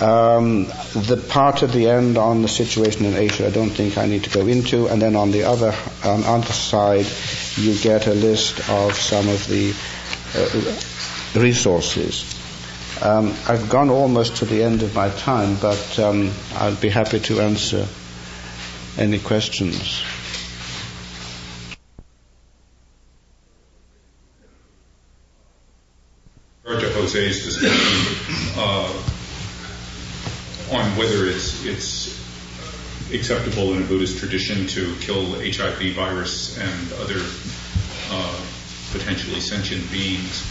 Um, 0.01 0.67
the 0.93 1.21
part 1.29 1.61
at 1.61 1.71
the 1.71 1.89
end 1.89 2.17
on 2.17 2.41
the 2.41 2.47
situation 2.47 3.03
in 3.03 3.15
Asia, 3.15 3.47
I 3.47 3.49
don't 3.49 3.69
think 3.69 3.97
I 3.97 4.05
need 4.05 4.23
to 4.23 4.29
go 4.29 4.47
into. 4.47 4.87
And 4.87 5.01
then 5.01 5.15
on 5.17 5.31
the 5.31 5.43
other 5.43 5.75
on 6.05 6.23
other 6.23 6.53
side, 6.53 7.05
you 7.57 7.77
get 7.77 8.07
a 8.07 8.13
list 8.13 8.69
of 8.69 8.93
some 8.95 9.27
of 9.27 9.47
the 9.47 9.73
uh, 10.35 11.39
resources. 11.39 12.35
Um, 13.01 13.33
I've 13.47 13.69
gone 13.69 13.89
almost 13.89 14.37
to 14.37 14.45
the 14.45 14.63
end 14.63 14.83
of 14.83 14.93
my 14.93 15.09
time, 15.09 15.55
but 15.61 15.99
um, 15.99 16.31
I'll 16.55 16.75
be 16.75 16.89
happy 16.89 17.19
to 17.21 17.41
answer 17.41 17.87
any 18.97 19.19
questions. 19.19 20.03
to 26.77 26.89
Jose's 26.93 27.43
discussion 27.43 28.53
uh, 28.57 28.87
on 30.71 30.85
whether 30.97 31.25
it's 31.25 31.65
it's 31.65 32.28
acceptable 33.13 33.73
in 33.73 33.83
a 33.83 33.85
Buddhist 33.85 34.19
tradition 34.19 34.67
to 34.67 34.95
kill 35.01 35.33
HIV 35.39 35.95
virus 35.95 36.57
and 36.57 36.93
other 36.93 37.21
uh, 38.11 38.45
potentially 38.91 39.39
sentient 39.39 39.89
beings. 39.91 40.45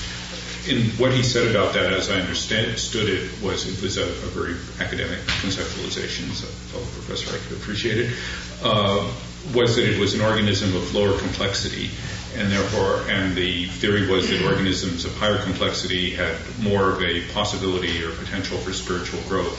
And 0.68 0.90
what 0.98 1.12
he 1.12 1.22
said 1.22 1.48
about 1.48 1.72
that, 1.74 1.92
as 1.92 2.10
I 2.10 2.20
understood 2.20 3.08
it, 3.08 3.42
was 3.42 3.66
it 3.66 3.82
was 3.82 3.96
a, 3.96 4.04
a 4.04 4.30
very 4.36 4.54
academic 4.80 5.20
conceptualization, 5.40 6.30
so 6.34 6.46
fellow 6.46 6.84
professor 6.84 7.34
I 7.34 7.38
could 7.48 7.56
appreciate 7.56 7.98
it, 7.98 8.16
uh, 8.62 9.10
was 9.54 9.76
that 9.76 9.88
it 9.88 9.98
was 9.98 10.14
an 10.14 10.20
organism 10.20 10.76
of 10.76 10.94
lower 10.94 11.16
complexity, 11.18 11.90
and 12.36 12.52
therefore, 12.52 13.08
and 13.08 13.34
the 13.34 13.66
theory 13.66 14.10
was 14.10 14.28
that 14.28 14.44
organisms 14.44 15.06
of 15.06 15.16
higher 15.16 15.38
complexity 15.42 16.10
had 16.10 16.36
more 16.60 16.90
of 16.90 17.02
a 17.02 17.26
possibility 17.32 18.04
or 18.04 18.10
potential 18.12 18.58
for 18.58 18.72
spiritual 18.72 19.20
growth, 19.22 19.56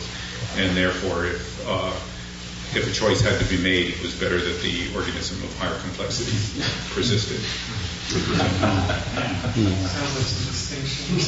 and 0.58 0.78
therefore, 0.78 1.26
if 1.26 1.68
uh, 1.68 1.94
if 2.76 2.88
a 2.88 2.94
choice 2.94 3.22
had 3.22 3.40
to 3.40 3.46
be 3.50 3.62
made, 3.62 3.90
it 3.94 4.02
was 4.02 4.14
better 4.14 4.38
that 4.38 4.62
the 4.62 4.94
organism 4.96 5.42
of 5.44 5.58
higher 5.58 5.78
complexity 5.82 6.38
persisted. 6.94 7.42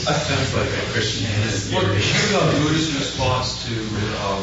Sounds 0.02 0.54
like 0.54 0.70
a 0.70 0.86
Christian 0.94 1.26
What 1.74 1.86
about 1.86 2.54
Buddhist 2.62 2.94
response 2.98 3.66
to 3.66 3.74
uh, 4.22 4.42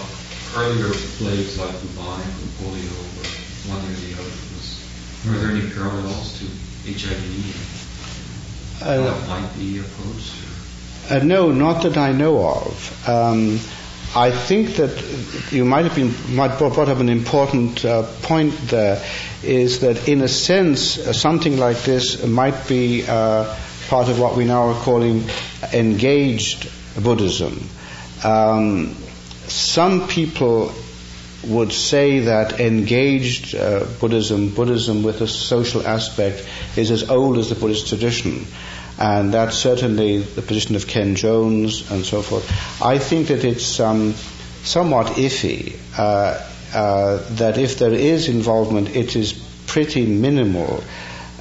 earlier 0.57 0.91
plagues 1.19 1.59
like 1.59 1.75
bubonic 1.83 2.27
or 2.27 2.51
polio 2.63 2.91
or 2.91 3.27
one 3.71 3.83
or 3.83 3.95
the 3.95 4.15
other? 4.15 4.35
Was, 4.55 4.79
were 5.27 5.39
there 5.39 5.51
any 5.51 5.71
parallels 5.71 6.39
to 6.39 6.47
HIV? 6.91 8.83
Uh, 8.83 9.03
that 9.03 9.29
might 9.29 9.51
be 9.59 9.79
approached? 9.79 10.35
Uh, 11.11 11.19
no, 11.25 11.51
not 11.53 11.83
that 11.83 11.97
I 11.97 12.13
know 12.13 12.47
of. 12.47 13.09
Um, 13.09 13.59
I 14.17 14.31
think 14.31 14.77
that 14.77 15.53
you 15.53 15.65
might 15.65 15.85
have 15.85 15.95
been 15.95 16.15
might 16.35 16.57
brought 16.57 16.79
up 16.79 16.99
an 16.99 17.09
important 17.11 17.85
uh, 17.85 18.05
point 18.23 18.55
there, 18.69 19.05
is 19.43 19.81
that 19.81 20.09
in 20.09 20.23
a 20.23 20.29
sense 20.29 20.99
uh, 20.99 21.13
something 21.13 21.59
like 21.59 21.83
this 21.83 22.27
might 22.27 22.67
be 22.69 23.05
uh, 23.07 23.55
part 23.89 24.09
of 24.09 24.19
what 24.19 24.37
we 24.37 24.45
now 24.45 24.69
are 24.69 24.83
calling 24.83 25.25
engaged 25.73 26.71
Buddhism. 27.03 27.69
Um, 28.25 28.95
some 29.47 30.09
people 30.09 30.73
would 31.47 31.73
say 31.73 32.21
that 32.21 32.61
engaged 32.61 33.55
uh, 33.55 33.85
Buddhism, 34.01 34.51
Buddhism 34.55 35.03
with 35.03 35.21
a 35.21 35.29
social 35.29 35.87
aspect, 35.87 36.49
is 36.77 36.91
as 36.91 37.09
old 37.11 37.39
as 37.39 37.51
the 37.51 37.55
Buddhist 37.55 37.89
tradition 37.89 38.47
and 38.99 39.33
that's 39.33 39.57
certainly 39.57 40.19
the 40.19 40.43
position 40.43 40.77
of 40.77 40.87
Ken 40.87 41.15
Jones 41.15 41.91
and 41.91 42.05
so 42.05 42.23
forth. 42.23 42.51
I 42.83 42.99
think 42.99 43.29
that 43.29 43.45
it's 43.45 43.79
um, 43.81 44.15
somewhat 44.65 45.07
iffy 45.17 45.77
uh, 45.97 46.45
uh, 46.75 47.23
that 47.37 47.59
if 47.59 47.79
there 47.79 47.95
is 47.95 48.29
involvement, 48.29 48.95
it 48.95 49.17
is 49.17 49.33
pretty 49.67 50.07
minimal. 50.07 50.83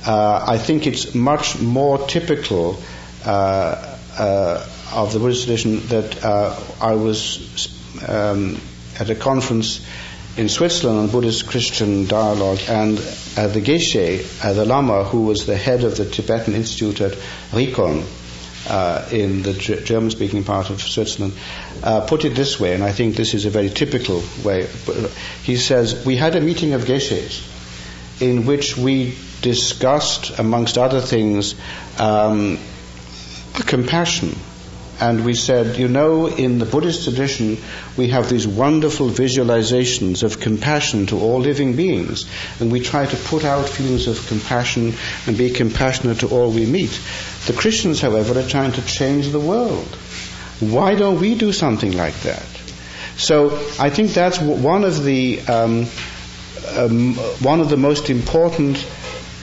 Uh, 0.05 0.45
I 0.47 0.57
think 0.57 0.87
it's 0.87 1.15
much 1.15 1.59
more 1.59 1.97
typical 2.07 2.79
uh, 3.25 3.97
uh, 4.17 4.65
of 4.93 5.13
the 5.13 5.19
Buddhist 5.19 5.45
tradition 5.45 5.85
that 5.87 6.23
uh, 6.23 6.57
I 6.79 6.93
was 6.93 7.73
um, 8.07 8.59
at 8.99 9.09
a 9.09 9.15
conference 9.15 9.85
in 10.37 10.49
Switzerland 10.49 10.99
on 10.99 11.07
Buddhist 11.09 11.47
Christian 11.49 12.05
dialogue, 12.07 12.59
and 12.69 12.99
uh, 13.37 13.47
the 13.47 13.61
Geshe, 13.61 14.43
uh, 14.43 14.53
the 14.53 14.65
Lama, 14.65 15.03
who 15.03 15.25
was 15.25 15.45
the 15.45 15.55
head 15.55 15.83
of 15.83 15.95
the 15.95 16.05
Tibetan 16.05 16.55
Institute 16.55 17.01
at 17.01 17.11
Rikon, 17.51 18.03
uh, 18.69 19.07
in 19.11 19.43
the 19.43 19.53
G- 19.53 19.81
German 19.83 20.11
speaking 20.11 20.43
part 20.43 20.69
of 20.69 20.81
Switzerland, 20.81 21.33
uh, 21.83 22.01
put 22.01 22.25
it 22.25 22.35
this 22.35 22.59
way, 22.59 22.73
and 22.73 22.83
I 22.83 22.91
think 22.91 23.15
this 23.15 23.33
is 23.33 23.45
a 23.45 23.49
very 23.49 23.69
typical 23.69 24.23
way. 24.43 24.67
He 25.43 25.55
says, 25.55 26.05
We 26.05 26.15
had 26.17 26.35
a 26.35 26.41
meeting 26.41 26.73
of 26.73 26.81
Geshes 26.81 27.53
in 28.19 28.45
which 28.45 28.75
we 28.75 29.15
discussed, 29.41 30.39
amongst 30.39 30.77
other 30.77 30.99
things, 30.99 31.55
um, 31.99 32.57
compassion 33.53 34.35
and 34.99 35.23
we 35.23 35.33
said, 35.33 35.77
you 35.77 35.87
know, 35.87 36.27
in 36.27 36.57
the 36.57 36.65
Buddhist 36.65 37.03
tradition, 37.03 37.57
we 37.95 38.09
have 38.09 38.29
these 38.29 38.47
wonderful 38.47 39.09
visualizations 39.09 40.23
of 40.23 40.39
compassion 40.39 41.05
to 41.07 41.19
all 41.19 41.39
living 41.39 41.75
beings, 41.75 42.25
and 42.59 42.71
we 42.71 42.79
try 42.79 43.05
to 43.05 43.15
put 43.15 43.43
out 43.43 43.69
feelings 43.69 44.07
of 44.07 44.27
compassion 44.27 44.93
and 45.27 45.37
be 45.37 45.49
compassionate 45.49 46.19
to 46.21 46.27
all 46.27 46.51
we 46.51 46.65
meet. 46.65 46.99
The 47.45 47.53
Christians, 47.53 48.01
however, 48.01 48.39
are 48.39 48.47
trying 48.47 48.71
to 48.73 48.85
change 48.85 49.29
the 49.29 49.39
world. 49.39 49.87
Why 50.59 50.95
don't 50.95 51.19
we 51.19 51.35
do 51.35 51.51
something 51.53 51.95
like 51.95 52.15
that? 52.21 52.45
So 53.17 53.55
I 53.79 53.89
think 53.89 54.11
that's 54.11 54.39
one 54.39 54.83
of 54.83 55.03
the 55.03 55.41
um, 55.47 55.87
um, 56.75 57.15
one 57.41 57.59
of 57.59 57.69
the 57.69 57.77
most 57.77 58.09
important 58.09 58.85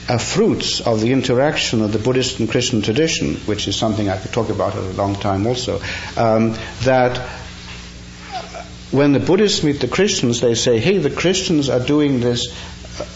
uh, 0.07 0.17
fruits 0.17 0.81
of 0.81 1.01
the 1.01 1.11
interaction 1.11 1.81
of 1.81 1.91
the 1.91 1.99
Buddhist 1.99 2.39
and 2.39 2.49
Christian 2.49 2.81
tradition, 2.81 3.35
which 3.47 3.67
is 3.67 3.75
something 3.75 4.09
I 4.09 4.17
could 4.17 4.31
talk 4.31 4.49
about 4.49 4.73
for 4.73 4.79
a 4.79 4.93
long 4.93 5.15
time 5.15 5.47
also, 5.47 5.81
um, 6.17 6.55
that 6.83 7.17
when 8.91 9.13
the 9.13 9.19
Buddhists 9.19 9.63
meet 9.63 9.81
the 9.81 9.87
Christians, 9.87 10.41
they 10.41 10.55
say, 10.55 10.79
hey, 10.79 10.99
the 10.99 11.09
Christians 11.09 11.69
are 11.69 11.79
doing 11.79 12.19
this 12.19 12.55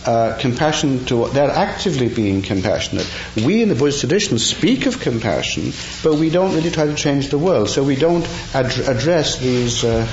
uh, 0.05 0.37
compassion 0.39 1.05
to, 1.05 1.29
they're 1.29 1.49
actively 1.49 2.09
being 2.09 2.41
compassionate. 2.41 3.09
We 3.35 3.61
in 3.61 3.69
the 3.69 3.75
Buddhist 3.75 4.01
tradition 4.01 4.37
speak 4.39 4.87
of 4.87 4.99
compassion, 4.99 5.71
but 6.03 6.15
we 6.15 6.29
don't 6.29 6.53
really 6.53 6.71
try 6.71 6.85
to 6.85 6.95
change 6.95 7.29
the 7.29 7.37
world. 7.37 7.69
So 7.69 7.83
we 7.83 7.95
don't 7.95 8.27
ad- 8.53 8.77
address 8.79 9.37
these, 9.37 9.85
uh, 9.85 10.05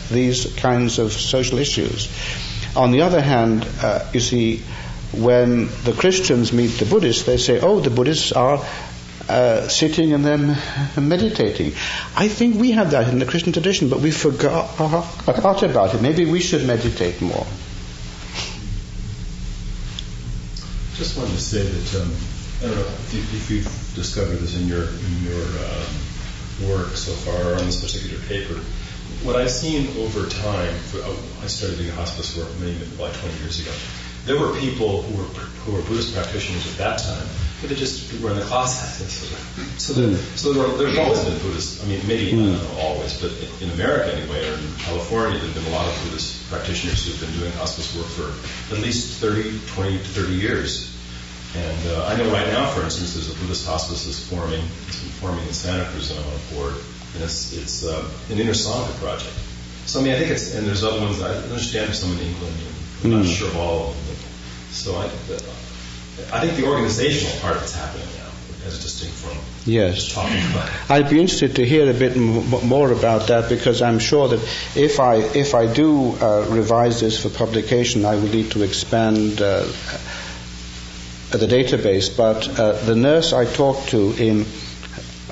these 0.10 0.54
kinds 0.54 0.98
of 0.98 1.12
social 1.12 1.58
issues. 1.58 2.08
On 2.74 2.90
the 2.90 3.02
other 3.02 3.20
hand, 3.20 3.68
uh, 3.82 4.06
you 4.12 4.20
see, 4.20 4.62
when 5.18 5.68
the 5.84 5.92
Christians 5.92 6.52
meet 6.52 6.78
the 6.78 6.84
Buddhists, 6.84 7.24
they 7.24 7.36
say, 7.36 7.60
oh, 7.60 7.80
the 7.80 7.90
Buddhists 7.90 8.32
are 8.32 8.64
uh, 9.28 9.68
sitting 9.68 10.12
and 10.12 10.24
then 10.24 10.56
meditating. 11.00 11.72
I 12.16 12.28
think 12.28 12.56
we 12.56 12.72
have 12.72 12.90
that 12.90 13.08
in 13.08 13.18
the 13.18 13.26
Christian 13.26 13.52
tradition, 13.52 13.88
but 13.88 14.00
we 14.00 14.10
forgot, 14.10 14.78
about 14.78 15.94
it. 15.94 16.02
Maybe 16.02 16.24
we 16.24 16.40
should 16.40 16.66
meditate 16.66 17.20
more. 17.22 17.46
Just 20.94 21.16
wanted 21.18 21.32
to 21.32 21.40
say 21.40 21.62
that 21.62 22.02
um, 22.02 22.12
I 22.62 22.66
don't 22.66 22.76
know 22.76 22.86
if, 22.86 23.50
you've 23.50 23.92
discovered 23.96 24.36
this 24.36 24.56
in 24.56 24.68
your 24.68 24.84
in 24.84 25.24
your 25.24 25.42
um, 25.42 26.70
work 26.70 26.94
so 26.96 27.12
far 27.12 27.54
on 27.54 27.66
this 27.66 27.80
particular 27.80 28.22
paper. 28.26 28.60
What 29.24 29.34
I've 29.34 29.50
seen 29.50 29.88
over 29.98 30.28
time, 30.28 30.74
oh, 30.94 31.18
I 31.42 31.48
started 31.48 31.78
doing 31.78 31.90
hospice 31.90 32.36
work 32.36 32.48
maybe 32.60 32.84
about 32.94 33.12
20 33.14 33.38
years 33.38 33.58
ago 33.60 33.72
there 34.24 34.38
were 34.38 34.58
people 34.58 35.02
who 35.02 35.16
were, 35.18 35.28
who 35.64 35.72
were 35.72 35.82
Buddhist 35.82 36.14
practitioners 36.14 36.66
at 36.72 36.78
that 36.78 36.98
time 36.98 37.28
but 37.64 37.70
they 37.70 37.80
just 37.80 38.12
were 38.20 38.30
in 38.30 38.36
the 38.36 38.44
classes. 38.44 39.24
so 39.80 39.94
there, 39.94 40.14
so 40.36 40.52
there 40.52 40.66
are, 40.66 40.76
there's 40.76 40.98
always 40.98 41.24
been 41.24 41.38
Buddhists. 41.40 41.82
I 41.82 41.86
mean, 41.86 42.06
maybe 42.06 42.32
mm. 42.32 42.52
not 42.52 42.84
always, 42.84 43.18
but 43.18 43.32
in 43.62 43.70
America 43.70 44.12
anyway, 44.12 44.46
or 44.50 44.52
in 44.52 44.68
California, 44.84 45.38
there've 45.40 45.54
been 45.54 45.64
a 45.64 45.76
lot 45.76 45.88
of 45.88 45.96
Buddhist 46.04 46.44
practitioners 46.50 47.06
who've 47.08 47.16
been 47.16 47.32
doing 47.40 47.50
hospice 47.52 47.88
work 47.96 48.04
for 48.04 48.28
at 48.74 48.82
least 48.82 49.18
30, 49.18 49.60
20 49.68 49.96
to 49.96 50.04
30 50.04 50.34
years. 50.34 50.92
And 51.56 51.88
uh, 51.88 52.04
I 52.04 52.16
know 52.18 52.30
right 52.30 52.46
now, 52.48 52.68
for 52.68 52.82
instance, 52.82 53.14
there's 53.14 53.32
a 53.32 53.38
Buddhist 53.40 53.66
hospice 53.66 54.04
that's 54.04 54.28
forming. 54.28 54.60
It's 54.88 55.00
been 55.00 55.16
forming 55.24 55.46
in 55.46 55.54
Santa 55.54 55.88
Cruz, 55.88 56.10
and 56.10 56.20
I'm 56.20 56.26
on 56.26 56.40
board. 56.52 56.74
And 57.14 57.24
it's 57.24 57.56
it's 57.56 57.86
uh, 57.86 58.04
an 58.28 58.38
inner 58.40 58.52
Sangha 58.52 58.92
project. 59.00 59.32
So 59.86 60.00
I 60.00 60.02
mean, 60.02 60.12
I 60.12 60.18
think 60.18 60.32
it's 60.32 60.52
and 60.54 60.66
there's 60.66 60.84
other 60.84 61.00
ones. 61.00 61.22
I 61.22 61.32
understand 61.48 61.88
there's 61.88 62.00
some 62.00 62.12
in 62.12 62.18
England. 62.18 62.56
And 63.04 63.14
I'm 63.14 63.22
mm. 63.22 63.24
not 63.24 63.32
sure 63.32 63.48
of 63.48 63.56
all 63.56 63.88
of 63.88 64.06
them. 64.08 64.13
So 64.74 64.96
I, 64.96 65.04
I 66.36 66.40
think 66.40 66.56
the 66.56 66.66
organizational 66.66 67.40
part 67.40 67.58
that's 67.60 67.74
happening 67.74 68.06
now, 68.18 68.66
as 68.66 68.82
distinct 68.82 69.14
from 69.16 69.38
yes. 69.64 70.12
talking 70.12 70.36
about 70.50 70.68
it. 70.68 70.90
I'd 70.90 71.08
be 71.10 71.20
interested 71.20 71.56
to 71.56 71.64
hear 71.64 71.88
a 71.88 71.94
bit 71.94 72.16
m- 72.16 72.66
more 72.66 72.90
about 72.92 73.28
that 73.28 73.48
because 73.48 73.82
I'm 73.82 73.98
sure 73.98 74.28
that 74.28 74.40
if 74.76 75.00
I 75.00 75.16
if 75.16 75.54
I 75.54 75.72
do 75.72 76.16
uh, 76.16 76.46
revise 76.50 77.00
this 77.00 77.22
for 77.22 77.30
publication, 77.30 78.04
I 78.04 78.16
will 78.16 78.28
need 78.28 78.50
to 78.52 78.62
expand. 78.62 79.40
Uh, 79.40 79.66
the 81.38 81.46
database, 81.46 82.16
but 82.16 82.48
uh, 82.60 82.72
the 82.84 82.94
nurse 82.94 83.32
I 83.32 83.44
talked 83.44 83.88
to 83.88 84.12
in 84.12 84.46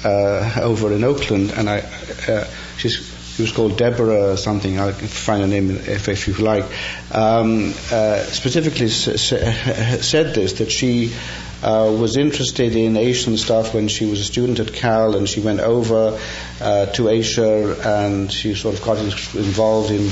uh, 0.04 0.58
over 0.60 0.92
in 0.92 1.04
Oakland, 1.04 1.52
and 1.52 1.70
I, 1.70 1.78
uh, 2.26 2.44
she's 2.76 3.11
she 3.34 3.42
was 3.42 3.52
called 3.52 3.78
Deborah 3.78 4.32
or 4.32 4.36
something. 4.36 4.78
I'll 4.78 4.92
find 4.92 5.42
a 5.42 5.46
name 5.46 5.70
if, 5.70 6.08
if 6.08 6.28
you 6.28 6.34
like. 6.34 6.64
Um, 7.10 7.72
uh, 7.90 8.18
specifically 8.24 8.88
said 8.88 10.34
this 10.34 10.52
that 10.54 10.70
she 10.70 11.14
uh, 11.62 11.94
was 11.98 12.16
interested 12.16 12.76
in 12.76 12.96
Asian 12.96 13.38
stuff 13.38 13.72
when 13.72 13.88
she 13.88 14.04
was 14.04 14.20
a 14.20 14.24
student 14.24 14.60
at 14.60 14.72
Cal, 14.72 15.16
and 15.16 15.28
she 15.28 15.40
went 15.40 15.60
over 15.60 16.18
uh, 16.60 16.86
to 16.86 17.08
Asia 17.08 17.76
and 17.84 18.30
she 18.30 18.54
sort 18.54 18.74
of 18.74 18.84
got 18.84 18.98
involved 18.98 19.90
in 19.90 20.10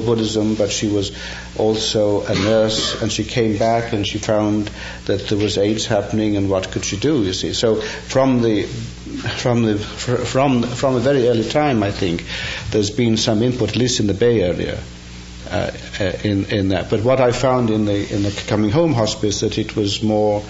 Buddhism, 0.00 0.54
but 0.54 0.70
she 0.70 0.88
was 0.88 1.12
also 1.56 2.24
a 2.24 2.34
nurse, 2.34 3.00
and 3.00 3.12
she 3.12 3.24
came 3.24 3.58
back 3.58 3.92
and 3.92 4.06
she 4.06 4.18
found 4.18 4.70
that 5.06 5.28
there 5.28 5.38
was 5.38 5.58
AIDS 5.58 5.86
happening, 5.86 6.36
and 6.36 6.50
what 6.50 6.70
could 6.70 6.84
she 6.84 6.96
do? 6.96 7.22
You 7.22 7.32
see, 7.32 7.52
so 7.52 7.80
from 7.80 8.42
the 8.42 8.68
from 9.18 9.62
the 9.62 9.78
from 9.78 10.62
from 10.62 10.96
a 10.96 11.00
very 11.00 11.28
early 11.28 11.48
time, 11.48 11.82
I 11.82 11.90
think 11.90 12.24
there's 12.70 12.90
been 12.90 13.16
some 13.16 13.42
input, 13.42 13.70
at 13.70 13.76
least 13.76 14.00
in 14.00 14.06
the 14.06 14.14
Bay 14.14 14.42
Area. 14.42 14.78
Uh, 15.50 15.70
uh, 16.00 16.04
in 16.24 16.46
in 16.46 16.68
that, 16.68 16.88
but 16.88 17.02
what 17.02 17.20
I 17.20 17.30
found 17.30 17.68
in 17.68 17.84
the 17.84 18.14
in 18.14 18.22
the 18.22 18.44
coming 18.48 18.70
home 18.70 18.94
hospice 18.94 19.40
that 19.40 19.58
it 19.58 19.76
was 19.76 20.02
more, 20.02 20.42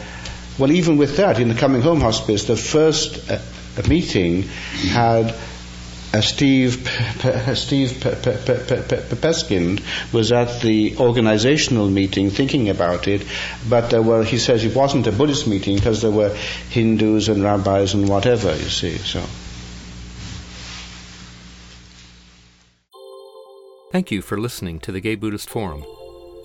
well, 0.57 0.71
even 0.71 0.99
with 0.99 1.17
that 1.17 1.41
in 1.41 1.49
the 1.49 1.57
coming 1.57 1.83
home 1.83 2.01
hospice, 2.01 2.45
the 2.45 2.57
first 2.57 3.29
uh, 3.29 3.41
meeting 3.89 4.43
had 4.43 5.35
uh, 6.15 6.21
Steve 6.21 6.75
Steve 7.55 7.91
Peskind 9.21 9.83
was 10.12 10.31
at 10.31 10.61
the 10.61 10.97
organizational 10.99 11.89
meeting 11.91 12.31
thinking 12.31 12.69
about 12.69 13.09
it, 13.09 13.27
but 13.69 13.91
there 13.91 14.03
were 14.03 14.23
he 14.23 14.39
says 14.39 14.65
it 14.65 14.77
wasn't 14.77 15.09
a 15.09 15.12
Buddhist 15.12 15.49
meeting 15.49 15.75
because 15.75 16.03
there 16.03 16.12
were 16.12 16.33
Hindus 16.71 17.29
and 17.29 17.43
rabbis 17.43 17.95
and 17.95 18.09
whatever 18.09 18.55
you 18.55 18.69
see. 18.69 18.97
So. 18.99 19.25
Thank 23.91 24.12
you 24.12 24.23
for 24.23 24.39
listening 24.39 24.79
to 24.81 24.93
the 24.93 25.01
Gay 25.01 25.17
Buddhist 25.17 25.51
Forum. 25.51 25.85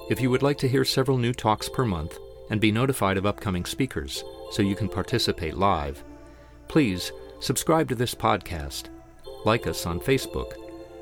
If 0.10 0.20
you 0.20 0.32
would 0.32 0.44
like 0.44 0.58
to 0.60 0.68
hear 0.68 0.84
several 0.84 1.20
new 1.20 1.34
talks 1.34 1.70
per 1.70 1.86
month 1.86 2.18
and 2.50 2.60
be 2.60 2.72
notified 2.72 3.18
of 3.18 3.28
upcoming 3.28 3.66
speakers 3.66 4.24
so 4.52 4.64
you 4.64 4.76
can 4.76 4.90
participate 4.90 5.58
live, 5.58 6.04
please 6.68 7.12
subscribe 7.40 7.88
to 7.90 7.96
this 7.96 8.16
podcast 8.16 8.90
like 9.46 9.68
us 9.68 9.86
on 9.86 10.00
Facebook, 10.00 10.54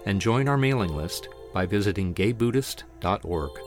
and 0.06 0.22
join 0.22 0.48
our 0.48 0.58
mailing 0.58 0.96
list 0.96 1.30
by 1.54 1.66
visiting 1.66 2.14
gaybuddhist.org. 2.14 3.67